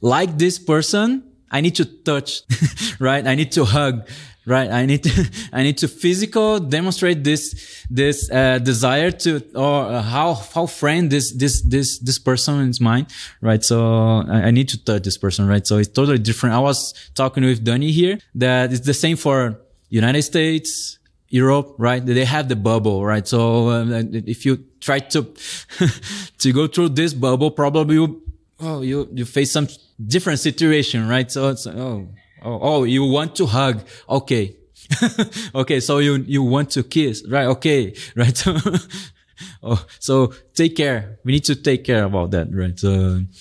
like 0.00 0.38
this 0.38 0.58
person, 0.58 1.24
I 1.50 1.60
need 1.60 1.74
to 1.76 1.84
touch, 1.84 2.42
right? 3.00 3.26
I 3.26 3.34
need 3.34 3.52
to 3.52 3.64
hug 3.64 4.08
right 4.48 4.70
i 4.70 4.86
need 4.86 5.02
to 5.02 5.30
i 5.52 5.62
need 5.62 5.78
to 5.78 5.86
physical 5.86 6.58
demonstrate 6.58 7.22
this 7.22 7.84
this 7.90 8.30
uh, 8.30 8.58
desire 8.58 9.10
to 9.10 9.42
or 9.54 9.84
uh, 9.84 10.02
how 10.02 10.34
how 10.34 10.66
friend 10.66 11.10
this 11.10 11.32
this 11.32 11.62
this 11.62 11.98
this 11.98 12.18
person 12.18 12.68
is 12.68 12.80
mine 12.80 13.06
right? 13.40 13.64
So 13.64 14.24
I, 14.28 14.48
I, 14.48 14.50
need 14.50 14.68
to 14.70 14.84
touch 14.84 15.02
this 15.02 15.16
person 15.16 15.46
right? 15.46 15.66
So 15.66 15.78
it's 15.78 15.88
totally 15.88 16.18
different. 16.18 16.54
I 16.54 16.60
was 16.60 16.94
talking 17.14 17.44
with 17.44 17.64
Danny 17.64 17.90
here 17.92 18.18
that 18.34 18.72
it's 18.72 18.86
the 18.86 18.94
same 18.94 19.16
for 19.16 19.60
united 19.88 20.22
states 20.22 20.98
europe 21.28 21.74
right? 21.78 22.04
They 22.04 22.24
have 22.24 22.48
the 22.48 22.56
bubble 22.56 23.04
right? 23.04 23.26
So 23.26 23.68
uh, 23.68 24.02
if 24.12 24.44
you 24.44 24.64
try 24.80 24.98
to 24.98 25.22
to 26.38 26.52
go 26.52 26.66
through 26.66 26.90
this 26.90 27.14
bubble 27.14 27.50
probably 27.50 27.94
you 27.96 28.22
oh 28.60 28.82
you 28.82 29.08
you 29.12 29.24
face 29.24 29.52
some 29.52 29.68
different 30.04 30.40
situation 30.40 31.08
right? 31.08 31.30
So 31.30 31.48
it's 31.48 31.66
oh 31.66 32.08
Oh, 32.42 32.58
oh, 32.62 32.84
you 32.84 33.04
want 33.04 33.36
to 33.36 33.46
hug. 33.46 33.82
Okay. 34.08 34.56
okay. 35.54 35.80
So 35.80 35.98
you, 35.98 36.16
you 36.26 36.42
want 36.42 36.70
to 36.70 36.82
kiss, 36.82 37.24
right? 37.28 37.46
Okay. 37.46 37.94
Right. 38.16 38.42
oh, 39.62 39.84
so 39.98 40.32
take 40.54 40.76
care. 40.76 41.18
We 41.24 41.32
need 41.32 41.44
to 41.44 41.54
take 41.54 41.84
care 41.84 42.04
about 42.04 42.30
that, 42.32 42.48
right? 42.52 42.78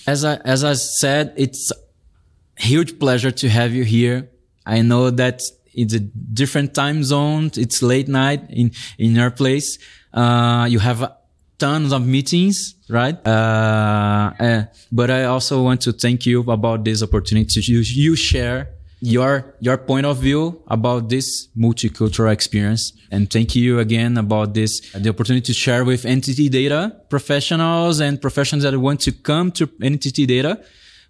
As 0.07 0.23
I, 0.23 0.35
as 0.37 0.63
I 0.63 0.73
said, 0.73 1.33
it's 1.37 1.71
a 1.71 2.61
huge 2.61 2.99
pleasure 2.99 3.31
to 3.31 3.49
have 3.49 3.73
you 3.73 3.83
here. 3.83 4.29
I 4.65 4.81
know 4.81 5.09
that 5.09 5.41
it's 5.73 5.93
a 5.93 5.99
different 5.99 6.73
time 6.73 7.03
zone. 7.03 7.51
It's 7.55 7.81
late 7.81 8.07
night 8.07 8.49
in, 8.49 8.71
in 8.97 9.15
your 9.15 9.31
place. 9.31 9.77
Uh, 10.13 10.67
you 10.69 10.79
have 10.79 11.13
tons 11.59 11.91
of 11.91 12.05
meetings, 12.05 12.75
right? 12.89 13.15
Uh, 13.25 14.33
uh, 14.39 14.63
but 14.91 15.09
I 15.09 15.25
also 15.25 15.63
want 15.63 15.81
to 15.81 15.93
thank 15.93 16.25
you 16.25 16.39
about 16.51 16.83
this 16.83 17.01
opportunity 17.01 17.61
you, 17.61 17.79
you 17.79 18.15
share 18.15 18.69
your 18.99 19.55
your 19.59 19.77
point 19.77 20.05
of 20.05 20.17
view 20.17 20.61
about 20.67 21.09
this 21.09 21.47
multicultural 21.57 22.31
experience. 22.31 22.93
And 23.11 23.29
thank 23.29 23.55
you 23.55 23.79
again 23.79 24.17
about 24.17 24.53
this 24.53 24.91
the 24.93 25.09
opportunity 25.09 25.45
to 25.45 25.53
share 25.53 25.85
with 25.85 26.05
entity 26.05 26.49
data 26.49 26.95
professionals 27.09 27.99
and 27.99 28.19
professionals 28.19 28.63
that 28.63 28.77
want 28.77 29.01
to 29.01 29.11
come 29.11 29.51
to 29.53 29.69
entity 29.81 30.25
data. 30.25 30.61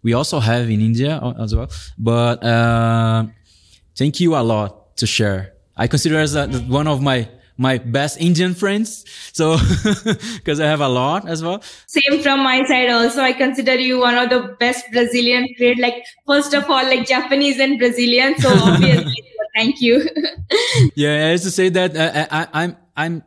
We 0.04 0.14
also 0.14 0.40
have 0.40 0.70
in 0.70 0.82
india 0.82 1.22
as 1.40 1.56
well. 1.56 1.70
But 1.98 2.44
uh, 2.44 3.26
thank 3.96 4.20
you 4.20 4.36
a 4.36 4.44
lot 4.44 4.98
to 4.98 5.08
share. 5.08 5.54
I 5.76 5.88
consider 5.88 6.20
as 6.20 6.36
a, 6.36 6.48
one 6.48 6.88
of 6.88 7.02
my 7.02 7.30
my 7.58 7.78
best 7.78 8.20
Indian 8.20 8.54
friends. 8.54 9.06
So, 9.34 9.58
because 10.36 10.60
I 10.60 10.68
have 10.68 10.82
a 10.82 10.88
lot 10.88 11.28
as 11.28 11.44
well. 11.44 11.62
Same 11.88 12.22
from 12.22 12.44
my 12.44 12.64
side 12.66 12.90
also. 12.90 13.22
I 13.22 13.34
consider 13.34 13.76
you 13.76 14.00
one 14.00 14.16
of 14.16 14.30
the 14.30 14.56
best 14.60 14.86
Brazilian 14.92 15.48
trade. 15.58 15.80
Like, 15.80 16.06
first 16.26 16.54
of 16.54 16.70
all, 16.70 16.84
like 16.84 17.08
Japanese 17.08 17.60
and 17.60 17.78
Brazilian. 17.80 18.38
So 18.38 18.50
obviously, 18.54 19.24
thank 19.56 19.82
you. 19.82 20.08
yeah, 20.96 21.14
I 21.14 21.30
have 21.32 21.42
to 21.42 21.52
say 21.52 21.70
that 21.70 21.96
uh, 21.96 22.28
I, 22.32 22.48
I'm, 22.54 22.78
I'm 22.96 23.24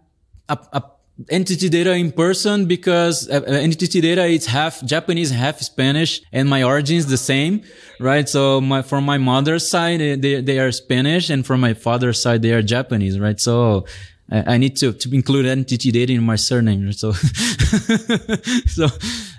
a, 0.48 0.58
a 0.72 0.82
entity 1.28 1.68
data 1.68 1.92
in 1.92 2.12
person 2.12 2.66
because 2.66 3.28
uh, 3.28 3.42
uh 3.46 3.52
entity 3.52 4.00
data 4.00 4.26
it's 4.26 4.46
half 4.46 4.82
Japanese, 4.84 5.30
half 5.30 5.60
Spanish, 5.60 6.22
and 6.32 6.48
my 6.48 6.62
origin 6.62 6.96
is 6.96 7.06
the 7.06 7.18
same, 7.18 7.62
right? 7.98 8.28
So 8.28 8.60
my 8.60 8.82
from 8.82 9.04
my 9.04 9.18
mother's 9.18 9.68
side 9.68 10.00
they 10.00 10.40
they 10.40 10.58
are 10.58 10.72
Spanish, 10.72 11.30
and 11.30 11.44
from 11.44 11.60
my 11.60 11.74
father's 11.74 12.22
side 12.22 12.42
they 12.42 12.52
are 12.52 12.62
Japanese, 12.62 13.18
right? 13.18 13.38
So 13.40 13.86
I 14.30 14.58
need 14.58 14.76
to, 14.76 14.92
to 14.92 15.14
include 15.14 15.46
entity 15.46 15.90
data 15.90 16.12
in 16.12 16.22
my 16.22 16.36
surname. 16.36 16.92
So, 16.92 17.12
so, 18.66 18.86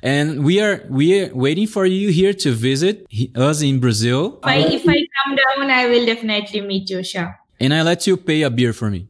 and 0.04 0.44
we 0.44 0.60
are, 0.60 0.84
we 0.90 1.22
are 1.22 1.34
waiting 1.34 1.68
for 1.68 1.86
you 1.86 2.10
here 2.10 2.34
to 2.34 2.52
visit 2.52 3.06
us 3.36 3.62
in 3.62 3.80
Brazil. 3.80 4.40
If 4.44 4.48
I, 4.48 4.58
if 4.58 4.88
I 4.88 4.96
come 4.96 5.38
down, 5.38 5.72
I 5.72 5.88
will 5.88 6.06
definitely 6.06 6.62
meet 6.62 6.90
you, 6.90 7.04
sure. 7.04 7.40
And 7.60 7.74
I 7.74 7.84
let 7.84 8.06
you 8.06 8.18
pay 8.18 8.42
a 8.42 8.50
beer 8.50 8.74
for 8.74 8.90
me. 8.90 9.08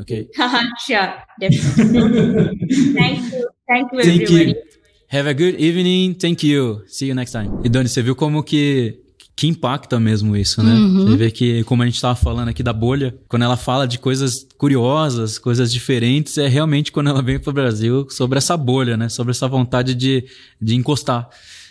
Okay. 0.00 0.28
sure. 0.86 1.14
Definitely. 1.38 2.92
Thank 2.94 3.32
you. 3.32 3.48
Thank 3.68 3.92
you, 3.92 4.02
Thank 4.02 4.22
everybody. 4.22 4.50
You. 4.50 4.62
Have 5.08 5.26
a 5.26 5.34
good 5.34 5.56
evening. 5.56 6.14
Thank 6.14 6.42
you. 6.42 6.84
See 6.86 7.06
you 7.06 7.14
next 7.14 7.32
time. 7.32 7.50
E 7.64 7.68
Dani, 7.68 7.88
você 7.88 8.02
viu 8.02 8.16
como 8.16 8.42
que 8.42 9.00
que 9.36 9.46
impacta 9.46 9.98
mesmo 9.98 10.36
isso, 10.36 10.62
né? 10.62 10.74
Uhum. 10.74 11.06
Você 11.06 11.16
vê 11.16 11.30
que, 11.30 11.64
como 11.64 11.82
a 11.82 11.86
gente 11.86 11.94
estava 11.94 12.14
falando 12.14 12.48
aqui 12.48 12.62
da 12.62 12.72
bolha, 12.72 13.16
quando 13.26 13.42
ela 13.42 13.56
fala 13.56 13.86
de 13.86 13.98
coisas 13.98 14.46
curiosas, 14.58 15.38
coisas 15.38 15.72
diferentes, 15.72 16.36
é 16.36 16.46
realmente 16.46 16.92
quando 16.92 17.08
ela 17.08 17.22
vem 17.22 17.38
para 17.38 17.50
o 17.50 17.52
Brasil 17.54 18.06
sobre 18.10 18.38
essa 18.38 18.56
bolha, 18.56 18.96
né? 18.96 19.08
Sobre 19.08 19.30
essa 19.30 19.48
vontade 19.48 19.94
de, 19.94 20.24
de 20.60 20.74
encostar. 20.74 21.28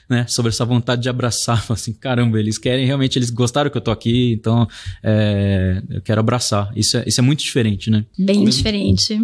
Né, 0.10 0.26
sobre 0.28 0.50
essa 0.50 0.66
vontade 0.66 1.04
de 1.04 1.08
abraçar, 1.08 1.64
assim, 1.70 1.94
caramba, 1.94 2.40
eles 2.40 2.58
querem 2.58 2.84
realmente, 2.84 3.20
eles 3.20 3.30
gostaram 3.30 3.70
que 3.70 3.78
eu 3.78 3.82
tô 3.82 3.92
aqui, 3.92 4.32
então 4.32 4.68
é, 5.04 5.84
eu 5.88 6.02
quero 6.02 6.20
abraçar. 6.20 6.72
Isso 6.76 6.98
é, 6.98 7.04
isso 7.06 7.22
é 7.22 7.24
muito 7.24 7.44
diferente, 7.44 7.92
né? 7.92 8.04
Bem 8.18 8.44
diferente. 8.44 9.22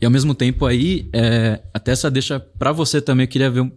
E 0.00 0.04
ao 0.04 0.10
mesmo 0.10 0.34
tempo 0.34 0.66
aí, 0.66 1.08
é, 1.12 1.62
até 1.72 1.92
essa 1.92 2.10
deixa 2.10 2.40
para 2.40 2.72
você 2.72 3.00
também, 3.00 3.24
eu 3.24 3.28
queria 3.28 3.48
ver 3.48 3.60
um, 3.60 3.70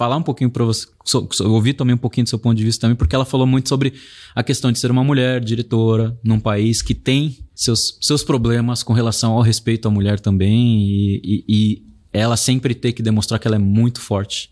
falar 0.00 0.16
um 0.16 0.22
pouquinho 0.22 0.48
para 0.48 0.64
você, 0.64 0.86
so, 1.04 1.28
so, 1.30 1.52
ouvir 1.52 1.74
também 1.74 1.94
um 1.94 1.98
pouquinho 1.98 2.24
do 2.24 2.30
seu 2.30 2.38
ponto 2.38 2.56
de 2.56 2.64
vista 2.64 2.80
também, 2.80 2.96
porque 2.96 3.14
ela 3.14 3.26
falou 3.26 3.46
muito 3.46 3.68
sobre 3.68 3.92
a 4.34 4.42
questão 4.42 4.72
de 4.72 4.78
ser 4.78 4.90
uma 4.90 5.04
mulher 5.04 5.44
diretora 5.44 6.18
num 6.24 6.40
país 6.40 6.80
que 6.80 6.94
tem 6.94 7.36
seus, 7.54 7.98
seus 8.00 8.24
problemas 8.24 8.82
com 8.82 8.94
relação 8.94 9.32
ao 9.32 9.42
respeito 9.42 9.86
à 9.88 9.90
mulher 9.90 10.18
também 10.18 10.80
e, 10.80 11.20
e, 11.22 11.44
e 11.46 11.82
ela 12.14 12.34
sempre 12.34 12.74
ter 12.74 12.94
que 12.94 13.02
demonstrar 13.02 13.38
que 13.38 13.46
ela 13.46 13.56
é 13.56 13.58
muito 13.58 14.00
forte, 14.00 14.50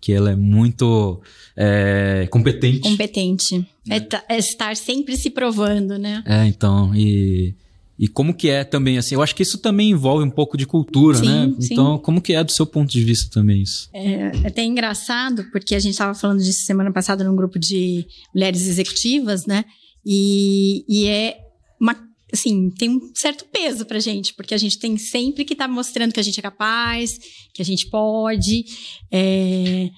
que 0.00 0.14
ela 0.14 0.30
é 0.30 0.34
muito 0.34 1.20
é, 1.54 2.26
competente. 2.30 2.80
Competente. 2.80 3.68
É. 3.86 4.34
É, 4.34 4.38
estar 4.38 4.74
sempre 4.76 5.14
se 5.14 5.28
provando, 5.28 5.98
né? 5.98 6.22
É, 6.24 6.46
então, 6.46 6.96
e 6.96 7.54
e 8.00 8.08
como 8.08 8.32
que 8.32 8.48
é 8.48 8.64
também, 8.64 8.96
assim, 8.96 9.14
eu 9.14 9.20
acho 9.20 9.34
que 9.34 9.42
isso 9.42 9.58
também 9.58 9.90
envolve 9.90 10.24
um 10.24 10.30
pouco 10.30 10.56
de 10.56 10.64
cultura, 10.64 11.18
sim, 11.18 11.26
né? 11.26 11.54
Sim. 11.60 11.74
Então, 11.74 11.98
como 11.98 12.22
que 12.22 12.32
é 12.32 12.42
do 12.42 12.50
seu 12.50 12.64
ponto 12.64 12.90
de 12.90 13.04
vista 13.04 13.30
também 13.30 13.60
isso? 13.60 13.90
É, 13.92 14.32
é 14.42 14.46
até 14.46 14.64
engraçado, 14.64 15.44
porque 15.52 15.74
a 15.74 15.78
gente 15.78 15.92
estava 15.92 16.14
falando 16.14 16.42
disso 16.42 16.64
semana 16.64 16.90
passada 16.90 17.22
num 17.22 17.36
grupo 17.36 17.58
de 17.58 18.06
mulheres 18.34 18.66
executivas, 18.66 19.44
né? 19.44 19.66
E, 20.02 20.82
e 20.88 21.08
é 21.08 21.36
uma 21.78 21.94
assim, 22.32 22.70
tem 22.70 22.88
um 22.88 23.12
certo 23.14 23.44
peso 23.52 23.84
pra 23.84 23.98
gente, 23.98 24.32
porque 24.32 24.54
a 24.54 24.58
gente 24.58 24.78
tem 24.78 24.96
sempre 24.96 25.44
que 25.44 25.52
estar 25.52 25.68
tá 25.68 25.72
mostrando 25.72 26.14
que 26.14 26.20
a 26.20 26.22
gente 26.22 26.38
é 26.38 26.42
capaz, 26.42 27.18
que 27.52 27.60
a 27.60 27.64
gente 27.64 27.90
pode. 27.90 28.64
É, 29.12 29.90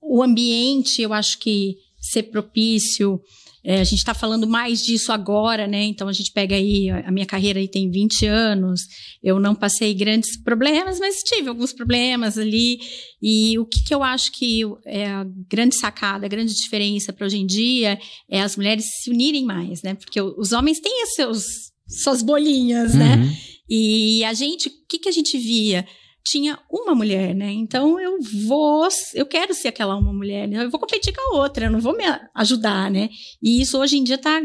o 0.00 0.22
ambiente, 0.22 1.02
eu 1.02 1.12
acho 1.12 1.38
que 1.38 1.76
ser 2.00 2.22
propício 2.22 3.20
é, 3.64 3.80
a 3.80 3.84
gente 3.84 3.98
está 3.98 4.12
falando 4.12 4.46
mais 4.46 4.80
disso 4.80 5.12
agora, 5.12 5.68
né? 5.68 5.84
Então 5.84 6.08
a 6.08 6.12
gente 6.12 6.32
pega 6.32 6.56
aí, 6.56 6.90
a 6.90 7.12
minha 7.12 7.26
carreira 7.26 7.60
aí 7.60 7.68
tem 7.68 7.90
20 7.90 8.26
anos, 8.26 8.80
eu 9.22 9.38
não 9.38 9.54
passei 9.54 9.94
grandes 9.94 10.36
problemas, 10.42 10.98
mas 10.98 11.18
tive 11.18 11.48
alguns 11.48 11.72
problemas 11.72 12.36
ali. 12.36 12.80
E 13.22 13.56
o 13.58 13.64
que, 13.64 13.84
que 13.84 13.94
eu 13.94 14.02
acho 14.02 14.32
que 14.32 14.62
é 14.84 15.06
a 15.06 15.24
grande 15.48 15.76
sacada, 15.76 16.26
a 16.26 16.28
grande 16.28 16.54
diferença 16.54 17.12
para 17.12 17.26
hoje 17.26 17.38
em 17.38 17.46
dia 17.46 17.98
é 18.28 18.40
as 18.40 18.56
mulheres 18.56 18.84
se 19.02 19.10
unirem 19.10 19.44
mais, 19.44 19.82
né? 19.82 19.94
Porque 19.94 20.20
os 20.20 20.50
homens 20.50 20.80
têm 20.80 21.06
seus, 21.06 21.44
suas 21.86 22.20
bolinhas, 22.20 22.94
né? 22.94 23.14
uhum. 23.14 23.26
né? 23.26 23.36
E 23.68 24.24
a 24.24 24.34
gente, 24.34 24.68
o 24.68 24.72
que, 24.88 24.98
que 24.98 25.08
a 25.08 25.12
gente 25.12 25.38
via? 25.38 25.86
Tinha 26.24 26.58
uma 26.70 26.94
mulher, 26.94 27.34
né? 27.34 27.50
Então 27.50 27.98
eu 27.98 28.18
vou, 28.46 28.88
eu 29.14 29.26
quero 29.26 29.54
ser 29.54 29.68
aquela 29.68 29.96
uma 29.96 30.12
mulher, 30.12 30.46
né? 30.46 30.64
eu 30.64 30.70
vou 30.70 30.80
competir 30.80 31.12
com 31.12 31.36
a 31.36 31.40
outra, 31.40 31.66
eu 31.66 31.70
não 31.70 31.80
vou 31.80 31.96
me 31.96 32.04
ajudar, 32.34 32.90
né? 32.90 33.10
E 33.42 33.60
isso 33.60 33.78
hoje 33.78 33.98
em 33.98 34.04
dia 34.04 34.18
tá 34.18 34.40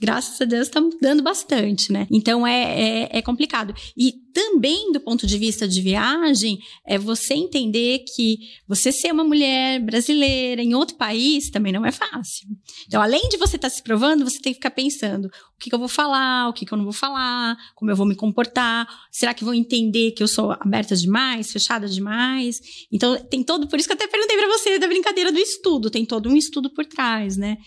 graças 0.00 0.40
a 0.40 0.44
Deus 0.44 0.68
está 0.68 0.80
mudando 0.80 1.22
bastante, 1.22 1.92
né? 1.92 2.06
Então 2.10 2.46
é, 2.46 2.80
é, 2.80 3.18
é, 3.18 3.22
complicado. 3.22 3.74
E 3.96 4.12
também 4.32 4.92
do 4.92 5.00
ponto 5.00 5.26
de 5.26 5.36
vista 5.36 5.66
de 5.66 5.80
viagem, 5.80 6.58
é 6.86 6.96
você 6.96 7.34
entender 7.34 8.04
que 8.14 8.38
você 8.66 8.92
ser 8.92 9.12
uma 9.12 9.24
mulher 9.24 9.80
brasileira 9.80 10.62
em 10.62 10.74
outro 10.74 10.96
país 10.96 11.50
também 11.50 11.72
não 11.72 11.84
é 11.84 11.90
fácil. 11.90 12.48
Então, 12.86 13.02
além 13.02 13.28
de 13.28 13.36
você 13.36 13.56
estar 13.56 13.68
tá 13.68 13.74
se 13.74 13.82
provando, 13.82 14.24
você 14.24 14.40
tem 14.40 14.52
que 14.52 14.58
ficar 14.58 14.70
pensando 14.70 15.26
o 15.26 15.58
que, 15.58 15.68
que 15.68 15.74
eu 15.74 15.78
vou 15.78 15.88
falar, 15.88 16.48
o 16.48 16.52
que, 16.52 16.64
que 16.64 16.72
eu 16.72 16.78
não 16.78 16.84
vou 16.84 16.92
falar, 16.92 17.56
como 17.74 17.90
eu 17.90 17.96
vou 17.96 18.06
me 18.06 18.14
comportar, 18.14 18.86
será 19.10 19.34
que 19.34 19.44
vão 19.44 19.52
entender 19.52 20.12
que 20.12 20.22
eu 20.22 20.28
sou 20.28 20.52
aberta 20.52 20.94
demais, 20.94 21.50
fechada 21.50 21.88
demais? 21.88 22.60
Então, 22.92 23.16
tem 23.24 23.42
todo, 23.42 23.66
por 23.66 23.76
isso 23.78 23.88
que 23.88 23.92
eu 23.92 23.96
até 23.96 24.06
perguntei 24.06 24.36
para 24.36 24.48
você 24.48 24.78
da 24.78 24.86
brincadeira 24.86 25.32
do 25.32 25.38
estudo, 25.38 25.90
tem 25.90 26.06
todo 26.06 26.28
um 26.28 26.36
estudo 26.36 26.70
por 26.70 26.86
trás, 26.86 27.36
né? 27.36 27.58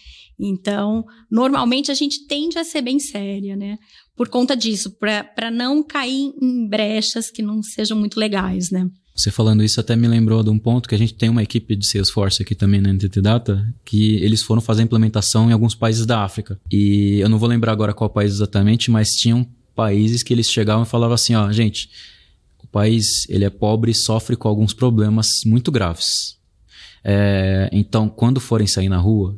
Então, 0.42 1.06
normalmente 1.30 1.92
a 1.92 1.94
gente 1.94 2.26
tende 2.26 2.58
a 2.58 2.64
ser 2.64 2.82
bem 2.82 3.00
séria, 3.00 3.56
né? 3.56 3.78
Por 4.16 4.28
conta 4.28 4.56
disso, 4.56 4.98
para 5.00 5.52
não 5.52 5.84
cair 5.84 6.34
em 6.42 6.68
brechas 6.68 7.30
que 7.30 7.44
não 7.44 7.62
sejam 7.62 7.98
muito 7.98 8.20
legais, 8.20 8.72
né? 8.72 8.90
Você 9.16 9.30
falando 9.30 9.64
isso 9.64 9.80
até 9.80 9.96
me 9.96 10.08
lembrou 10.08 10.42
de 10.42 10.50
um 10.50 10.58
ponto 10.58 10.88
que 10.90 10.96
a 10.96 10.98
gente 10.98 11.14
tem 11.14 11.30
uma 11.30 11.44
equipe 11.44 11.76
de 11.76 11.86
Salesforce 11.86 12.42
aqui 12.42 12.56
também 12.56 12.82
na 12.82 12.92
NTT 12.94 13.22
Data, 13.22 13.64
que 13.86 14.16
eles 14.16 14.42
foram 14.42 14.62
fazer 14.62 14.84
implementação 14.84 15.50
em 15.50 15.54
alguns 15.54 15.76
países 15.76 16.06
da 16.06 16.24
África. 16.24 16.60
E 16.72 17.20
eu 17.20 17.30
não 17.30 17.38
vou 17.38 17.48
lembrar 17.48 17.74
agora 17.74 17.94
qual 17.94 18.10
país 18.10 18.32
exatamente, 18.32 18.90
mas 18.90 19.10
tinham 19.10 19.46
países 19.76 20.24
que 20.24 20.34
eles 20.34 20.50
chegavam 20.50 20.84
e 20.84 20.88
falavam 20.88 21.14
assim, 21.14 21.36
ó, 21.36 21.52
gente, 21.52 21.90
o 22.64 22.68
país 22.68 23.30
ele 23.30 23.44
é 23.44 23.50
pobre 23.50 23.92
e 23.92 23.96
sofre 23.96 24.36
com 24.36 24.48
alguns 24.48 24.74
problemas 24.74 25.42
muito 25.46 25.72
graves. 25.72 26.38
É, 27.04 27.70
então, 27.72 28.08
quando 28.08 28.40
forem 28.40 28.68
sair 28.68 28.90
na 28.90 28.98
rua, 28.98 29.38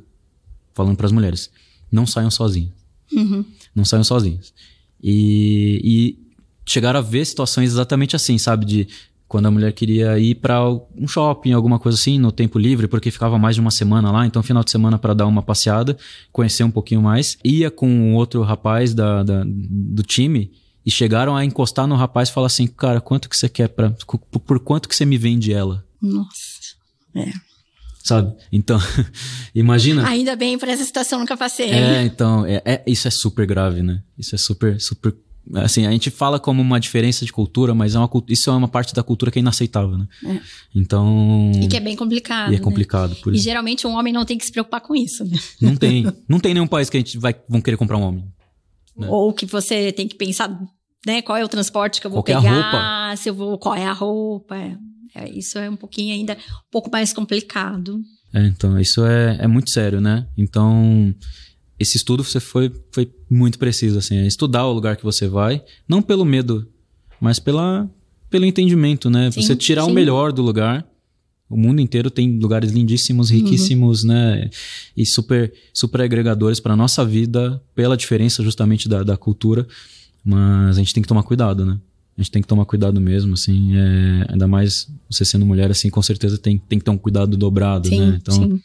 falando 0.74 0.98
para 0.98 1.06
as 1.06 1.12
mulheres, 1.12 1.50
não 1.92 2.06
saiam 2.06 2.32
sozinhas. 2.32 2.72
Uhum. 3.12 3.46
Não 3.76 3.86
saiam 3.86 4.04
sozinhas. 4.04 4.54
E, 5.02 5.82
e 5.84 6.20
chegaram 6.66 7.00
a 7.00 7.04
ver 7.04 7.26
situações 7.26 7.72
exatamente 7.72 8.16
assim, 8.16 8.38
sabe? 8.38 8.66
De 8.66 8.88
quando 9.28 9.48
a 9.48 9.52
mulher 9.52 9.74
queria 9.74 10.18
ir 10.20 10.36
para 10.36 10.64
um 10.96 11.08
shopping, 11.08 11.54
alguma 11.54 11.80
coisa 11.80 11.98
assim, 11.98 12.20
no 12.20 12.32
tempo 12.32 12.60
livre, 12.60 12.88
porque 12.88 13.10
ficava 13.10 13.38
mais 13.38 13.56
de 13.56 13.62
uma 13.62 13.72
semana 13.72 14.12
lá, 14.12 14.26
então 14.26 14.44
final 14.44 14.64
de 14.64 14.70
semana 14.70 14.98
para 15.00 15.14
dar 15.14 15.26
uma 15.26 15.42
passeada, 15.42 15.98
conhecer 16.32 16.64
um 16.64 16.72
pouquinho 16.72 17.02
mais. 17.02 17.38
Ia 17.44 17.72
com 17.72 18.14
outro 18.14 18.42
rapaz 18.44 18.94
da, 18.94 19.24
da, 19.24 19.44
do 19.46 20.04
time 20.04 20.52
e 20.86 20.92
chegaram 20.92 21.36
a 21.36 21.44
encostar 21.44 21.88
no 21.88 21.96
rapaz 21.96 22.30
e 22.30 22.32
falar 22.32 22.48
assim: 22.48 22.68
Cara, 22.68 23.02
quanto 23.02 23.28
que 23.28 23.36
você 23.36 23.50
quer 23.50 23.70
para 23.70 23.96
por 24.46 24.60
quanto 24.60 24.88
que 24.88 24.96
você 24.96 25.06
me 25.06 25.18
vende 25.18 25.52
ela? 25.52 25.84
Nossa. 26.02 26.74
É 27.16 27.53
sabe? 28.04 28.36
Então, 28.52 28.78
imagina. 29.56 30.08
Ainda 30.08 30.36
bem 30.36 30.60
por 30.60 30.68
essa 30.68 30.84
situação 30.84 31.20
nunca 31.20 31.38
passei. 31.38 31.72
É, 31.72 32.04
então, 32.04 32.46
é, 32.46 32.62
é, 32.66 32.84
isso 32.86 33.08
é 33.08 33.12
super 33.12 33.48
grave, 33.48 33.82
né? 33.82 34.04
Isso 34.18 34.36
é 34.36 34.38
super, 34.38 34.80
super. 34.80 35.16
Assim, 35.56 35.86
a 35.86 35.92
gente 35.92 36.10
fala 36.10 36.40
como 36.40 36.62
uma 36.62 36.80
diferença 36.80 37.26
de 37.26 37.32
cultura, 37.32 37.74
mas 37.74 37.96
é 37.96 38.00
uma, 38.00 38.10
isso 38.30 38.50
é 38.50 38.54
uma 38.54 38.68
parte 38.68 38.94
da 38.94 39.04
cultura 39.04 39.32
que 39.32 39.40
é 39.40 39.42
inaceitável, 39.42 39.98
né? 39.98 40.08
É. 40.26 40.40
Então. 40.76 41.52
E 41.56 41.68
que 41.68 41.78
é 41.78 41.80
bem 41.80 41.96
complicado. 41.96 42.52
E 42.52 42.56
é 42.56 42.60
né? 42.60 42.64
complicado. 42.64 43.16
Por 43.16 43.34
e 43.34 43.38
geralmente 43.38 43.88
um 43.88 43.96
homem 43.98 44.14
não 44.14 44.26
tem 44.26 44.38
que 44.38 44.46
se 44.46 44.52
preocupar 44.52 44.82
com 44.82 44.96
isso, 44.96 45.24
né? 45.24 45.38
Não 45.62 45.76
tem. 45.76 46.06
Não 46.28 46.40
tem 46.40 46.54
nenhum 46.54 46.68
país 46.68 46.90
que 46.90 46.98
a 46.98 47.00
gente 47.00 47.18
vai 47.18 47.36
vão 47.48 47.62
querer 47.62 47.78
comprar 47.78 47.98
um 47.98 48.02
homem. 48.02 48.26
Né? 48.98 49.08
Ou 49.10 49.34
que 49.34 49.46
você 49.46 49.92
tem 49.92 50.08
que 50.08 50.16
pensar, 50.16 50.50
né? 51.06 51.22
Qual 51.22 51.38
é 51.38 51.44
o 51.44 51.48
transporte 51.48 52.00
que 52.00 52.08
eu 52.08 52.12
vou 52.12 52.24
qual 52.24 52.42
pegar, 52.42 52.56
é 52.56 52.60
a 52.60 53.10
roupa. 53.10 53.18
se 53.18 53.30
eu 53.30 53.34
vou, 53.34 53.58
qual 53.58 53.76
é 53.76 53.86
a 53.86 53.94
roupa. 53.94 54.56
É. 54.56 54.78
É, 55.16 55.30
isso 55.30 55.58
é 55.58 55.70
um 55.70 55.76
pouquinho 55.76 56.14
ainda 56.14 56.34
um 56.34 56.72
pouco 56.72 56.90
mais 56.92 57.14
complicado. 57.14 58.02
É, 58.34 58.46
então, 58.48 58.80
isso 58.80 59.06
é, 59.06 59.38
é 59.42 59.48
muito 59.48 59.70
sério, 59.70 60.02
né? 60.02 60.28
Então, 60.36 61.14
esse 61.80 61.98
estudo 61.98 62.24
você 62.24 62.40
foi, 62.40 62.72
foi 62.92 63.12
muito 63.30 63.60
preciso, 63.60 64.00
assim, 64.00 64.16
é 64.18 64.28
estudar 64.28 64.66
o 64.66 64.74
lugar 64.74 64.98
que 64.98 65.04
você 65.04 65.28
vai, 65.28 65.64
não 65.88 66.02
pelo 66.02 66.26
medo, 66.26 66.68
mas 67.22 67.40
pela, 67.40 67.90
pelo 68.30 68.46
entendimento, 68.46 69.10
né? 69.10 69.30
Sim, 69.30 69.42
você 69.42 69.56
tirar 69.56 69.86
sim. 69.86 69.92
o 69.92 69.94
melhor 69.94 70.32
do 70.32 70.42
lugar. 70.42 70.86
O 71.50 71.58
mundo 71.58 71.82
inteiro 71.82 72.10
tem 72.10 72.40
lugares 72.40 72.72
lindíssimos, 72.72 73.30
riquíssimos, 73.30 74.04
né? 74.04 74.50
E 74.98 75.06
super, 75.06 75.54
super 75.72 76.02
agregadores 76.02 76.60
para 76.60 76.76
nossa 76.76 77.06
vida, 77.06 77.62
pela 77.76 77.96
diferença 77.96 78.42
justamente 78.42 78.90
da, 78.90 79.04
da 79.04 79.16
cultura. 79.16 79.68
Mas 80.26 80.78
a 80.78 80.80
gente 80.80 80.94
tem 80.94 81.04
que 81.04 81.08
tomar 81.08 81.22
cuidado, 81.22 81.64
né? 81.64 81.80
A 82.18 82.22
gente 82.22 82.32
tem 82.32 82.42
que 82.42 82.48
tomar 82.48 82.66
cuidado 82.66 83.02
mesmo, 83.02 83.34
assim. 83.34 83.76
é, 83.76 84.26
ainda 84.30 84.48
mais 84.48 84.88
você 85.10 85.26
sendo 85.26 85.46
mulher, 85.46 85.72
assim, 85.72 85.90
com 85.90 86.02
certeza 86.02 86.38
tem, 86.38 86.58
tem 86.58 86.78
que 86.80 86.86
ter 86.86 86.92
um 86.92 86.98
cuidado 86.98 87.36
dobrado, 87.36 87.88
Sim, 87.88 88.00
né? 88.00 88.20
Então, 88.22 88.36
sim. 88.36 88.62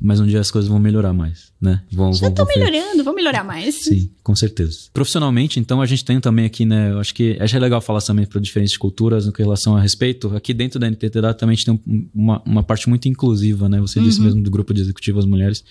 mas 0.00 0.18
um 0.20 0.26
dia 0.26 0.40
as 0.40 0.50
coisas 0.50 0.68
vão 0.68 0.78
melhorar 0.80 1.12
mais, 1.12 1.52
né? 1.60 1.82
Vão, 1.92 2.12
Já 2.12 2.26
vão, 2.26 2.34
vão 2.34 2.46
fer- 2.46 2.58
melhorando, 2.70 3.04
vou 3.04 3.14
melhorar 3.14 3.44
mais. 3.44 3.74
Sim, 3.84 4.10
com 4.22 4.34
certeza. 4.34 4.88
Profissionalmente, 4.92 5.60
então, 5.60 5.80
a 5.80 5.86
gente 5.86 6.04
tem 6.04 6.20
também 6.20 6.44
aqui, 6.44 6.64
né? 6.64 6.90
Eu 6.90 6.98
acho 6.98 7.14
que 7.14 7.36
acho 7.40 7.56
legal 7.58 7.80
falar 7.80 8.02
também 8.02 8.26
para 8.26 8.40
diferentes 8.40 8.76
culturas 8.76 9.26
no 9.26 9.32
que 9.32 9.40
relação 9.42 9.76
a 9.76 9.80
respeito. 9.80 10.34
Aqui 10.36 10.52
dentro 10.52 10.78
da 10.80 10.88
NTT 10.88 11.20
também 11.38 11.54
a 11.54 11.56
gente 11.56 11.64
tem 11.66 11.74
um- 11.86 12.08
uma, 12.12 12.42
uma 12.44 12.62
parte 12.64 12.88
muito 12.88 13.08
inclusiva, 13.08 13.68
né? 13.68 13.80
Você 13.80 14.00
disse 14.00 14.18
Uhum. 14.18 14.24
mesmo 14.26 14.42
do 14.42 14.50
grupo 14.50 14.74
de 14.74 14.80
executivas 14.80 15.24
mulheres. 15.24 15.64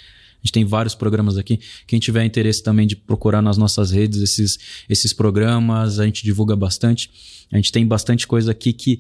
A 0.45 0.47
gente 0.47 0.53
tem 0.53 0.63
vários 0.63 0.93
programas 0.93 1.39
aqui. 1.39 1.59
Quem 1.87 1.99
tiver 1.99 2.23
interesse 2.23 2.61
também 2.61 2.85
de 2.85 2.95
procurar 2.95 3.41
nas 3.41 3.57
nossas 3.57 3.89
redes 3.89 4.21
esses, 4.21 4.59
esses 4.87 5.11
programas, 5.11 5.99
a 5.99 6.05
gente 6.05 6.23
divulga 6.23 6.55
bastante. 6.55 7.09
A 7.51 7.55
gente 7.55 7.71
tem 7.71 7.83
bastante 7.85 8.27
coisa 8.27 8.51
aqui 8.51 8.71
que 8.71 8.99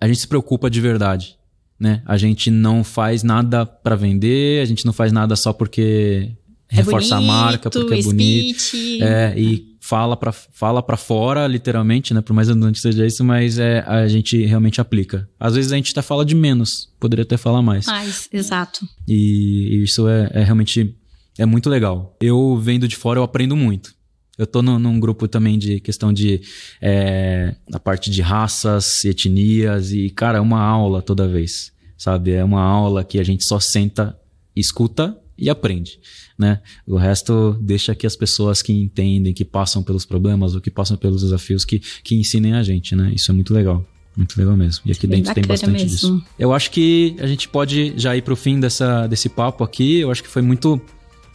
a 0.00 0.06
gente 0.06 0.20
se 0.20 0.28
preocupa 0.28 0.70
de 0.70 0.80
verdade. 0.80 1.36
Né? 1.80 2.00
A 2.06 2.16
gente 2.16 2.48
não 2.48 2.84
faz 2.84 3.24
nada 3.24 3.66
para 3.66 3.96
vender, 3.96 4.62
a 4.62 4.64
gente 4.64 4.86
não 4.86 4.92
faz 4.92 5.10
nada 5.10 5.34
só 5.34 5.52
porque 5.52 6.30
É 6.68 6.76
reforça 6.76 7.16
a 7.16 7.20
marca, 7.20 7.68
bonito, 7.70 7.80
porque 7.88 8.00
é 8.00 8.02
bonito. 8.04 8.60
speech. 8.60 9.02
É, 9.02 9.34
e 9.36 9.76
fala 9.88 10.16
pra, 10.18 10.32
fala 10.32 10.82
pra 10.82 10.98
fora, 10.98 11.46
literalmente, 11.46 12.12
né? 12.12 12.20
Por 12.20 12.34
mais 12.34 12.48
redundante 12.48 12.74
que 12.76 12.82
seja 12.82 13.06
isso, 13.06 13.24
mas 13.24 13.58
é, 13.58 13.80
a 13.86 14.06
gente 14.06 14.44
realmente 14.44 14.80
aplica. 14.82 15.26
Às 15.40 15.54
vezes 15.54 15.72
a 15.72 15.76
gente 15.76 15.92
até 15.92 16.02
fala 16.02 16.26
de 16.26 16.34
menos, 16.34 16.92
poderia 17.00 17.22
até 17.22 17.38
falar 17.38 17.62
mais. 17.62 17.86
Mais, 17.86 18.28
exato. 18.30 18.86
E 19.08 19.82
isso 19.82 20.06
é, 20.06 20.30
é 20.34 20.44
realmente 20.44 20.94
é 21.38 21.46
muito 21.46 21.70
legal. 21.70 22.14
Eu 22.20 22.58
vendo 22.58 22.86
de 22.86 22.96
fora, 22.96 23.18
eu 23.18 23.22
aprendo 23.24 23.56
muito. 23.56 23.94
Eu 24.36 24.46
tô 24.46 24.60
no- 24.60 24.78
num 24.78 25.00
grupo 25.00 25.26
também 25.26 25.58
de 25.58 25.80
questão 25.80 26.12
de 26.12 26.42
é, 26.82 27.56
a 27.72 27.80
parte 27.80 28.10
de 28.10 28.20
raças, 28.20 29.04
etnias 29.06 29.90
e 29.92 30.10
cara, 30.10 30.38
é 30.38 30.40
uma 30.40 30.60
aula 30.60 31.00
toda 31.00 31.26
vez, 31.26 31.72
sabe? 31.96 32.32
É 32.32 32.44
uma 32.44 32.60
aula 32.62 33.02
que 33.04 33.18
a 33.18 33.24
gente 33.24 33.44
só 33.44 33.58
senta, 33.58 34.16
escuta 34.54 35.16
e 35.38 35.48
aprende, 35.48 36.00
né? 36.36 36.60
O 36.86 36.96
resto 36.96 37.56
deixa 37.60 37.94
que 37.94 38.06
as 38.06 38.16
pessoas 38.16 38.60
que 38.60 38.72
entendem, 38.72 39.32
que 39.32 39.44
passam 39.44 39.82
pelos 39.82 40.04
problemas 40.04 40.54
ou 40.54 40.60
que 40.60 40.70
passam 40.70 40.96
pelos 40.96 41.22
desafios, 41.22 41.64
que, 41.64 41.80
que 42.02 42.16
ensinem 42.16 42.54
a 42.54 42.62
gente, 42.62 42.96
né? 42.96 43.12
Isso 43.14 43.30
é 43.30 43.34
muito 43.34 43.54
legal. 43.54 43.86
Muito 44.16 44.36
legal 44.36 44.56
mesmo. 44.56 44.82
E 44.84 44.90
aqui 44.90 45.06
Bem 45.06 45.22
dentro 45.22 45.34
tem 45.34 45.44
bastante 45.46 45.72
mesmo. 45.72 45.88
disso. 45.88 46.24
Eu 46.36 46.52
acho 46.52 46.72
que 46.72 47.14
a 47.20 47.26
gente 47.28 47.48
pode 47.48 47.94
já 47.96 48.16
ir 48.16 48.22
pro 48.22 48.34
fim 48.34 48.58
dessa, 48.58 49.06
desse 49.06 49.28
papo 49.28 49.62
aqui. 49.62 50.00
Eu 50.00 50.10
acho 50.10 50.24
que 50.24 50.28
foi 50.28 50.42
muito, 50.42 50.80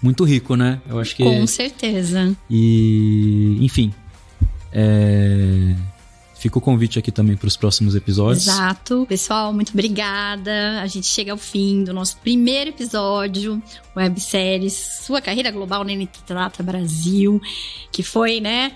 muito 0.02 0.26
rico, 0.26 0.58
né? 0.58 0.82
Eu 0.90 1.00
acho 1.00 1.16
que. 1.16 1.24
Com 1.24 1.48
certeza. 1.48 2.36
E, 2.50 3.58
enfim. 3.62 3.94
É... 4.74 5.74
Fica 6.44 6.58
o 6.58 6.62
convite 6.62 7.00
aqui 7.00 7.10
também 7.10 7.38
para 7.38 7.48
os 7.48 7.56
próximos 7.56 7.96
episódios. 7.96 8.48
Exato. 8.48 9.06
Pessoal, 9.08 9.54
muito 9.54 9.72
obrigada. 9.72 10.82
A 10.82 10.88
gente 10.88 11.08
chega 11.08 11.32
ao 11.32 11.38
fim 11.38 11.86
do 11.86 11.94
nosso 11.94 12.18
primeiro 12.18 12.72
episódio, 12.72 13.64
websérie 13.96 14.70
Sua 14.70 15.22
Carreira 15.22 15.50
Global 15.52 15.86
na 15.86 15.94
NTT 15.94 16.34
Data 16.34 16.62
Brasil, 16.62 17.42
que 17.94 18.04
foi, 18.04 18.42
né, 18.42 18.74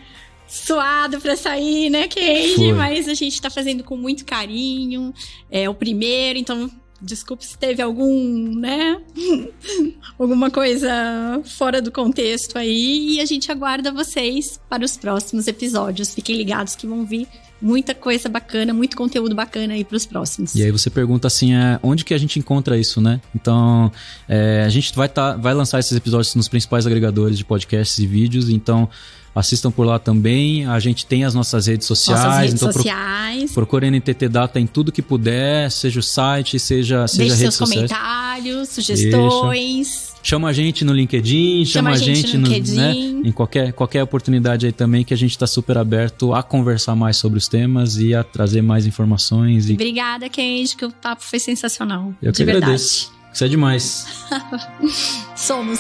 suado 0.48 1.20
pra 1.20 1.36
sair, 1.36 1.90
né? 1.90 2.08
Foi. 2.56 2.72
Mas 2.72 3.10
a 3.10 3.14
gente 3.14 3.42
tá 3.42 3.50
fazendo 3.50 3.84
com 3.84 3.98
muito 3.98 4.24
carinho. 4.24 5.14
É 5.52 5.70
o 5.70 5.74
primeiro, 5.74 6.40
então 6.40 6.72
desculpe 7.02 7.46
se 7.46 7.58
teve 7.58 7.82
algum, 7.82 8.56
né, 8.56 9.00
alguma 10.18 10.50
coisa 10.50 11.42
fora 11.44 11.82
do 11.82 11.92
contexto 11.92 12.58
aí. 12.58 13.16
E 13.16 13.20
a 13.20 13.26
gente 13.26 13.52
aguarda 13.52 13.92
vocês 13.92 14.58
para 14.70 14.86
os 14.86 14.96
próximos 14.96 15.50
episódios. 15.50 16.16
Fiquem 16.16 16.38
ligados 16.38 16.74
que 16.74 16.88
vão 16.88 17.06
vir 17.06 17.28
muita 17.62 17.96
coisa 17.96 18.30
bacana, 18.30 18.74
muito 18.74 18.96
conteúdo 18.96 19.34
bacana 19.36 19.74
aí 19.74 19.84
pros 19.84 20.06
próximos. 20.06 20.54
E 20.56 20.64
aí 20.64 20.72
você 20.72 20.90
pergunta 20.90 21.28
assim, 21.28 21.54
é, 21.54 21.80
onde 21.82 22.06
que 22.06 22.14
a 22.14 22.18
gente 22.18 22.38
encontra 22.40 22.78
isso, 22.78 23.02
né? 23.02 23.20
Então, 23.36 23.92
é, 24.28 24.64
a 24.66 24.70
gente 24.70 24.94
vai, 24.96 25.10
tá, 25.10 25.36
vai 25.36 25.54
lançar 25.54 25.80
esses 25.80 25.92
episódios 25.98 26.36
nos 26.36 26.48
principais 26.48 26.86
agregadores 26.86 27.38
de 27.38 27.44
podcasts 27.46 27.98
e 28.00 28.06
vídeos, 28.08 28.50
então 28.50 28.88
assistam 29.36 29.70
por 29.72 29.86
lá 29.86 30.00
também. 30.00 30.66
A 30.66 30.80
gente 30.80 31.06
tem 31.06 31.24
as 31.24 31.34
nossas 31.34 31.68
redes 31.68 31.86
sociais, 31.88 32.24
Nossas 32.24 32.40
redes 32.40 32.54
então 32.56 32.70
pro- 32.70 32.78
sociais. 32.82 33.52
procure 33.54 33.88
NTT 33.90 34.30
Data 34.30 34.60
em 34.60 34.66
tudo 34.68 34.92
que 34.92 35.02
puder, 35.02 35.70
seja 35.72 36.00
o 36.00 36.04
site, 36.04 36.60
seja, 36.60 37.08
seja 37.08 37.24
Deixe 37.24 37.38
seus 37.38 37.56
sociais. 37.56 37.92
comentários, 37.92 38.70
sugestões. 38.70 40.07
Chama 40.28 40.50
a 40.50 40.54
gente 40.54 40.84
no 40.84 40.92
LinkedIn, 40.92 41.64
chama, 41.64 41.92
a 41.92 41.96
gente, 41.96 42.36
no 42.36 42.50
LinkedIn. 42.50 42.76
né, 42.76 42.92
em 43.30 43.32
qualquer, 43.32 43.72
qualquer 43.72 44.04
oportunidade 44.04 44.66
aí 44.66 44.74
também, 44.74 45.06
que 45.06 45.14
a 45.14 45.18
gente 45.18 45.32
está 45.32 45.48
super 45.48 45.78
aberto 45.78 46.34
a 46.34 46.44
conversar 46.44 46.98
mais 46.98 47.16
sobre 47.16 47.38
os 47.38 47.48
temas 47.48 47.96
e 47.96 48.14
a 48.14 48.26
trazer 48.26 48.62
mais 48.62 48.86
informações. 48.86 49.70
E 49.70 49.74
Obrigada, 49.76 50.28
Keiji, 50.28 50.76
que 50.76 50.84
o 50.84 50.92
papo 50.92 51.24
foi 51.24 51.40
sensacional. 51.40 52.14
eu 52.22 52.34
de 52.34 52.40
que 52.40 52.44
verdade. 52.44 52.66
agradeço. 52.66 53.14
Isso 53.34 53.46
é 53.46 53.48
demais. 53.48 54.06
Somos. 55.34 55.80